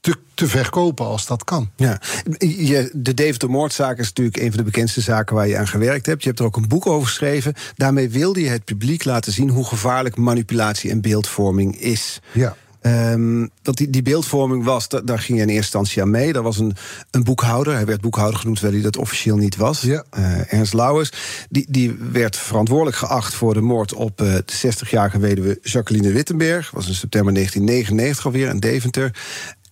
te, 0.00 0.14
te 0.34 0.46
verkopen 0.46 1.06
als 1.06 1.26
dat 1.26 1.44
kan. 1.44 1.70
Ja. 1.76 2.00
Je, 2.38 2.90
de 2.94 3.14
Deventer 3.14 3.50
moordzaak 3.50 3.98
is 3.98 4.06
natuurlijk 4.06 4.36
een 4.36 4.48
van 4.48 4.56
de 4.56 4.62
bekendste 4.62 5.00
zaken 5.00 5.34
waar 5.36 5.48
je 5.48 5.56
aan 5.58 5.68
gewerkt 5.68 6.06
hebt. 6.06 6.22
Je 6.22 6.28
hebt 6.28 6.40
er 6.40 6.46
ook 6.46 6.56
een 6.56 6.68
boek 6.68 6.86
over 6.86 7.06
geschreven. 7.06 7.54
Daarmee 7.74 8.08
wilde 8.08 8.40
je 8.40 8.48
het 8.48 8.64
publiek 8.64 9.04
laten 9.04 9.32
zien 9.32 9.48
hoe 9.48 9.64
gevaarlijk 9.64 10.16
manipulatie 10.16 10.90
en 10.90 11.00
beeldvorming 11.00 11.76
is. 11.80 12.20
Ja. 12.32 12.56
Ehm, 12.80 13.46
dat 13.62 13.76
die, 13.76 13.90
die 13.90 14.02
beeldvorming 14.02 14.64
was, 14.64 14.88
da- 14.88 15.00
daar 15.00 15.18
ging 15.18 15.38
je 15.38 15.44
in 15.44 15.50
eerste 15.50 15.62
instantie 15.78 16.02
aan 16.02 16.10
mee. 16.10 16.32
Er 16.32 16.42
was 16.42 16.58
een, 16.58 16.76
een 17.10 17.24
boekhouder, 17.24 17.74
hij 17.74 17.84
werd 17.86 18.00
boekhouder 18.00 18.38
genoemd, 18.38 18.58
terwijl 18.58 18.78
hij 18.82 18.90
dat 18.90 19.00
officieel 19.00 19.36
niet 19.36 19.56
was. 19.56 19.80
Ja. 19.80 20.04
Eh, 20.10 20.52
Ernst 20.52 20.72
Lauwers. 20.74 21.12
Die, 21.50 21.66
die 21.68 21.96
werd 22.12 22.36
verantwoordelijk 22.36 22.96
geacht 22.96 23.34
voor 23.34 23.54
de 23.54 23.60
moord 23.60 23.94
op 23.94 24.20
eh, 24.20 24.34
de 24.34 24.72
60-jarige 24.72 25.18
weduwe 25.18 25.58
Jacqueline 25.62 26.12
Wittenberg. 26.12 26.70
was 26.70 26.88
in 26.88 26.94
september 26.94 27.34
1999 27.34 28.24
alweer 28.26 28.48
in 28.48 28.60
Deventer. 28.60 29.14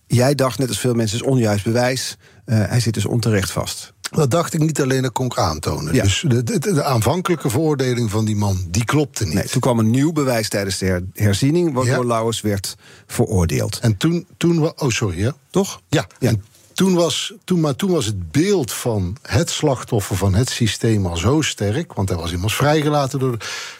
Jij 0.07 0.35
dacht, 0.35 0.59
net 0.59 0.67
als 0.67 0.79
veel 0.79 0.93
mensen, 0.93 1.17
is 1.17 1.23
onjuist 1.23 1.63
bewijs. 1.63 2.17
Eh, 2.45 2.57
hij 2.67 2.79
zit 2.79 2.93
dus 2.93 3.05
onterecht 3.05 3.51
vast. 3.51 3.93
Dat 4.11 4.31
dacht 4.31 4.53
ik 4.53 4.59
niet 4.59 4.81
alleen, 4.81 5.01
dat 5.01 5.11
kon 5.11 5.25
ik 5.25 5.37
aantonen. 5.37 5.93
Ja. 5.93 6.03
Dus 6.03 6.23
de, 6.27 6.43
de, 6.43 6.59
de 6.59 6.83
aanvankelijke 6.83 7.49
veroordeling 7.49 8.09
van 8.11 8.25
die 8.25 8.35
man, 8.35 8.67
die 8.69 8.85
klopte 8.85 9.25
niet. 9.25 9.33
Nee, 9.33 9.47
toen 9.47 9.61
kwam 9.61 9.79
een 9.79 9.89
nieuw 9.89 10.11
bewijs 10.11 10.49
tijdens 10.49 10.77
de 10.77 10.85
her- 10.85 11.03
herziening, 11.13 11.73
waardoor 11.73 12.01
Ja. 12.03 12.07
Lauwers 12.07 12.41
werd 12.41 12.75
veroordeeld. 13.07 13.79
En 13.79 13.97
toen, 13.97 14.27
toen 14.37 14.73
oh 14.77 14.89
sorry, 14.89 15.19
ja? 15.19 15.33
Toch? 15.49 15.81
Ja, 15.89 16.07
Ja. 16.19 16.29
En 16.29 16.43
toen 16.73 16.93
was, 16.93 17.33
toen, 17.43 17.59
maar 17.59 17.75
toen 17.75 17.91
was 17.91 18.05
het 18.05 18.31
beeld 18.31 18.71
van 18.73 19.17
het 19.21 19.49
slachtoffer 19.49 20.15
van 20.17 20.35
het 20.35 20.49
systeem 20.49 21.05
al 21.05 21.17
zo 21.17 21.41
sterk, 21.41 21.93
want 21.93 22.09
hij 22.09 22.17
was 22.17 22.31
immers 22.31 22.55
vrijgelaten 22.55 23.19
door. 23.19 23.37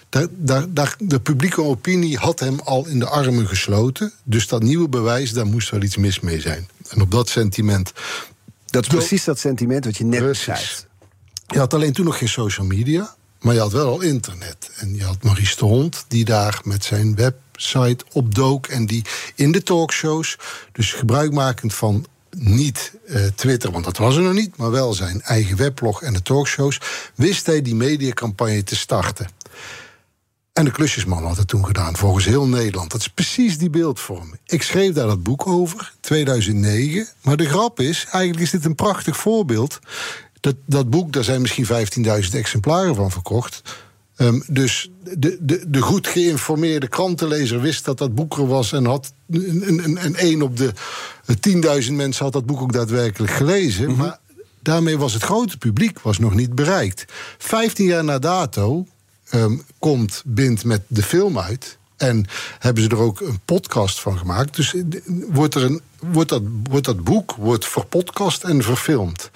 De, 0.10 0.20
daar, 0.20 0.28
daar, 0.38 0.66
daar, 0.74 0.96
de 1.00 1.20
publieke 1.20 1.64
opinie 1.64 2.18
had 2.18 2.40
hem 2.40 2.60
al 2.60 2.88
in 2.88 3.00
de 3.00 3.08
armen 3.08 3.48
gesloten. 3.48 4.14
Dus 4.24 4.48
dat 4.48 4.62
nieuwe 4.62 4.90
bewijs, 4.90 5.32
daar 5.32 5.46
moest 5.46 5.70
wel 5.70 5.82
iets 5.82 5.98
mis 5.98 6.20
mee 6.20 6.42
zijn. 6.42 6.70
En 6.90 7.02
op 7.02 7.12
dat 7.12 7.30
sentiment. 7.30 7.94
Dat 8.66 8.84
is 8.84 8.90
precies 8.90 9.24
dat 9.24 9.40
sentiment 9.40 9.86
wat 9.86 9.98
je 9.98 10.04
net 10.04 10.26
beschrijft. 10.26 10.88
Je 11.48 11.60
had 11.60 11.74
alleen 11.74 11.94
toen 11.94 12.06
nog 12.06 12.18
geen 12.18 12.30
social 12.30 12.66
media, 12.66 13.16
maar 13.40 13.54
je 13.54 13.60
had 13.60 13.72
wel 13.72 13.88
al 13.88 14.02
internet. 14.02 14.70
En 14.76 14.96
je 14.96 15.04
had 15.04 15.24
Maurice 15.24 15.56
de 15.56 15.66
Hond, 15.66 16.06
die 16.08 16.26
daar 16.26 16.62
met 16.64 16.84
zijn 16.84 17.16
website 17.16 18.06
opdook. 18.12 18.68
En 18.68 18.86
die 18.86 19.06
in 19.36 19.52
de 19.52 19.64
talkshows, 19.64 20.38
dus 20.72 20.94
gebruikmakend 20.94 21.74
van 21.74 22.06
niet 22.40 22.94
eh, 23.08 23.26
Twitter, 23.36 23.72
want 23.72 23.86
dat 23.86 23.98
was 23.98 24.16
er 24.16 24.22
nog 24.22 24.34
niet, 24.34 24.58
maar 24.58 24.72
wel 24.72 24.94
zijn 24.94 25.22
eigen 25.22 25.58
weblog 25.58 26.02
en 26.02 26.14
de 26.14 26.22
talkshows, 26.22 26.80
wist 27.16 27.46
hij 27.46 27.62
die 27.62 27.76
mediacampagne 27.76 28.64
te 28.64 28.76
starten. 28.76 29.28
En 30.58 30.66
de 30.66 30.72
klusjesman 30.72 31.26
had 31.26 31.38
het 31.38 31.48
toen 31.48 31.66
gedaan, 31.66 31.96
volgens 31.96 32.26
heel 32.26 32.48
Nederland. 32.48 32.92
Dat 32.92 33.02
is 33.02 33.08
precies 33.08 33.58
die 33.58 33.70
beeldvorm. 33.70 34.36
Ik 34.46 34.64
schreef 34.64 34.94
daar 34.94 35.08
dat 35.08 35.24
boek 35.24 35.48
over, 35.48 35.94
2009. 36.00 37.08
Maar 37.22 37.38
de 37.38 37.46
grap 37.46 37.80
is, 37.80 38.06
eigenlijk 38.12 38.44
is 38.44 38.52
dit 38.52 38.66
een 38.66 38.76
prachtig 38.76 39.18
voorbeeld. 39.18 39.80
Dat, 40.40 40.56
dat 40.66 40.90
boek, 40.90 41.14
daar 41.14 41.24
zijn 41.24 41.42
misschien 41.42 41.66
15.000 42.26 42.32
exemplaren 42.32 42.96
van 42.96 43.12
verkocht. 43.12 43.62
Ehm, 44.16 44.40
dus 44.48 44.92
de, 45.18 45.38
de, 45.42 45.64
de 45.68 45.82
goed 45.82 46.08
geïnformeerde 46.08 46.88
krantenlezer 46.88 47.62
wist 47.62 47.86
dat 47.86 47.98
dat 47.98 48.16
boek 48.16 48.38
er 48.38 48.48
was 48.48 48.72
en 48.72 48.86
had 48.86 49.14
een 49.30 50.16
één 50.16 50.42
op 50.42 50.58
de 50.58 50.74
10.000 51.86 51.94
mensen 51.94 52.24
had 52.24 52.34
dat 52.34 52.46
boek 52.46 52.62
ook 52.62 52.74
daadwerkelijk 52.74 53.32
gelezen. 53.32 53.90
Mhm. 53.90 53.98
Maar 53.98 54.20
daarmee 54.62 54.98
was 54.98 55.14
het 55.14 55.24
grote 55.24 55.58
publiek 55.58 56.00
was 56.00 56.20
nog 56.20 56.36
niet 56.36 56.56
bereikt. 56.56 57.06
15 57.38 57.86
jaar 57.86 58.04
na 58.04 58.20
dato 58.20 58.86
ehm, 59.30 59.58
komt 59.80 60.24
Bind 60.26 60.64
met 60.64 60.82
de 60.88 61.04
film 61.04 61.40
uit. 61.40 61.78
En 61.98 62.26
hebben 62.60 62.84
ze 62.84 62.90
er 62.90 62.98
ook 62.98 63.20
een 63.20 63.40
podcast 63.46 64.00
van 64.00 64.18
gemaakt. 64.18 64.56
Dus 64.56 64.74
eh, 64.74 64.84
wordt, 65.28 65.56
er 65.56 65.64
een, 65.64 65.82
wordt, 66.00 66.30
dat, 66.30 66.42
wordt 66.64 66.86
dat 66.86 67.04
boek 67.04 67.32
wordt 67.32 67.68
verpodcast 67.68 68.44
en 68.44 68.64
verfilmd. 68.64 69.32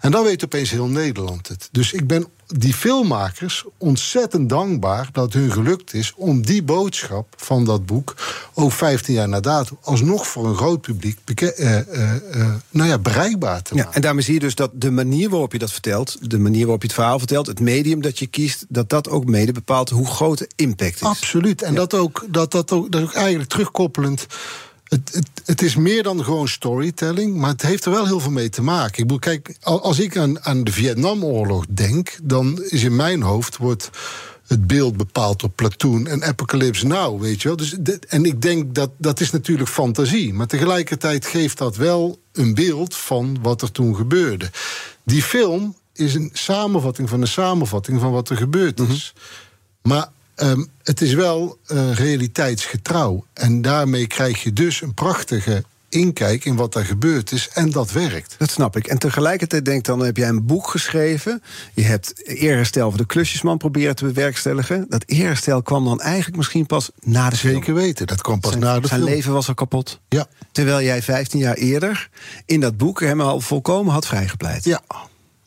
En 0.00 0.10
dan 0.10 0.24
weet 0.24 0.44
opeens 0.44 0.70
heel 0.70 0.86
Nederland 0.86 1.48
het. 1.48 1.68
Dus 1.72 1.92
ik 1.92 2.06
ben 2.06 2.26
die 2.46 2.74
filmmakers 2.74 3.64
ontzettend 3.78 4.48
dankbaar 4.48 5.08
dat 5.12 5.32
hun 5.32 5.52
gelukt 5.52 5.94
is 5.94 6.12
om 6.16 6.42
die 6.42 6.62
boodschap 6.62 7.34
van 7.36 7.64
dat 7.64 7.86
boek, 7.86 8.14
ook 8.54 8.72
15 8.72 9.14
jaar 9.14 9.28
na 9.28 9.40
dato, 9.40 9.78
alsnog 9.82 10.26
voor 10.26 10.46
een 10.46 10.56
groot 10.56 10.80
publiek 10.80 11.40
eh, 11.40 11.78
eh, 11.78 12.40
eh, 12.40 12.54
nou 12.70 12.88
ja, 12.88 12.98
bereikbaar 12.98 13.62
te 13.62 13.74
maken. 13.74 13.90
Ja, 13.90 13.96
en 13.96 14.02
daarmee 14.02 14.24
zie 14.24 14.34
je 14.34 14.40
dus 14.40 14.54
dat 14.54 14.70
de 14.74 14.90
manier 14.90 15.30
waarop 15.30 15.52
je 15.52 15.58
dat 15.58 15.72
vertelt, 15.72 16.30
de 16.30 16.38
manier 16.38 16.62
waarop 16.62 16.80
je 16.80 16.86
het 16.86 16.96
verhaal 16.96 17.18
vertelt, 17.18 17.46
het 17.46 17.60
medium 17.60 18.00
dat 18.00 18.18
je 18.18 18.26
kiest, 18.26 18.64
dat 18.68 18.88
dat 18.88 19.08
ook 19.08 19.24
mede 19.24 19.52
bepaalt 19.52 19.90
hoe 19.90 20.06
groot 20.06 20.38
de 20.38 20.48
impact 20.56 20.94
is. 20.94 21.02
Absoluut. 21.02 21.62
En 21.62 21.74
dat, 21.74 21.94
ook, 21.94 22.24
dat, 22.28 22.50
dat, 22.50 22.72
ook, 22.72 22.92
dat 22.92 23.02
ook 23.02 23.14
eigenlijk 23.14 23.48
terugkoppelend. 23.48 24.26
Het, 24.88 25.10
het, 25.14 25.28
het 25.44 25.62
is 25.62 25.76
meer 25.76 26.02
dan 26.02 26.24
gewoon 26.24 26.48
storytelling, 26.48 27.36
maar 27.36 27.50
het 27.50 27.62
heeft 27.62 27.84
er 27.84 27.90
wel 27.90 28.06
heel 28.06 28.20
veel 28.20 28.30
mee 28.30 28.48
te 28.48 28.62
maken. 28.62 28.98
Ik 28.98 29.02
bedoel, 29.02 29.18
kijk, 29.18 29.56
al- 29.62 29.82
als 29.82 29.98
ik 29.98 30.16
aan, 30.16 30.44
aan 30.44 30.64
de 30.64 30.72
Vietnamoorlog 30.72 31.64
denk, 31.68 32.18
dan 32.22 32.62
is 32.62 32.82
in 32.82 32.96
mijn 32.96 33.22
hoofd 33.22 33.56
wordt 33.56 33.90
het 34.46 34.66
beeld 34.66 34.96
bepaald 34.96 35.40
door 35.40 35.50
Platoon 35.50 36.06
en 36.06 36.24
Apocalypse 36.24 36.86
Now, 36.86 37.20
weet 37.20 37.42
je 37.42 37.48
wel. 37.48 37.56
Dus 37.56 37.76
en 38.08 38.24
ik 38.24 38.42
denk 38.42 38.74
dat 38.74 38.90
dat 38.98 39.20
is 39.20 39.30
natuurlijk 39.30 39.68
fantasie, 39.68 40.34
maar 40.34 40.46
tegelijkertijd 40.46 41.26
geeft 41.26 41.58
dat 41.58 41.76
wel 41.76 42.18
een 42.32 42.54
beeld 42.54 42.96
van 42.96 43.38
wat 43.42 43.62
er 43.62 43.72
toen 43.72 43.96
gebeurde. 43.96 44.50
Die 45.04 45.22
film 45.22 45.76
is 45.92 46.14
een 46.14 46.30
samenvatting 46.32 47.08
van 47.08 47.20
een 47.20 47.28
samenvatting 47.28 48.00
van 48.00 48.12
wat 48.12 48.28
er 48.28 48.36
gebeurd 48.36 48.80
is. 48.80 49.12
Maar 49.82 50.08
ehm, 50.36 50.64
het 50.82 51.00
is 51.00 51.14
wel 51.14 51.58
eh, 51.66 51.92
realiteitsgetrouw. 51.92 53.24
En 53.32 53.62
daarmee 53.62 54.06
krijg 54.06 54.42
je 54.42 54.52
dus 54.52 54.80
een 54.80 54.94
prachtige 54.94 55.64
inkijk 55.88 56.44
in 56.44 56.56
wat 56.56 56.74
er 56.74 56.84
gebeurd 56.84 57.32
is. 57.32 57.48
En 57.54 57.70
dat 57.70 57.92
werkt. 57.92 58.34
Dat 58.38 58.50
snap 58.50 58.76
ik. 58.76 58.86
En 58.86 58.98
tegelijkertijd 58.98 59.64
denk 59.64 59.84
dan, 59.84 60.00
heb 60.00 60.16
jij 60.16 60.28
een 60.28 60.46
boek 60.46 60.68
geschreven. 60.68 61.42
Je 61.74 61.82
hebt 61.82 62.28
eerherstel 62.28 62.88
van 62.88 62.98
de 62.98 63.06
klusjesman 63.06 63.58
proberen 63.58 63.96
te 63.96 64.04
bewerkstelligen. 64.04 64.86
Dat 64.88 65.02
eerherstel 65.06 65.62
kwam 65.62 65.84
dan 65.84 66.00
eigenlijk 66.00 66.36
misschien 66.36 66.66
pas 66.66 66.90
na 67.00 67.30
de 67.30 67.36
film. 67.36 67.54
Zeker 67.54 67.74
weten. 67.74 68.06
Dat 68.06 68.22
kwam 68.22 68.40
pas 68.40 68.50
Zijn, 68.50 68.62
na 68.62 68.80
de 68.80 68.86
zijn 68.86 69.00
film. 69.00 69.12
leven 69.12 69.32
was 69.32 69.48
al 69.48 69.54
kapot. 69.54 70.00
Ja. 70.08 70.26
Terwijl 70.52 70.82
jij 70.82 71.02
15 71.02 71.40
jaar 71.40 71.54
eerder 71.54 72.08
in 72.46 72.60
dat 72.60 72.76
boek 72.76 73.00
hem 73.00 73.20
al 73.20 73.40
volkomen 73.40 73.92
had 73.92 74.06
vrijgepleit. 74.06 74.64
Ja, 74.64 74.82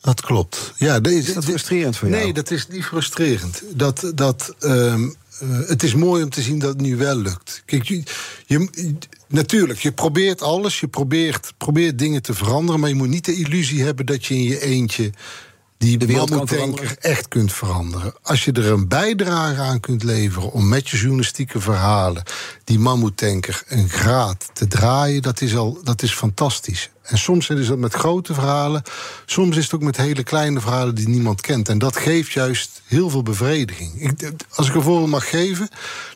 dat 0.00 0.20
klopt. 0.20 0.72
Ja, 0.76 1.00
deze, 1.00 1.28
Is 1.28 1.34
dat 1.34 1.44
frustrerend 1.44 1.96
voor 1.96 2.08
jou? 2.08 2.22
Nee, 2.22 2.32
dat 2.32 2.50
is 2.50 2.66
niet 2.68 2.84
frustrerend. 2.84 3.62
Dat, 3.74 4.12
dat, 4.14 4.54
ehm, 4.58 5.02
eh, 5.40 5.48
het 5.66 5.82
is 5.82 5.94
mooi 5.94 6.22
om 6.22 6.30
te 6.30 6.42
zien 6.42 6.58
dat 6.58 6.68
het 6.68 6.80
nu 6.80 6.96
wel 6.96 7.16
lukt. 7.16 7.62
Kijk, 7.66 7.84
je, 7.88 8.02
je- 8.46 8.94
natuurlijk, 9.28 9.78
je 9.78 9.92
probeert 9.92 10.42
alles. 10.42 10.80
Je 10.80 10.88
probeert, 10.88 11.52
probeert 11.58 11.98
dingen 11.98 12.22
te 12.22 12.34
veranderen. 12.34 12.80
Maar 12.80 12.88
je 12.88 12.94
moet 12.94 13.08
niet 13.08 13.24
de 13.24 13.34
illusie 13.34 13.82
hebben 13.82 14.06
dat 14.06 14.26
je 14.26 14.34
in 14.34 14.42
je 14.42 14.60
eentje 14.60 15.12
die 15.78 15.98
De 15.98 16.08
mammoetanker 16.08 16.96
echt 17.00 17.28
kunt 17.28 17.52
veranderen. 17.52 18.14
Als 18.22 18.44
je 18.44 18.52
er 18.52 18.66
een 18.70 18.88
bijdrage 18.88 19.60
aan 19.60 19.80
kunt 19.80 20.02
leveren 20.02 20.52
om 20.52 20.68
met 20.68 20.88
je 20.88 20.96
journalistieke 20.96 21.60
verhalen 21.60 22.22
die 22.64 22.78
mammoetanker 22.78 23.62
een 23.68 23.88
graad 23.88 24.50
te 24.52 24.66
draaien, 24.66 25.22
dat 25.22 25.40
is 25.40 25.56
al 25.56 25.78
dat 25.84 26.02
is 26.02 26.12
fantastisch. 26.14 26.90
En 27.10 27.18
soms 27.18 27.48
is 27.48 27.66
dat 27.66 27.78
met 27.78 27.94
grote 27.94 28.34
verhalen, 28.34 28.82
soms 29.26 29.56
is 29.56 29.64
het 29.64 29.74
ook 29.74 29.82
met 29.82 29.96
hele 29.96 30.22
kleine 30.22 30.60
verhalen 30.60 30.94
die 30.94 31.08
niemand 31.08 31.40
kent. 31.40 31.68
En 31.68 31.78
dat 31.78 31.96
geeft 31.96 32.32
juist 32.32 32.79
heel 32.90 33.10
veel 33.10 33.22
bevrediging. 33.22 33.92
Ik, 33.94 34.30
als 34.54 34.68
ik 34.68 34.74
een 34.74 34.82
voorbeeld 34.82 35.10
mag 35.10 35.28
geven, 35.28 35.68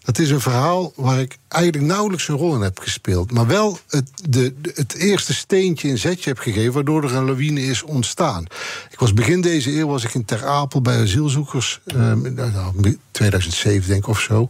dat 0.03 0.18
is 0.18 0.31
een 0.31 0.41
verhaal 0.41 0.93
waar 0.97 1.20
ik 1.20 1.39
eigenlijk 1.49 1.85
nauwelijks 1.85 2.29
een 2.29 2.37
rol 2.37 2.55
in 2.55 2.61
heb 2.61 2.79
gespeeld. 2.79 3.33
Maar 3.33 3.47
wel 3.47 3.79
het, 3.89 4.11
de, 4.29 4.55
het 4.75 4.95
eerste 4.95 5.35
steentje 5.35 5.89
in 5.89 5.99
zetje 5.99 6.31
heb 6.31 6.39
gegeven, 6.39 6.72
waardoor 6.72 7.05
er 7.05 7.14
een 7.14 7.25
lawine 7.25 7.62
is 7.66 7.83
ontstaan. 7.83 8.45
Ik 8.91 8.99
was 8.99 9.14
begin 9.14 9.41
deze 9.41 9.79
eeuw 9.79 9.87
was 9.87 10.05
ik 10.05 10.14
in 10.14 10.25
Ter 10.25 10.47
Apel 10.47 10.81
bij 10.81 11.03
asielzoekers, 11.03 11.81
eh, 11.87 12.12
nou, 12.12 12.99
2007 13.11 13.89
denk 13.89 14.03
ik 14.03 14.09
of 14.09 14.20
zo. 14.20 14.49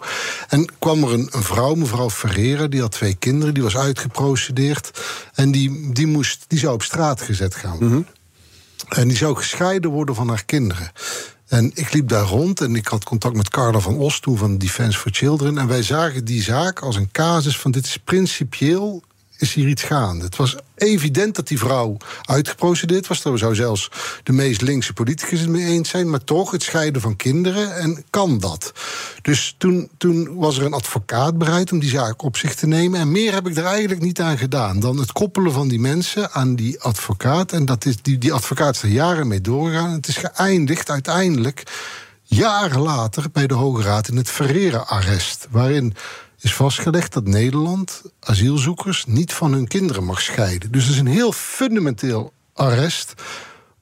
En 0.48 0.68
kwam 0.78 1.02
er 1.02 1.12
een, 1.12 1.28
een 1.30 1.42
vrouw, 1.42 1.74
mevrouw 1.74 2.10
Ferreira, 2.10 2.66
die 2.66 2.80
had 2.80 2.92
twee 2.92 3.14
kinderen, 3.14 3.54
die 3.54 3.62
was 3.62 3.76
uitgeprocedeerd. 3.76 5.02
En 5.34 5.50
die, 5.50 5.92
die, 5.92 6.06
moest, 6.06 6.44
die 6.48 6.58
zou 6.58 6.74
op 6.74 6.82
straat 6.82 7.20
gezet 7.20 7.54
gaan. 7.54 8.06
En 8.88 9.08
die 9.08 9.16
zou 9.16 9.36
gescheiden 9.36 9.90
worden 9.90 10.14
van 10.14 10.28
haar 10.28 10.44
kinderen. 10.44 10.92
En 11.46 11.70
ik 11.74 11.92
liep 11.92 12.08
daar 12.08 12.24
rond 12.24 12.60
en 12.60 12.74
ik 12.74 12.86
had 12.86 13.04
contact 13.04 13.36
met 13.36 13.48
Carla 13.48 13.78
van 13.78 13.96
Os, 13.96 14.20
toen 14.20 14.36
van 14.36 14.58
Defense 14.58 14.98
for 14.98 15.10
Children. 15.10 15.58
En 15.58 15.66
wij 15.66 15.82
zagen 15.82 16.24
die 16.24 16.42
zaak 16.42 16.80
als 16.80 16.96
een 16.96 17.10
casus 17.12 17.58
van 17.58 17.70
dit 17.70 17.84
is 17.84 17.96
principieel 17.96 19.02
is 19.38 19.54
hier 19.54 19.68
iets 19.68 19.82
gaande. 19.82 20.24
Het 20.24 20.36
was 20.36 20.56
evident 20.74 21.34
dat 21.34 21.48
die 21.48 21.58
vrouw 21.58 21.96
uitgeprocedeerd 22.22 23.06
was. 23.06 23.22
Daar 23.22 23.38
zou 23.38 23.54
zelfs 23.54 23.90
de 24.22 24.32
meest 24.32 24.60
linkse 24.60 24.92
politicus 24.92 25.40
het 25.40 25.48
mee 25.48 25.64
eens 25.64 25.88
zijn. 25.88 26.10
Maar 26.10 26.24
toch, 26.24 26.50
het 26.50 26.62
scheiden 26.62 27.02
van 27.02 27.16
kinderen. 27.16 27.76
En 27.76 28.04
kan 28.10 28.38
dat? 28.38 28.72
Dus 29.22 29.54
toen, 29.58 29.88
toen 29.98 30.34
was 30.36 30.58
er 30.58 30.64
een 30.64 30.72
advocaat 30.72 31.38
bereid 31.38 31.72
om 31.72 31.78
die 31.78 31.90
zaak 31.90 32.22
op 32.22 32.36
zich 32.36 32.54
te 32.54 32.66
nemen. 32.66 33.00
En 33.00 33.12
meer 33.12 33.32
heb 33.32 33.48
ik 33.48 33.56
er 33.56 33.64
eigenlijk 33.64 34.00
niet 34.00 34.20
aan 34.20 34.38
gedaan. 34.38 34.80
Dan 34.80 34.98
het 34.98 35.12
koppelen 35.12 35.52
van 35.52 35.68
die 35.68 35.80
mensen 35.80 36.32
aan 36.32 36.54
die 36.54 36.80
advocaat. 36.80 37.52
En 37.52 37.64
dat 37.64 37.84
is, 37.84 38.02
die, 38.02 38.18
die 38.18 38.32
advocaat 38.32 38.74
is 38.74 38.82
er 38.82 38.88
jaren 38.88 39.28
mee 39.28 39.40
doorgegaan. 39.40 39.90
Het 39.90 40.08
is 40.08 40.16
geëindigd 40.16 40.90
uiteindelijk 40.90 41.62
jaren 42.22 42.80
later 42.80 43.24
bij 43.32 43.46
de 43.46 43.54
Hoge 43.54 43.82
Raad 43.82 44.08
in 44.08 44.16
het 44.16 44.30
Ferreira-arrest. 44.30 45.46
Waarin 45.50 45.94
is 46.44 46.54
vastgelegd 46.54 47.12
dat 47.12 47.26
Nederland 47.26 48.02
asielzoekers 48.20 49.04
niet 49.06 49.32
van 49.32 49.52
hun 49.52 49.68
kinderen 49.68 50.04
mag 50.04 50.20
scheiden. 50.20 50.72
Dus 50.72 50.84
het 50.84 50.92
is 50.92 50.98
een 50.98 51.06
heel 51.06 51.32
fundamenteel 51.32 52.32
arrest. 52.52 53.14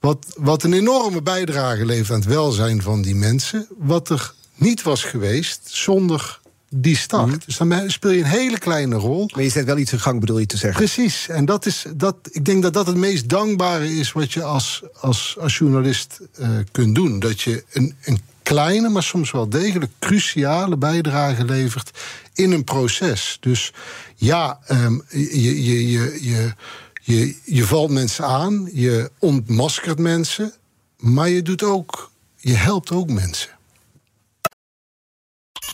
Wat, 0.00 0.26
wat 0.36 0.62
een 0.62 0.72
enorme 0.72 1.22
bijdrage 1.22 1.86
levert 1.86 2.10
aan 2.10 2.20
het 2.20 2.28
welzijn 2.28 2.82
van 2.82 3.02
die 3.02 3.14
mensen. 3.14 3.66
Wat 3.78 4.08
er 4.08 4.34
niet 4.54 4.82
was 4.82 5.04
geweest 5.04 5.60
zonder 5.64 6.40
die 6.74 6.96
start. 6.96 7.46
Dus 7.46 7.56
dan 7.56 7.90
speel 7.90 8.10
je 8.10 8.18
een 8.18 8.24
hele 8.24 8.58
kleine 8.58 8.96
rol. 8.96 9.28
Maar 9.34 9.42
je 9.42 9.50
zet 9.50 9.64
wel 9.64 9.78
iets 9.78 9.92
in 9.92 10.00
gang, 10.00 10.20
bedoel 10.20 10.38
je 10.38 10.46
te 10.46 10.56
zeggen. 10.56 10.84
Precies. 10.84 11.28
En 11.28 11.44
dat 11.44 11.66
is, 11.66 11.84
dat, 11.96 12.16
ik 12.30 12.44
denk 12.44 12.62
dat 12.62 12.72
dat 12.72 12.86
het 12.86 12.96
meest 12.96 13.28
dankbare 13.28 13.96
is 13.96 14.12
wat 14.12 14.32
je 14.32 14.42
als, 14.42 14.82
als, 15.00 15.36
als 15.40 15.58
journalist 15.58 16.20
eh, 16.38 16.48
kunt 16.70 16.94
doen. 16.94 17.18
Dat 17.18 17.40
je 17.40 17.64
een, 17.72 17.94
een 18.04 18.20
kleine, 18.42 18.88
maar 18.88 19.02
soms 19.02 19.30
wel 19.30 19.48
degelijk 19.48 19.92
cruciale 19.98 20.76
bijdrage 20.76 21.44
levert 21.44 21.90
in 22.34 22.52
een 22.52 22.64
proces. 22.64 23.36
Dus 23.40 23.72
ja, 24.16 24.60
ehm, 24.66 24.98
je, 25.08 25.62
je, 25.62 25.90
je, 25.90 26.18
je, 26.20 26.54
je, 27.02 27.36
je 27.44 27.64
valt 27.64 27.90
mensen 27.90 28.24
aan, 28.24 28.68
je 28.72 29.10
ontmaskert 29.18 29.98
mensen, 29.98 30.52
maar 30.98 31.28
je 31.28 31.42
doet 31.42 31.62
ook, 31.62 32.10
je 32.36 32.54
helpt 32.54 32.90
ook 32.90 33.10
mensen. 33.10 33.50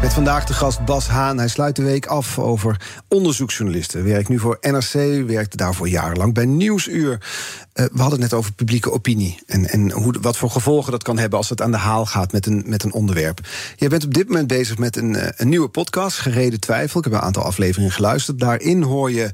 Met 0.00 0.12
vandaag 0.12 0.44
de 0.44 0.52
gast 0.52 0.84
Bas 0.84 1.06
Haan. 1.06 1.38
Hij 1.38 1.48
sluit 1.48 1.76
de 1.76 1.82
week 1.82 2.06
af 2.06 2.38
over 2.38 2.80
onderzoeksjournalisten. 3.08 4.04
Werkt 4.04 4.28
nu 4.28 4.38
voor 4.38 4.58
NRC, 4.60 5.26
werkte 5.26 5.56
daarvoor 5.56 5.88
jarenlang 5.88 6.34
bij 6.34 6.44
Nieuwsuur. 6.44 7.10
Uh, 7.10 7.18
we 7.72 8.00
hadden 8.00 8.20
het 8.20 8.30
net 8.30 8.32
over 8.32 8.52
publieke 8.52 8.92
opinie. 8.92 9.38
En, 9.46 9.68
en 9.68 9.90
hoe, 9.92 10.14
wat 10.20 10.36
voor 10.36 10.50
gevolgen 10.50 10.92
dat 10.92 11.02
kan 11.02 11.18
hebben 11.18 11.38
als 11.38 11.48
het 11.48 11.62
aan 11.62 11.70
de 11.70 11.76
haal 11.76 12.06
gaat 12.06 12.32
met 12.32 12.46
een, 12.46 12.64
met 12.66 12.82
een 12.82 12.92
onderwerp. 12.92 13.40
Jij 13.76 13.88
bent 13.88 14.04
op 14.04 14.14
dit 14.14 14.26
moment 14.26 14.46
bezig 14.46 14.78
met 14.78 14.96
een, 14.96 15.16
een 15.36 15.48
nieuwe 15.48 15.68
podcast, 15.68 16.18
Gereden 16.18 16.60
Twijfel. 16.60 16.98
Ik 16.98 17.04
heb 17.04 17.14
een 17.14 17.20
aantal 17.20 17.42
afleveringen 17.42 17.92
geluisterd. 17.92 18.38
Daarin 18.38 18.82
hoor 18.82 19.12
je 19.12 19.30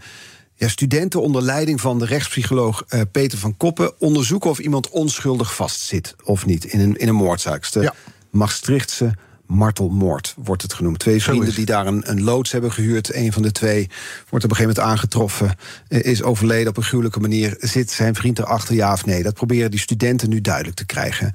ja, 0.55 0.69
studenten 0.69 1.23
onder 1.23 1.43
leiding 1.43 1.81
van 1.81 1.99
de 1.99 2.07
rechtspsycholoog 2.07 2.85
uh, 2.89 3.01
Peter 3.13 3.39
van 3.39 3.57
Koppen 3.57 4.01
onderzoeken 4.01 4.51
of 4.51 4.59
iemand 4.59 4.89
onschuldig 4.89 5.55
vastzit 5.55 6.15
of 6.25 6.47
niet 6.47 6.65
in 6.65 6.81
een, 6.81 6.97
in 6.97 7.09
een 7.09 7.15
moordzaak. 7.15 7.73
De 7.73 7.81
ja. 7.81 7.95
Maastrichtse 8.31 9.15
martelmoord, 9.47 10.35
wordt 10.37 10.63
het 10.63 10.75
genoemd. 10.75 10.99
Twee 10.99 11.23
vrienden 11.23 11.55
die 11.55 11.65
daar 11.65 11.87
een, 11.87 12.11
een 12.11 12.23
loods 12.23 12.53
hebben 12.53 12.73
gehuurd. 12.73 13.15
Een 13.15 13.33
van 13.33 13.43
de 13.43 13.53
twee 13.53 13.91
wordt 14.31 14.45
op 14.45 14.51
een 14.51 14.57
gegeven 14.57 14.83
moment 14.83 14.93
aangetroffen, 14.93 15.57
eh, 15.89 16.05
is 16.05 16.23
overleden 16.23 16.69
op 16.69 16.77
een 16.77 16.83
gruwelijke 16.83 17.21
manier. 17.21 17.57
Zit 17.59 17.91
zijn 17.91 18.15
vriend 18.15 18.39
erachter, 18.39 18.75
ja 18.75 18.93
of 18.93 19.05
nee? 19.05 19.23
Dat 19.23 19.35
proberen 19.35 19.71
die 19.71 19.81
studenten 19.81 20.29
nu 20.29 20.41
duidelijk 20.41 20.77
te 20.77 20.87
krijgen. 20.87 21.33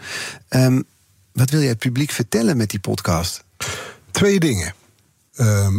Ehm, 0.47 0.81
wat 1.31 1.49
wil 1.49 1.59
jij 1.59 1.69
het 1.69 1.77
publiek 1.77 2.11
vertellen 2.11 2.57
met 2.57 2.69
die 2.69 2.79
podcast? 2.79 3.43
Twee 4.11 4.39
dingen. 4.39 4.73
Ehm, 5.35 5.77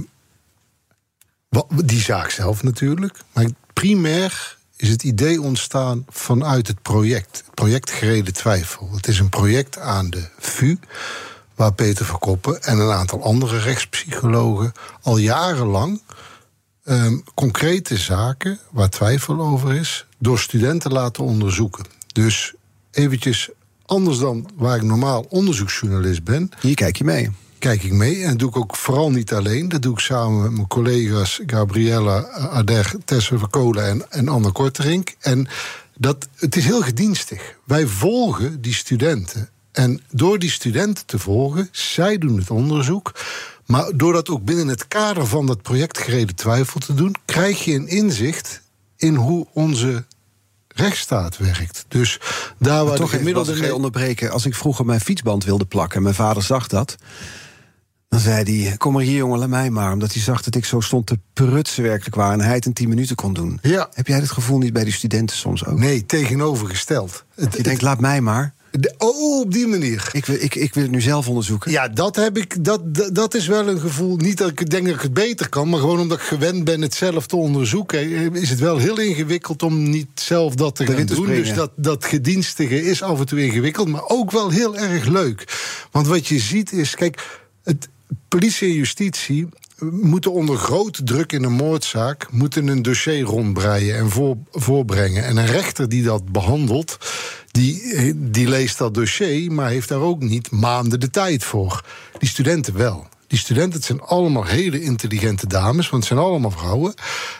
die 1.84 2.00
zaak 2.00 2.30
zelf 2.30 2.62
natuurlijk. 2.62 3.18
Maar 3.32 3.46
primair 3.72 4.58
is 4.76 4.88
het 4.88 5.02
idee 5.02 5.40
ontstaan 5.42 6.04
vanuit 6.08 6.66
het 6.66 6.82
project. 6.82 7.42
Het 7.46 7.54
project 7.54 7.90
Gereden 7.90 8.32
Twijfel. 8.32 8.90
Het 8.94 9.08
is 9.08 9.18
een 9.18 9.28
project 9.28 9.78
aan 9.78 10.10
de 10.10 10.28
VU. 10.38 10.76
Waar 11.60 11.72
Peter 11.72 12.04
Verkoppen 12.04 12.62
en 12.62 12.78
een 12.78 12.90
aantal 12.90 13.22
andere 13.22 13.58
rechtspsychologen 13.58 14.72
al 15.02 15.16
jarenlang 15.16 16.02
ehm, 16.84 17.18
concrete 17.34 17.96
zaken 17.96 18.58
waar 18.70 18.88
twijfel 18.88 19.40
over 19.40 19.74
is, 19.74 20.06
door 20.18 20.38
studenten 20.38 20.92
laten 20.92 21.24
onderzoeken. 21.24 21.84
Dus 22.12 22.54
eventjes 22.90 23.50
anders 23.86 24.18
dan 24.18 24.50
waar 24.56 24.76
ik 24.76 24.82
normaal 24.82 25.26
onderzoeksjournalist 25.28 26.24
ben, 26.24 26.50
Hier 26.60 26.74
kijk 26.74 26.96
je 26.96 27.04
mee. 27.04 27.30
kijk 27.58 27.82
ik 27.82 27.92
mee. 27.92 28.22
En 28.22 28.28
dat 28.30 28.38
doe 28.38 28.48
ik 28.48 28.56
ook 28.56 28.76
vooral 28.76 29.10
niet 29.10 29.32
alleen. 29.32 29.68
Dat 29.68 29.82
doe 29.82 29.92
ik 29.92 29.98
samen 29.98 30.42
met 30.42 30.52
mijn 30.52 30.68
collega's 30.68 31.40
Gabriella 31.46 32.28
Ader, 32.28 32.94
Tessa 33.04 33.38
Verkolen 33.38 33.84
en, 33.86 34.10
en 34.10 34.28
Anne 34.28 34.52
Korterink. 34.52 35.14
En 35.20 35.48
dat, 35.96 36.28
het 36.36 36.56
is 36.56 36.64
heel 36.64 36.82
gedienstig. 36.82 37.54
Wij 37.64 37.86
volgen 37.86 38.60
die 38.60 38.74
studenten. 38.74 39.48
En 39.72 40.00
door 40.10 40.38
die 40.38 40.50
studenten 40.50 41.06
te 41.06 41.18
volgen, 41.18 41.68
zij 41.72 42.18
doen 42.18 42.38
het 42.38 42.50
onderzoek. 42.50 43.12
Maar 43.66 43.96
door 43.96 44.12
dat 44.12 44.28
ook 44.28 44.44
binnen 44.44 44.68
het 44.68 44.88
kader 44.88 45.26
van 45.26 45.46
dat 45.46 45.62
project 45.62 45.98
Gereden 45.98 46.36
Twijfel 46.36 46.80
te 46.80 46.94
doen, 46.94 47.14
krijg 47.24 47.64
je 47.64 47.74
een 47.74 47.88
inzicht 47.88 48.62
in 48.96 49.14
hoe 49.14 49.46
onze 49.52 50.04
rechtsstaat 50.68 51.36
werkt. 51.36 51.84
Dus 51.88 52.20
daar 52.58 52.84
waar 52.84 52.96
toch 52.96 53.10
gemiddelde. 53.10 53.50
als 53.50 53.58
ik 53.58 53.64
je 53.64 53.74
onderbreken. 53.74 54.30
Als 54.30 54.46
ik 54.46 54.54
vroeger 54.54 54.84
mijn 54.84 55.00
fietsband 55.00 55.44
wilde 55.44 55.64
plakken 55.64 55.96
en 55.96 56.02
mijn 56.02 56.14
vader 56.14 56.42
zag 56.42 56.66
dat... 56.66 56.96
dan 58.08 58.20
zei 58.20 58.64
hij, 58.64 58.76
kom 58.76 58.92
maar 58.92 59.02
hier 59.02 59.16
jongen, 59.16 59.38
laat 59.38 59.48
mij 59.48 59.70
maar. 59.70 59.92
Omdat 59.92 60.12
hij 60.12 60.22
zag 60.22 60.42
dat 60.42 60.54
ik 60.54 60.64
zo 60.64 60.80
stond 60.80 61.06
te 61.06 61.18
prutsen 61.32 61.82
werkelijk 61.82 62.16
waar... 62.16 62.32
en 62.32 62.40
hij 62.40 62.54
het 62.54 62.66
in 62.66 62.72
tien 62.72 62.88
minuten 62.88 63.16
kon 63.16 63.32
doen. 63.32 63.58
Ja. 63.62 63.88
Heb 63.92 64.06
jij 64.06 64.20
dat 64.20 64.30
gevoel 64.30 64.58
niet 64.58 64.72
bij 64.72 64.84
die 64.84 64.92
studenten 64.92 65.36
soms 65.36 65.64
ook? 65.64 65.78
Nee, 65.78 66.06
tegenovergesteld. 66.06 67.24
Het, 67.34 67.56
Je 67.56 67.62
denkt, 67.62 67.82
laat 67.82 68.00
mij 68.00 68.20
maar. 68.20 68.54
De- 68.70 68.94
oh, 68.98 69.40
op 69.40 69.52
die 69.52 69.66
manier. 69.66 70.08
Ik 70.12 70.26
wil, 70.26 70.36
ik, 70.40 70.54
ik 70.54 70.74
wil 70.74 70.82
het 70.82 70.92
nu 70.92 71.00
zelf 71.00 71.28
onderzoeken. 71.28 71.70
Ja, 71.70 71.88
dat 71.88 72.16
heb 72.16 72.38
ik. 72.38 72.64
Dat, 72.64 72.94
dat, 72.94 73.14
dat 73.14 73.34
is 73.34 73.46
wel 73.46 73.68
een 73.68 73.80
gevoel. 73.80 74.16
Niet 74.16 74.38
dat 74.38 74.48
ik 74.48 74.70
denk 74.70 74.86
dat 74.86 74.94
ik 74.94 75.00
het 75.00 75.14
beter 75.14 75.48
kan, 75.48 75.68
maar 75.68 75.80
gewoon 75.80 76.00
omdat 76.00 76.18
ik 76.18 76.24
gewend 76.24 76.64
ben 76.64 76.80
het 76.82 76.94
zelf 76.94 77.26
te 77.26 77.36
onderzoeken. 77.36 77.98
eh, 77.98 78.42
Is 78.42 78.50
het 78.50 78.58
wel 78.58 78.78
heel 78.78 78.98
ingewikkeld 79.00 79.62
om 79.62 79.90
niet 79.90 80.08
zelf 80.14 80.54
dat 80.54 80.76
te 80.76 80.86
gaan 80.86 81.06
doen. 81.06 81.16
springen. 81.16 81.44
Dus 81.44 81.54
dat, 81.54 81.70
dat 81.76 82.04
gedienstige 82.04 82.82
is 82.84 83.02
af 83.02 83.18
en 83.18 83.26
toe 83.26 83.42
ingewikkeld, 83.44 83.88
maar 83.88 84.08
ook 84.08 84.30
wel 84.30 84.50
heel 84.50 84.76
erg 84.76 85.06
leuk. 85.06 85.44
Want 85.90 86.06
wat 86.06 86.26
je 86.26 86.38
ziet 86.38 86.72
is, 86.72 86.94
kijk, 86.94 87.40
het, 87.64 87.88
politie 88.28 88.68
en 88.68 88.74
justitie 88.74 89.48
moeten 89.90 90.32
onder 90.32 90.56
grote 90.56 91.02
druk 91.02 91.32
in 91.32 91.44
een 91.44 91.52
moordzaak 91.52 92.26
moeten 92.30 92.68
een 92.68 92.82
dossier 92.82 93.20
rondbreien 93.22 93.96
en 93.96 94.10
voor, 94.10 94.36
voorbrengen. 94.50 95.24
En 95.24 95.36
een 95.36 95.46
rechter 95.46 95.88
die 95.88 96.02
dat 96.02 96.32
behandelt, 96.32 96.96
die, 97.50 97.94
eh, 97.94 98.12
die 98.16 98.48
leest 98.48 98.78
dat 98.78 98.94
dossier, 98.94 99.52
maar 99.52 99.68
heeft 99.68 99.88
daar 99.88 100.00
ook 100.00 100.22
niet 100.22 100.50
maanden 100.50 101.00
de 101.00 101.10
tijd 101.10 101.44
voor. 101.44 101.84
Die 102.18 102.28
studenten 102.28 102.76
wel. 102.76 103.08
Die 103.26 103.38
studenten, 103.38 103.72
het 103.72 103.84
zijn 103.84 104.00
allemaal 104.00 104.44
hele 104.44 104.82
intelligente 104.82 105.46
dames, 105.46 105.90
want 105.90 106.04
het 106.04 106.12
zijn 106.12 106.26
allemaal 106.26 106.50
vrouwen. 106.50 106.94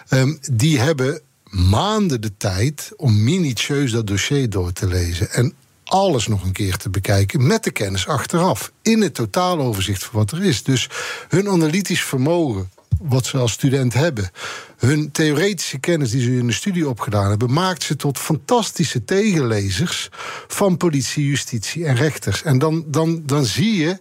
Ehm, 0.08 0.34
die 0.52 0.80
hebben 0.80 1.20
maanden 1.50 2.20
de 2.20 2.36
tijd 2.36 2.92
om 2.96 3.24
minutieus 3.24 3.92
dat 3.92 4.06
dossier 4.06 4.50
door 4.50 4.72
te 4.72 4.86
lezen. 4.86 5.30
En 5.30 5.54
alles 5.84 6.26
nog 6.26 6.44
een 6.44 6.52
keer 6.52 6.76
te 6.76 6.90
bekijken 6.90 7.46
met 7.46 7.64
de 7.64 7.70
kennis 7.70 8.06
achteraf. 8.06 8.72
In 8.82 9.00
het 9.02 9.14
totaaloverzicht 9.14 10.04
van 10.04 10.18
wat 10.18 10.30
er 10.30 10.44
is. 10.44 10.62
Dus 10.62 10.88
hun 11.28 11.48
analytisch 11.48 12.02
vermogen, 12.02 12.70
wat 13.00 13.26
ze 13.26 13.38
als 13.38 13.52
student 13.52 13.94
hebben. 13.94 14.30
Hun 14.76 15.10
theoretische 15.10 15.78
kennis 15.78 16.10
die 16.10 16.22
ze 16.22 16.36
in 16.36 16.46
de 16.46 16.52
studie 16.52 16.88
opgedaan 16.88 17.28
hebben, 17.28 17.52
maakt 17.52 17.82
ze 17.82 17.96
tot 17.96 18.18
fantastische 18.18 19.04
tegenlezers 19.04 20.08
van 20.46 20.76
politie, 20.76 21.26
justitie 21.26 21.86
en 21.86 21.94
rechters. 21.94 22.42
En 22.42 22.58
dan, 22.58 22.84
dan, 22.86 23.22
dan 23.26 23.44
zie 23.44 23.76
je, 23.76 23.98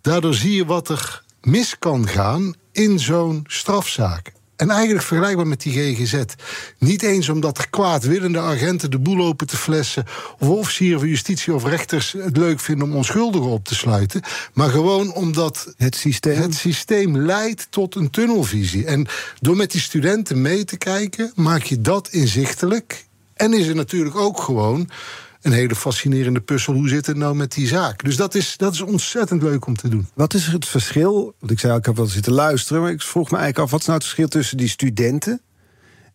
daardoor 0.00 0.34
zie 0.34 0.54
je 0.54 0.64
wat 0.64 0.88
er 0.88 1.22
mis 1.40 1.78
kan 1.78 2.08
gaan 2.08 2.54
in 2.72 2.98
zo'n 2.98 3.44
strafzaak. 3.46 4.32
En 4.60 4.70
eigenlijk 4.70 5.04
vergelijkbaar 5.04 5.46
met 5.46 5.60
die 5.60 5.72
GGZ. 5.72 6.22
Niet 6.78 7.02
eens 7.02 7.28
omdat 7.28 7.58
er 7.58 7.70
kwaadwillende 7.70 8.38
agenten 8.38 8.90
de 8.90 8.98
boel 8.98 9.26
open 9.26 9.46
te 9.46 9.56
flessen. 9.56 10.04
of 10.38 10.48
officieren 10.48 10.98
van 10.98 11.08
justitie 11.08 11.54
of 11.54 11.64
rechters 11.64 12.12
het 12.12 12.36
leuk 12.36 12.60
vinden 12.60 12.88
om 12.88 12.96
onschuldigen 12.96 13.50
op 13.50 13.64
te 13.64 13.74
sluiten. 13.74 14.22
maar 14.52 14.70
gewoon 14.70 15.14
omdat 15.14 15.74
Het 15.76 15.96
systeem. 15.96 16.40
het 16.40 16.54
systeem 16.54 17.16
leidt 17.16 17.66
tot 17.70 17.94
een 17.94 18.10
tunnelvisie. 18.10 18.84
En 18.84 19.06
door 19.40 19.56
met 19.56 19.70
die 19.70 19.80
studenten 19.80 20.42
mee 20.42 20.64
te 20.64 20.76
kijken, 20.76 21.32
maak 21.34 21.62
je 21.62 21.80
dat 21.80 22.08
inzichtelijk. 22.08 23.06
En 23.34 23.54
is 23.54 23.66
er 23.66 23.74
natuurlijk 23.74 24.16
ook 24.16 24.40
gewoon 24.40 24.88
een 25.42 25.52
hele 25.52 25.74
fascinerende 25.74 26.40
puzzel. 26.40 26.72
Hoe 26.74 26.88
zit 26.88 27.06
het 27.06 27.16
nou 27.16 27.34
met 27.34 27.52
die 27.52 27.66
zaak? 27.66 28.04
Dus 28.04 28.16
dat 28.16 28.34
is, 28.34 28.56
dat 28.56 28.72
is 28.72 28.80
ontzettend 28.80 29.42
leuk 29.42 29.66
om 29.66 29.76
te 29.76 29.88
doen. 29.88 30.08
Wat 30.14 30.34
is 30.34 30.46
het 30.46 30.66
verschil? 30.66 31.34
Want 31.38 31.52
ik 31.52 31.58
zei, 31.58 31.76
ik 31.78 31.84
heb 31.84 31.96
wel 31.96 32.06
zitten 32.06 32.32
luisteren, 32.32 32.82
maar 32.82 32.90
ik 32.90 33.02
vroeg 33.02 33.30
me 33.30 33.36
eigenlijk 33.36 33.64
af: 33.64 33.70
wat 33.70 33.80
is 33.80 33.86
nou 33.86 33.98
het 33.98 34.06
verschil 34.06 34.28
tussen 34.28 34.56
die 34.56 34.68
studenten 34.68 35.40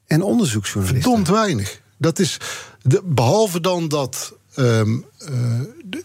en 0.07 0.21
onderzoeksjournalisten? 0.21 1.11
Verdomd 1.11 1.38
weinig. 1.38 1.82
Dat 1.97 2.19
is, 2.19 2.38
de, 2.82 3.01
behalve 3.05 3.59
dan 3.61 3.88
dat. 3.88 4.34
ehm, 4.55 4.97
eh, 5.17 5.59
de- 5.86 6.03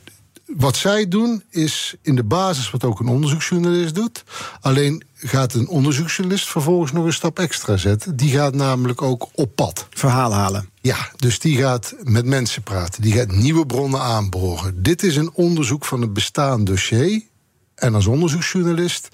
wat 0.56 0.76
zij 0.76 1.08
doen 1.08 1.42
is 1.50 1.94
in 2.02 2.14
de 2.14 2.24
basis 2.24 2.70
wat 2.70 2.84
ook 2.84 3.00
een 3.00 3.08
onderzoeksjournalist 3.08 3.94
doet. 3.94 4.24
Alleen 4.60 5.04
gaat 5.14 5.54
een 5.54 5.68
onderzoeksjournalist 5.68 6.48
vervolgens 6.48 6.92
nog 6.92 7.04
een 7.04 7.12
stap 7.12 7.38
extra 7.38 7.76
zetten. 7.76 8.16
Die 8.16 8.30
gaat 8.30 8.54
namelijk 8.54 9.02
ook 9.02 9.28
op 9.34 9.54
pad. 9.54 9.86
Verhaal 9.90 10.34
halen. 10.34 10.68
Ja, 10.80 11.10
dus 11.16 11.38
die 11.38 11.56
gaat 11.56 11.94
met 12.02 12.24
mensen 12.26 12.62
praten. 12.62 13.02
Die 13.02 13.12
gaat 13.12 13.32
nieuwe 13.32 13.66
bronnen 13.66 14.00
aanboren. 14.00 14.82
Dit 14.82 15.02
is 15.02 15.16
een 15.16 15.30
onderzoek 15.32 15.84
van 15.84 16.02
een 16.02 16.12
bestaand 16.12 16.66
dossier. 16.66 17.22
En 17.74 17.94
als 17.94 18.06
onderzoeksjournalist 18.06 19.08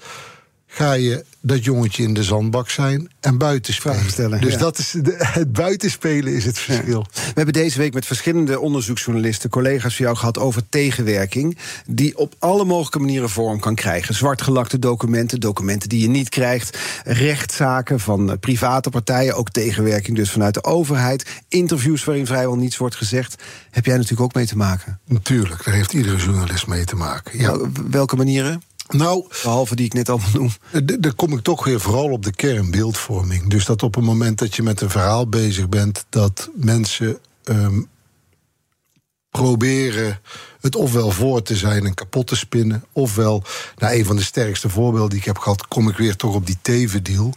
ga 0.77 0.93
je 0.93 1.25
dat 1.41 1.63
jongetje 1.63 2.03
in 2.03 2.13
de 2.13 2.23
zandbak 2.23 2.69
zijn 2.69 3.09
en. 3.19 3.37
Vragen 3.61 4.09
stellen, 4.09 4.41
dus 4.41 4.53
ja. 4.53 4.59
dat 4.59 4.77
is 4.77 4.91
de, 4.91 5.15
het 5.41 5.51
buitenspelen 5.51 6.33
is 6.33 6.45
het 6.45 6.59
verschil. 6.59 7.05
We 7.13 7.31
hebben 7.33 7.53
deze 7.53 7.77
week 7.77 7.93
met 7.93 8.05
verschillende 8.05 8.59
onderzoeksjournalisten, 8.59 9.49
collega's 9.49 9.95
van 9.95 10.05
jou 10.05 10.17
gehad 10.17 10.37
over 10.37 10.69
tegenwerking. 10.69 11.57
Die 11.85 12.17
op 12.17 12.35
alle 12.39 12.65
mogelijke 12.65 12.99
manieren 12.99 13.29
vorm 13.29 13.59
kan 13.59 13.75
krijgen. 13.75 14.15
Zwartgelakte 14.15 14.79
documenten, 14.79 15.39
documenten 15.39 15.89
die 15.89 16.01
je 16.01 16.07
niet 16.07 16.29
krijgt. 16.29 16.77
Rechtszaken 17.03 17.99
van 17.99 18.31
eh, 18.31 18.37
private 18.39 18.89
partijen, 18.89 19.35
ook 19.35 19.49
tegenwerking 19.49 20.17
dus 20.17 20.31
vanuit 20.31 20.53
de 20.53 20.63
overheid. 20.63 21.25
Interviews 21.47 22.03
waarin 22.03 22.25
vrijwel 22.25 22.55
niets 22.55 22.77
wordt 22.77 22.95
gezegd. 22.95 23.43
Heb 23.71 23.85
jij 23.85 23.95
natuurlijk 23.95 24.21
ook 24.21 24.33
mee 24.33 24.47
te 24.47 24.57
maken. 24.57 24.99
Natuurlijk, 25.05 25.65
daar 25.65 25.73
heeft 25.73 25.93
iedere 25.93 26.17
journalist 26.17 26.67
mee 26.67 26.85
te 26.85 26.95
maken. 26.95 27.39
Ja. 27.39 27.57
Welke 27.89 28.15
manieren? 28.15 28.61
Nou, 28.87 29.25
Behalve 29.43 29.75
die 29.75 29.85
ik 29.85 29.93
net 29.93 30.09
allemaal 30.09 30.29
noem. 30.33 30.49
D- 30.85 31.03
Dan 31.03 31.15
kom 31.15 31.33
ik 31.33 31.43
toch 31.43 31.63
weer 31.63 31.79
vooral 31.79 32.09
op 32.11 32.23
de 32.23 32.31
kernbeeldvorming. 32.35 33.49
Dus 33.49 33.65
dat 33.65 33.83
op 33.83 33.95
het 33.95 34.03
moment 34.03 34.39
dat 34.39 34.55
je 34.55 34.63
met 34.63 34.81
een 34.81 34.89
verhaal 34.89 35.27
bezig 35.29 35.69
bent, 35.69 36.05
dat 36.09 36.49
mensen 36.55 37.17
ehm, 37.43 37.81
proberen 39.31 40.19
het 40.61 40.75
ofwel 40.75 41.11
voor 41.11 41.41
te 41.41 41.55
zijn 41.55 41.85
en 41.85 41.93
kapot 41.93 42.27
te 42.27 42.35
spinnen, 42.35 42.83
ofwel, 42.91 43.43
nou, 43.77 43.95
een 43.95 44.05
van 44.05 44.15
de 44.15 44.23
sterkste 44.23 44.69
voorbeelden 44.69 45.09
die 45.09 45.19
ik 45.19 45.25
heb 45.25 45.37
gehad, 45.37 45.67
kom 45.67 45.89
ik 45.89 45.97
weer 45.97 46.15
toch 46.15 46.35
op 46.35 46.45
die 46.45 46.57
Teven-deal, 46.61 47.33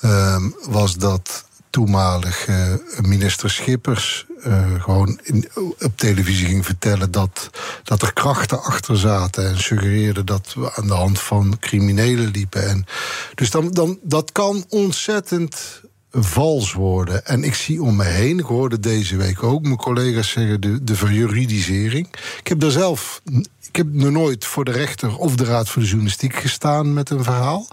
ehm, 0.00 0.50
was 0.68 0.96
dat 0.96 1.44
toenmalig 1.72 2.46
eh, 2.46 2.74
minister 3.00 3.50
Schippers 3.50 4.26
eh, 4.42 4.82
gewoon 4.82 5.20
in, 5.22 5.48
op 5.54 5.92
televisie 5.96 6.46
ging 6.46 6.64
vertellen 6.64 7.10
dat, 7.10 7.50
dat 7.82 8.02
er 8.02 8.12
krachten 8.12 8.62
achter 8.62 8.98
zaten 8.98 9.48
en 9.48 9.58
suggereerde 9.60 10.24
dat 10.24 10.54
we 10.54 10.74
aan 10.74 10.86
de 10.86 10.94
hand 10.94 11.20
van 11.20 11.56
criminelen 11.60 12.30
liepen. 12.30 12.68
En 12.68 12.86
dus 13.34 13.50
dan, 13.50 13.70
dan, 13.70 13.98
dat 14.02 14.32
kan 14.32 14.64
ontzettend 14.68 15.82
vals 16.10 16.72
worden. 16.72 17.26
En 17.26 17.44
ik 17.44 17.54
zie 17.54 17.82
om 17.82 17.96
me 17.96 18.04
heen, 18.04 18.38
ik 18.38 18.44
hoorde 18.44 18.80
deze 18.80 19.16
week 19.16 19.42
ook 19.42 19.62
mijn 19.62 19.76
collega's 19.76 20.30
zeggen, 20.30 20.60
de, 20.60 20.84
de 20.84 20.94
verjuridisering. 20.94 22.08
Ik 22.38 22.48
heb 22.48 22.60
daar 22.60 22.70
zelf, 22.70 23.22
ik 23.62 23.76
heb 23.76 23.86
nog 23.92 24.10
nooit 24.10 24.44
voor 24.44 24.64
de 24.64 24.72
rechter 24.72 25.16
of 25.16 25.36
de 25.36 25.44
Raad 25.44 25.68
voor 25.68 25.82
de 25.82 25.88
Journalistiek 25.88 26.34
gestaan 26.34 26.92
met 26.92 27.10
een 27.10 27.24
verhaal. 27.24 27.66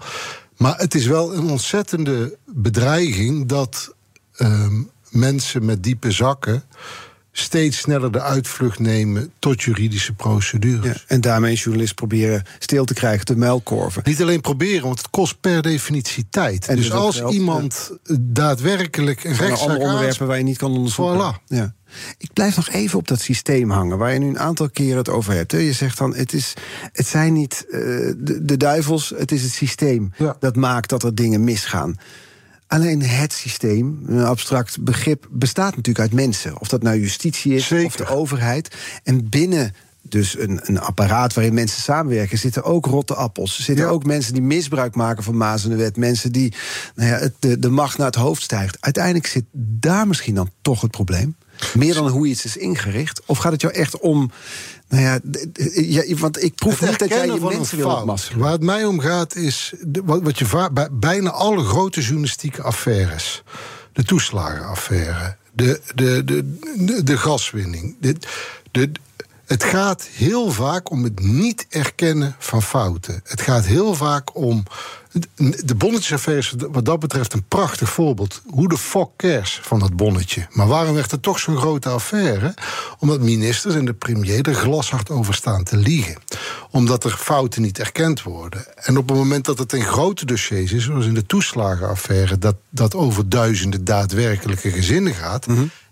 Maar 0.60 0.78
het 0.78 0.94
is 0.94 1.06
wel 1.06 1.34
een 1.34 1.50
ontzettende 1.50 2.36
bedreiging 2.46 3.46
dat 3.46 3.94
ehm, 4.36 4.82
mensen 5.10 5.64
met 5.64 5.82
diepe 5.82 6.10
zakken 6.10 6.62
steeds 7.32 7.78
sneller 7.78 8.12
de 8.12 8.20
uitvlucht 8.20 8.78
nemen 8.78 9.32
tot 9.38 9.62
juridische 9.62 10.12
procedures. 10.12 10.86
Ja, 10.86 11.02
en 11.06 11.20
daarmee 11.20 11.50
een 11.50 11.56
journalist 11.56 11.94
proberen 11.94 12.42
stil 12.58 12.84
te 12.84 12.94
krijgen, 12.94 13.24
te 13.24 13.36
muilkorven. 13.36 14.02
Niet 14.04 14.22
alleen 14.22 14.40
proberen, 14.40 14.82
want 14.82 14.98
het 14.98 15.10
kost 15.10 15.40
per 15.40 15.62
definitie 15.62 16.26
tijd. 16.30 16.66
En 16.66 16.76
dus, 16.76 16.84
dus 16.84 16.94
als 16.94 17.16
geld, 17.16 17.32
iemand 17.32 17.90
daadwerkelijk 18.20 19.24
een 19.24 19.34
rechtszaak 19.34 19.68
andere 19.68 19.88
onderwerpen 19.88 20.26
waar 20.26 20.38
je 20.38 20.44
niet 20.44 20.58
kan 20.58 20.72
onderzoeken. 20.72 21.34
Voilà. 21.34 21.44
Ja. 21.46 21.74
Ik 22.18 22.32
blijf 22.32 22.56
nog 22.56 22.68
even 22.68 22.98
op 22.98 23.08
dat 23.08 23.20
systeem 23.20 23.70
hangen, 23.70 23.98
waar 23.98 24.12
je 24.12 24.18
nu 24.18 24.28
een 24.28 24.38
aantal 24.38 24.70
keren 24.70 24.96
het 24.96 25.08
over 25.08 25.32
hebt. 25.32 25.52
hè. 25.52 25.58
Je 25.58 25.72
zegt 25.72 25.98
dan, 25.98 26.14
het, 26.14 26.32
is, 26.32 26.54
het 26.92 27.06
zijn 27.06 27.32
niet 27.32 27.64
eh, 27.70 27.80
de, 28.16 28.38
de 28.42 28.56
duivels, 28.56 29.12
het 29.16 29.32
is 29.32 29.42
het 29.42 29.52
systeem 29.52 30.12
Ja. 30.16 30.36
dat 30.40 30.56
maakt 30.56 30.88
dat 30.88 31.02
er 31.02 31.14
dingen 31.14 31.44
misgaan. 31.44 31.96
Alleen 32.66 33.02
het 33.02 33.32
systeem, 33.32 34.02
een 34.06 34.24
abstract 34.24 34.80
begrip, 34.84 35.26
bestaat 35.30 35.76
natuurlijk 35.76 35.98
uit 35.98 36.12
mensen. 36.12 36.60
Of 36.60 36.68
dat 36.68 36.82
nou 36.82 36.98
justitie 37.00 37.54
is 37.54 37.66
Zeker. 37.66 37.86
of 37.86 37.96
de 37.96 38.06
overheid. 38.06 38.76
En 39.04 39.28
binnen 39.28 39.74
dus 40.02 40.38
een, 40.38 40.60
een 40.62 40.80
apparaat 40.80 41.34
waarin 41.34 41.54
mensen 41.54 41.82
samenwerken, 41.82 42.38
zitten 42.38 42.64
ook 42.64 42.86
rotte 42.86 43.14
appels. 43.14 43.58
Er 43.58 43.64
zitten 43.64 43.84
Ja. 43.84 43.90
ook 43.90 44.04
mensen 44.04 44.32
die 44.32 44.42
misbruik 44.42 44.94
maken 44.94 45.22
van 45.22 45.36
Maas 45.36 45.64
en 45.64 45.70
de 45.70 45.76
wet. 45.76 45.96
Mensen 45.96 46.32
die 46.32 46.54
nou 46.94 47.08
ja, 47.10 47.18
het, 47.18 47.34
de, 47.38 47.58
de 47.58 47.68
macht 47.70 47.98
naar 47.98 48.06
het 48.06 48.14
hoofd 48.14 48.42
stijgt. 48.42 48.76
Uiteindelijk 48.80 49.26
zit 49.26 49.44
daar 49.52 50.06
misschien 50.06 50.34
dan 50.34 50.50
toch 50.62 50.80
het 50.80 50.90
probleem. 50.90 51.36
Meer 51.74 51.94
dan 51.94 52.08
hoe 52.08 52.26
iets 52.26 52.44
is 52.44 52.56
ingericht. 52.56 53.22
Of 53.26 53.38
gaat 53.38 53.52
het 53.52 53.60
jou 53.60 53.74
echt 53.74 53.98
om. 53.98 54.30
Nou 54.88 55.02
ja, 55.02 55.20
ja, 55.74 56.16
want 56.16 56.42
ik 56.42 56.54
proef 56.54 56.80
niet 56.80 56.98
dat 56.98 57.08
jij 57.08 57.26
je 57.26 57.40
mensen 57.40 57.76
wil. 57.76 58.16
Waar 58.36 58.52
het 58.52 58.62
mij 58.62 58.84
om 58.84 59.00
gaat 59.00 59.34
is 59.34 59.72
wat, 60.04 60.22
wat 60.22 60.38
je 60.38 60.68
bij 60.72 60.88
bijna 60.90 61.30
alle 61.30 61.64
grote 61.64 62.00
journalistieke 62.00 62.62
affaires, 62.62 63.42
de 63.92 64.04
toeslagenaffaire, 64.04 65.36
de, 65.52 65.80
de, 65.94 66.24
de, 66.24 66.56
de, 66.76 67.02
de 67.02 67.16
gaswinning. 67.16 67.96
De, 68.00 68.16
de, 68.70 68.90
het 69.44 69.64
gaat 69.64 70.06
heel 70.12 70.50
vaak 70.50 70.90
om 70.90 71.04
het 71.04 71.20
niet 71.20 71.66
erkennen 71.68 72.36
van 72.38 72.62
fouten. 72.62 73.20
Het 73.24 73.40
gaat 73.40 73.64
heel 73.64 73.94
vaak 73.94 74.36
om. 74.36 74.64
De 75.64 75.74
bonnetjesaffaire 75.74 76.42
is 76.42 76.54
wat 76.70 76.84
dat 76.84 76.98
betreft 76.98 77.32
een 77.32 77.44
prachtig 77.48 77.90
voorbeeld. 77.90 78.42
Hoe 78.46 78.68
de 78.68 78.78
fuck 78.78 79.08
cares 79.16 79.60
van 79.62 79.78
dat 79.78 79.96
bonnetje. 79.96 80.46
Maar 80.50 80.66
waarom 80.66 80.94
werd 80.94 81.10
het 81.10 81.22
toch 81.22 81.38
zo'n 81.38 81.56
grote 81.56 81.88
affaire? 81.88 82.54
Omdat 82.98 83.20
ministers 83.20 83.74
en 83.74 83.84
de 83.84 83.92
premier 83.92 84.48
er 84.48 84.54
glashard 84.54 85.10
over 85.10 85.34
staan 85.34 85.64
te 85.64 85.76
liegen. 85.76 86.16
Omdat 86.70 87.04
er 87.04 87.10
fouten 87.10 87.62
niet 87.62 87.78
erkend 87.78 88.22
worden. 88.22 88.76
En 88.76 88.96
op 88.96 89.08
het 89.08 89.16
moment 89.16 89.44
dat 89.44 89.58
het 89.58 89.72
in 89.72 89.84
grote 89.84 90.24
dossiers 90.24 90.72
is, 90.72 90.84
zoals 90.84 91.06
in 91.06 91.14
de 91.14 91.26
toeslagenaffaire, 91.26 92.38
dat, 92.38 92.56
dat 92.70 92.94
over 92.94 93.28
duizenden 93.28 93.84
daadwerkelijke 93.84 94.70
gezinnen 94.70 95.14
gaat. 95.14 95.46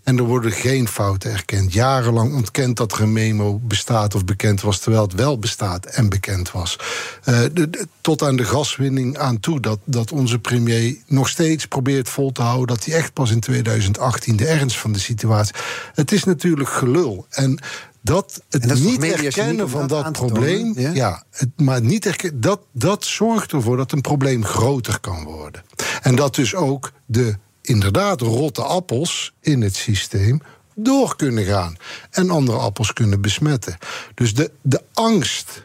En 0.08 0.18
er 0.18 0.24
worden 0.24 0.52
geen 0.52 0.88
fouten 0.88 1.32
erkend. 1.32 1.72
Jarenlang 1.72 2.34
ontkend 2.34 2.76
dat 2.76 2.92
er 2.92 3.00
een 3.00 3.12
memo 3.12 3.58
bestaat 3.58 4.14
of 4.14 4.24
bekend 4.24 4.60
was, 4.60 4.78
terwijl 4.78 5.02
het 5.02 5.12
wel 5.12 5.38
bestaat 5.38 5.86
en 5.86 6.08
bekend 6.08 6.50
was. 6.50 6.78
Eh, 7.24 7.40
de- 7.52 7.70
de- 7.70 7.88
tot 8.00 8.22
aan 8.22 8.36
de 8.36 8.44
gaswinning 8.44 9.18
aan 9.18 9.40
toe, 9.40 9.60
dat, 9.60 9.78
dat 9.84 10.12
onze 10.12 10.38
premier 10.38 10.96
nog 11.06 11.28
steeds 11.28 11.66
probeert 11.66 12.08
vol 12.08 12.32
te 12.32 12.42
houden 12.42 12.66
dat 12.76 12.84
hij 12.84 12.94
echt 12.94 13.12
pas 13.12 13.30
in 13.30 13.40
2018 13.40 14.36
de 14.36 14.46
ernst 14.46 14.78
van 14.78 14.92
de 14.92 14.98
situatie. 14.98 15.54
Het 15.94 16.12
is 16.12 16.24
natuurlijk 16.24 16.70
gelul. 16.70 17.26
En 17.30 17.58
dat 18.00 18.42
het 18.48 18.68
dat 18.68 18.78
niet 18.78 19.02
erkennen 19.04 19.68
van 19.68 19.86
dat 19.86 20.02
tonen, 20.02 20.12
probleem, 20.12 20.72
ja? 20.76 20.90
ja, 20.92 21.22
het, 21.30 21.48
maar 21.56 21.82
niet 21.82 22.06
erkennen, 22.06 22.40
dat, 22.40 22.60
dat 22.72 23.04
zorgt 23.04 23.52
ervoor 23.52 23.76
dat 23.76 23.92
een 23.92 24.00
probleem 24.00 24.44
groter 24.44 25.00
kan 25.00 25.24
worden. 25.24 25.62
En 26.02 26.14
dat 26.16 26.34
dus 26.34 26.54
ook 26.54 26.92
de 27.06 27.34
inderdaad 27.68 28.20
rotte 28.20 28.62
appels 28.62 29.32
in 29.40 29.60
het 29.60 29.74
systeem 29.76 30.40
door 30.74 31.16
kunnen 31.16 31.44
gaan 31.44 31.76
en 32.10 32.30
andere 32.30 32.58
appels 32.58 32.92
kunnen 32.92 33.20
besmetten. 33.20 33.78
Dus 34.14 34.34
de, 34.34 34.50
de 34.62 34.82
angst 34.92 35.64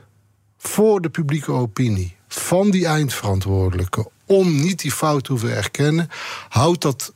voor 0.57 1.01
de 1.01 1.09
publieke 1.09 1.51
opinie 1.51 2.15
van 2.27 2.71
die 2.71 2.85
eindverantwoordelijke 2.85 4.09
om 4.25 4.61
niet 4.61 4.81
die 4.81 4.91
fout 4.91 5.23
te 5.23 5.31
hoeven 5.31 5.55
erkennen, 5.55 6.09
houdt 6.49 6.81
dat 6.81 7.13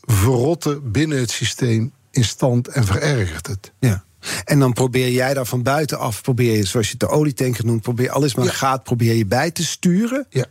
verrotten 0.00 0.92
binnen 0.92 1.18
het 1.18 1.30
systeem 1.30 1.92
in 2.10 2.24
stand 2.24 2.68
en 2.68 2.84
verergert 2.84 3.46
het. 3.46 3.72
Ja. 3.78 4.04
En 4.44 4.58
dan 4.58 4.72
probeer 4.72 5.10
jij 5.10 5.34
daar 5.34 5.46
van 5.46 5.62
buitenaf, 5.62 6.22
probeer 6.22 6.56
je, 6.56 6.64
zoals 6.64 6.86
je 6.86 6.92
het 6.98 7.00
de 7.00 7.08
olietanker 7.08 7.64
noemt, 7.64 7.82
probeer 7.82 8.10
alles 8.10 8.34
maar 8.34 8.44
Ja. 8.44 8.52
gaat, 8.52 8.82
probeer 8.82 9.14
je 9.14 9.26
bij 9.26 9.50
te 9.50 9.64
sturen. 9.64 10.26
Ja. 10.30 10.46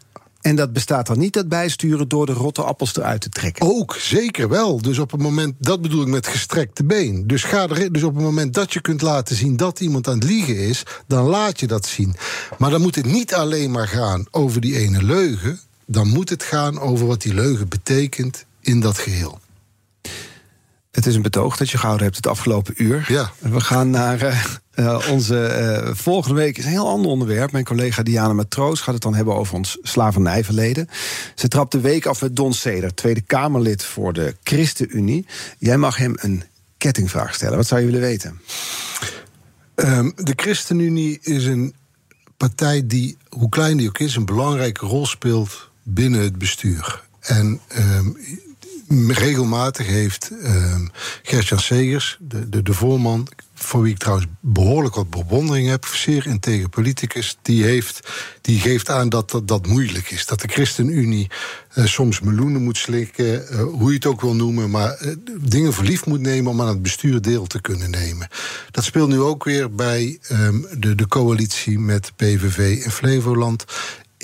En 0.45 0.55
dat 0.55 0.73
bestaat 0.73 1.07
dan 1.07 1.19
niet, 1.19 1.33
dat 1.33 1.47
bijsturen, 1.47 2.07
door 2.07 2.25
de 2.25 2.33
rotte 2.33 2.63
appels 2.63 2.95
eruit 2.95 3.21
te 3.21 3.29
trekken. 3.29 3.65
Ook, 3.65 3.95
zeker 3.99 4.49
wel. 4.49 4.81
Dus 4.81 4.99
op 4.99 5.11
het 5.11 5.21
moment, 5.21 5.53
dat 5.59 5.81
bedoel 5.81 6.01
ik 6.01 6.07
met 6.07 6.27
gestrekte 6.27 6.83
been. 6.83 7.27
Dus, 7.27 7.43
ga 7.43 7.67
dus 7.67 8.03
op 8.03 8.15
het 8.15 8.23
moment 8.23 8.53
dat 8.53 8.73
je 8.73 8.81
kunt 8.81 9.01
laten 9.01 9.35
zien 9.35 9.57
dat 9.57 9.79
iemand 9.79 10.07
aan 10.07 10.13
het 10.13 10.23
liegen 10.23 10.57
is, 10.57 10.83
dan 11.07 11.25
laat 11.25 11.59
je 11.59 11.67
dat 11.67 11.85
zien. 11.85 12.15
Maar 12.57 12.69
dan 12.69 12.81
moet 12.81 12.95
het 12.95 13.05
niet 13.05 13.33
alleen 13.33 13.71
maar 13.71 13.87
gaan 13.87 14.25
over 14.31 14.61
die 14.61 14.77
ene 14.77 15.03
leugen. 15.03 15.59
Dan 15.85 16.07
moet 16.07 16.29
het 16.29 16.43
gaan 16.43 16.79
over 16.79 17.07
wat 17.07 17.21
die 17.21 17.33
leugen 17.33 17.67
betekent 17.67 18.45
in 18.61 18.79
dat 18.79 18.97
geheel. 18.97 19.39
Het 20.95 21.05
is 21.05 21.15
een 21.15 21.21
betoog 21.21 21.57
dat 21.57 21.69
je 21.69 21.77
gehouden 21.77 22.03
hebt 22.05 22.17
het 22.17 22.27
afgelopen 22.27 22.73
uur. 22.77 23.05
Ja. 23.07 23.31
We 23.39 23.59
gaan 23.59 23.89
naar 23.89 24.21
eh, 24.21 24.43
eh, 24.71 25.09
onze 25.09 25.45
eh, 25.45 25.93
volgende 25.93 26.35
week. 26.35 26.57
is 26.57 26.63
een 26.63 26.69
heel 26.69 26.87
ander 26.87 27.11
onderwerp. 27.11 27.51
Mijn 27.51 27.63
collega 27.63 28.03
Diana 28.03 28.33
Matroos 28.33 28.81
gaat 28.81 28.93
het 28.93 29.03
dan 29.03 29.15
hebben 29.15 29.35
over 29.35 29.55
ons 29.55 29.77
slavernijverleden. 29.81 30.89
Ze 31.35 31.47
trapt 31.47 31.71
de 31.71 31.79
week 31.79 32.05
af 32.05 32.21
met 32.21 32.35
Don 32.35 32.53
Seder, 32.53 32.93
Tweede 32.93 33.21
Kamerlid 33.21 33.83
voor 33.83 34.13
de 34.13 34.35
ChristenUnie. 34.43 35.25
Jij 35.57 35.77
mag 35.77 35.97
hem 35.97 36.13
een 36.15 36.43
kettingvraag 36.77 37.33
stellen. 37.33 37.57
Wat 37.57 37.67
zou 37.67 37.79
je 37.79 37.85
willen 37.85 38.01
weten? 38.01 38.41
Ehm, 39.75 40.11
de 40.15 40.33
ChristenUnie 40.35 41.19
is 41.21 41.45
een 41.45 41.73
partij 42.37 42.87
die, 42.87 43.17
hoe 43.29 43.49
klein 43.49 43.77
die 43.77 43.87
ook 43.87 43.99
is, 43.99 44.15
een 44.15 44.25
belangrijke 44.25 44.85
rol 44.85 45.05
speelt 45.05 45.69
binnen 45.83 46.21
het 46.21 46.37
bestuur. 46.37 47.03
En 47.19 47.59
ehm, 47.67 48.09
regelmatig 49.07 49.87
heeft 49.87 50.31
ehm 50.43 50.85
Gert-Jan 51.23 51.59
Segers, 51.59 52.17
de, 52.19 52.49
de, 52.49 52.61
de 52.63 52.73
voorman, 52.73 53.27
voor 53.53 53.81
wie 53.81 53.91
ik 53.91 53.97
trouwens 53.97 54.27
behoorlijk 54.39 54.95
wat 54.95 55.09
bewondering 55.09 55.69
heb, 55.69 55.85
zeer 55.85 56.27
integer 56.27 56.69
politicus, 56.69 57.37
die, 57.41 57.63
heeft, 57.63 57.99
die 58.41 58.59
geeft 58.59 58.89
aan 58.89 59.09
dat, 59.09 59.41
dat 59.43 59.67
moeilijk 59.67 60.11
is. 60.11 60.25
Dat 60.25 60.41
de 60.41 60.47
ChristenUnie 60.47 61.29
eh, 61.73 61.85
soms 61.85 62.19
meloenen 62.19 62.63
moet 62.63 62.77
slikken, 62.77 63.47
eh, 63.47 63.63
hoe 63.63 63.89
je 63.89 63.95
het 63.95 64.05
ook 64.05 64.21
wil 64.21 64.35
noemen, 64.35 64.69
maar 64.69 64.91
eh, 64.91 65.11
dingen 65.39 65.73
voor 65.73 65.83
lief 65.83 66.05
moet 66.05 66.21
nemen 66.21 66.51
om 66.51 66.61
aan 66.61 66.67
het 66.67 66.81
bestuur 66.81 67.21
deel 67.21 67.47
te 67.47 67.61
kunnen 67.61 67.89
nemen. 67.89 68.27
Dat 68.71 68.83
speelt 68.83 69.09
nu 69.09 69.19
ook 69.19 69.43
weer 69.43 69.71
bij 69.75 70.19
ehm, 70.27 70.61
de, 70.77 70.95
de 70.95 71.07
coalitie 71.07 71.79
met 71.79 72.11
PVV 72.15 72.83
in 72.83 72.91
Flevoland. 72.91 73.65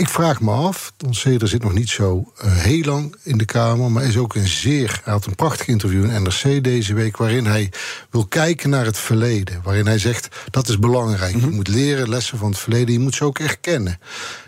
Ik 0.02 0.10
vraag 0.10 0.41
me 0.41 0.52
af, 0.52 0.93
Don 0.97 1.14
Seder 1.14 1.47
zit 1.47 1.64
nog 1.64 1.74
niet 1.74 1.89
zo 1.89 2.32
eh, 2.38 2.56
heel 2.56 2.84
lang 2.84 3.16
in 3.24 3.38
de 3.38 3.45
Kamer... 3.45 3.91
maar 3.91 4.04
is 4.04 4.18
ook 4.18 4.36
een 4.36 4.47
zeer... 4.47 5.02
Hij 5.04 5.14
had 5.14 5.26
een 5.26 5.36
prachtig 5.36 5.68
interview 5.68 6.04
in 6.04 6.24
NRC 6.24 6.64
deze 6.64 6.93
week... 6.93 7.18
waarin 7.18 7.45
hij 7.45 7.72
wil 8.10 8.26
kijken 8.26 8.70
naar 8.70 8.86
het 8.86 8.97
verleden. 8.97 9.62
Waarin 9.64 9.86
hij 9.86 9.99
zegt, 9.99 10.28
dat 10.52 10.70
is 10.70 10.80
belangrijk. 10.80 11.36
Je 11.36 11.47
moet 11.47 11.68
leren 11.68 12.10
lessen 12.10 12.38
van 12.38 12.49
het 12.49 12.60
verleden, 12.60 12.93
je 12.93 12.99
moet 12.99 13.16
ze 13.16 13.24
ook 13.24 13.39
erkennen. 13.39 13.99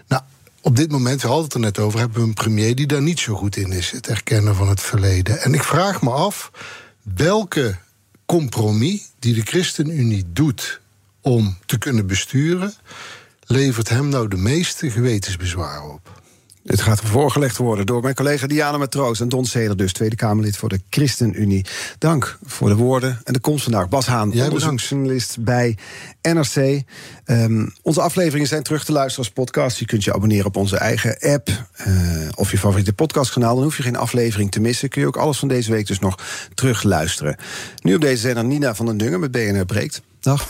Nou, 0.08 0.22
op 0.62 0.76
dit 0.76 0.92
moment, 0.92 1.22
we 1.22 1.28
hadden 1.28 1.46
het 1.46 1.54
er 1.54 1.60
net 1.60 1.80
over... 1.80 2.00
hebben 2.00 2.22
we 2.22 2.28
een 2.28 2.34
premier 2.34 2.76
die 2.76 2.88
daar 2.88 3.02
niet 3.02 3.20
zo 3.20 3.36
goed 3.36 3.56
in 3.56 3.72
is... 3.72 3.92
het 3.92 4.08
erkennen 4.08 4.56
van 4.56 4.70
het 4.70 4.82
verleden. 4.82 5.42
En 5.42 5.54
ik 5.54 5.64
vraag 5.64 6.02
me 6.02 6.10
af, 6.10 6.52
welke 7.02 7.78
compromis 8.26 9.12
die 9.20 9.34
de 9.34 9.42
ChristenUnie 9.42 10.26
doet... 10.28 10.82
om 11.22 11.58
te 11.66 11.78
kunnen 11.78 12.08
besturen 12.08 12.74
levert 13.46 13.90
hem 13.90 14.10
nou 14.10 14.28
de 14.28 14.38
meeste 14.38 14.92
gewetensbezwaren 14.92 15.94
op? 15.94 16.22
Het 16.64 16.82
gaat 16.82 17.02
voorgelegd 17.02 17.58
worden 17.58 17.86
door 17.86 18.02
mijn 18.02 18.16
collega 18.16 18.48
Diana 18.48 18.78
Matroos 18.78 19.20
en 19.20 19.30
Don 19.30 19.46
Seder, 19.46 19.78
dus 19.78 19.94
Tweede 19.94 20.16
Kamerlid 20.16 20.58
voor 20.58 20.70
de 20.70 20.82
ChristenUnie. 20.90 21.66
Dank 21.98 22.38
voor 22.44 22.70
de 22.70 22.76
woorden 22.76 23.20
en 23.24 23.34
de 23.34 23.40
komst 23.40 23.64
vandaag. 23.64 23.90
Bas 23.90 24.06
Haan, 24.06 24.30
Jij 24.30 24.46
onderzoeksjournalist 24.46 25.44
bij 25.44 25.78
NRC. 26.22 26.82
Ehm, 27.26 27.68
onze 27.82 28.02
afleveringen 28.02 28.48
zijn 28.48 28.64
terug 28.64 28.86
te 28.86 28.92
luisteren 28.92 29.26
als 29.26 29.34
podcast. 29.34 29.78
Je 29.78 29.86
kunt 29.86 30.04
je 30.04 30.14
abonneren 30.14 30.46
op 30.46 30.56
onze 30.56 30.78
eigen 30.78 31.18
app 31.20 31.50
eh, 31.74 31.94
of 32.36 32.52
je 32.52 32.58
favoriete 32.58 32.94
podcastkanaal. 32.94 33.56
Dan 33.56 33.64
hoef 33.64 33.78
je 33.78 33.84
geen 33.84 33.96
aflevering 33.96 34.52
te 34.52 34.60
missen. 34.60 34.90
Kun 34.90 35.02
je 35.02 35.08
ook 35.08 35.18
alles 35.18 35.40
van 35.40 35.48
deze 35.48 35.72
week 35.72 35.88
dus 35.88 36.00
nog 36.00 36.18
terug 36.54 36.84
luisteren. 36.84 37.36
Nu 37.82 37.96
op 37.96 38.02
deze 38.02 38.22
zender 38.22 38.46
Nina 38.46 38.76
van 38.76 38.86
den 38.86 38.98
Dungen 38.98 39.20
met 39.20 39.32
BNR 39.32 39.66
Breekt. 39.66 40.02
Dag. 40.20 40.50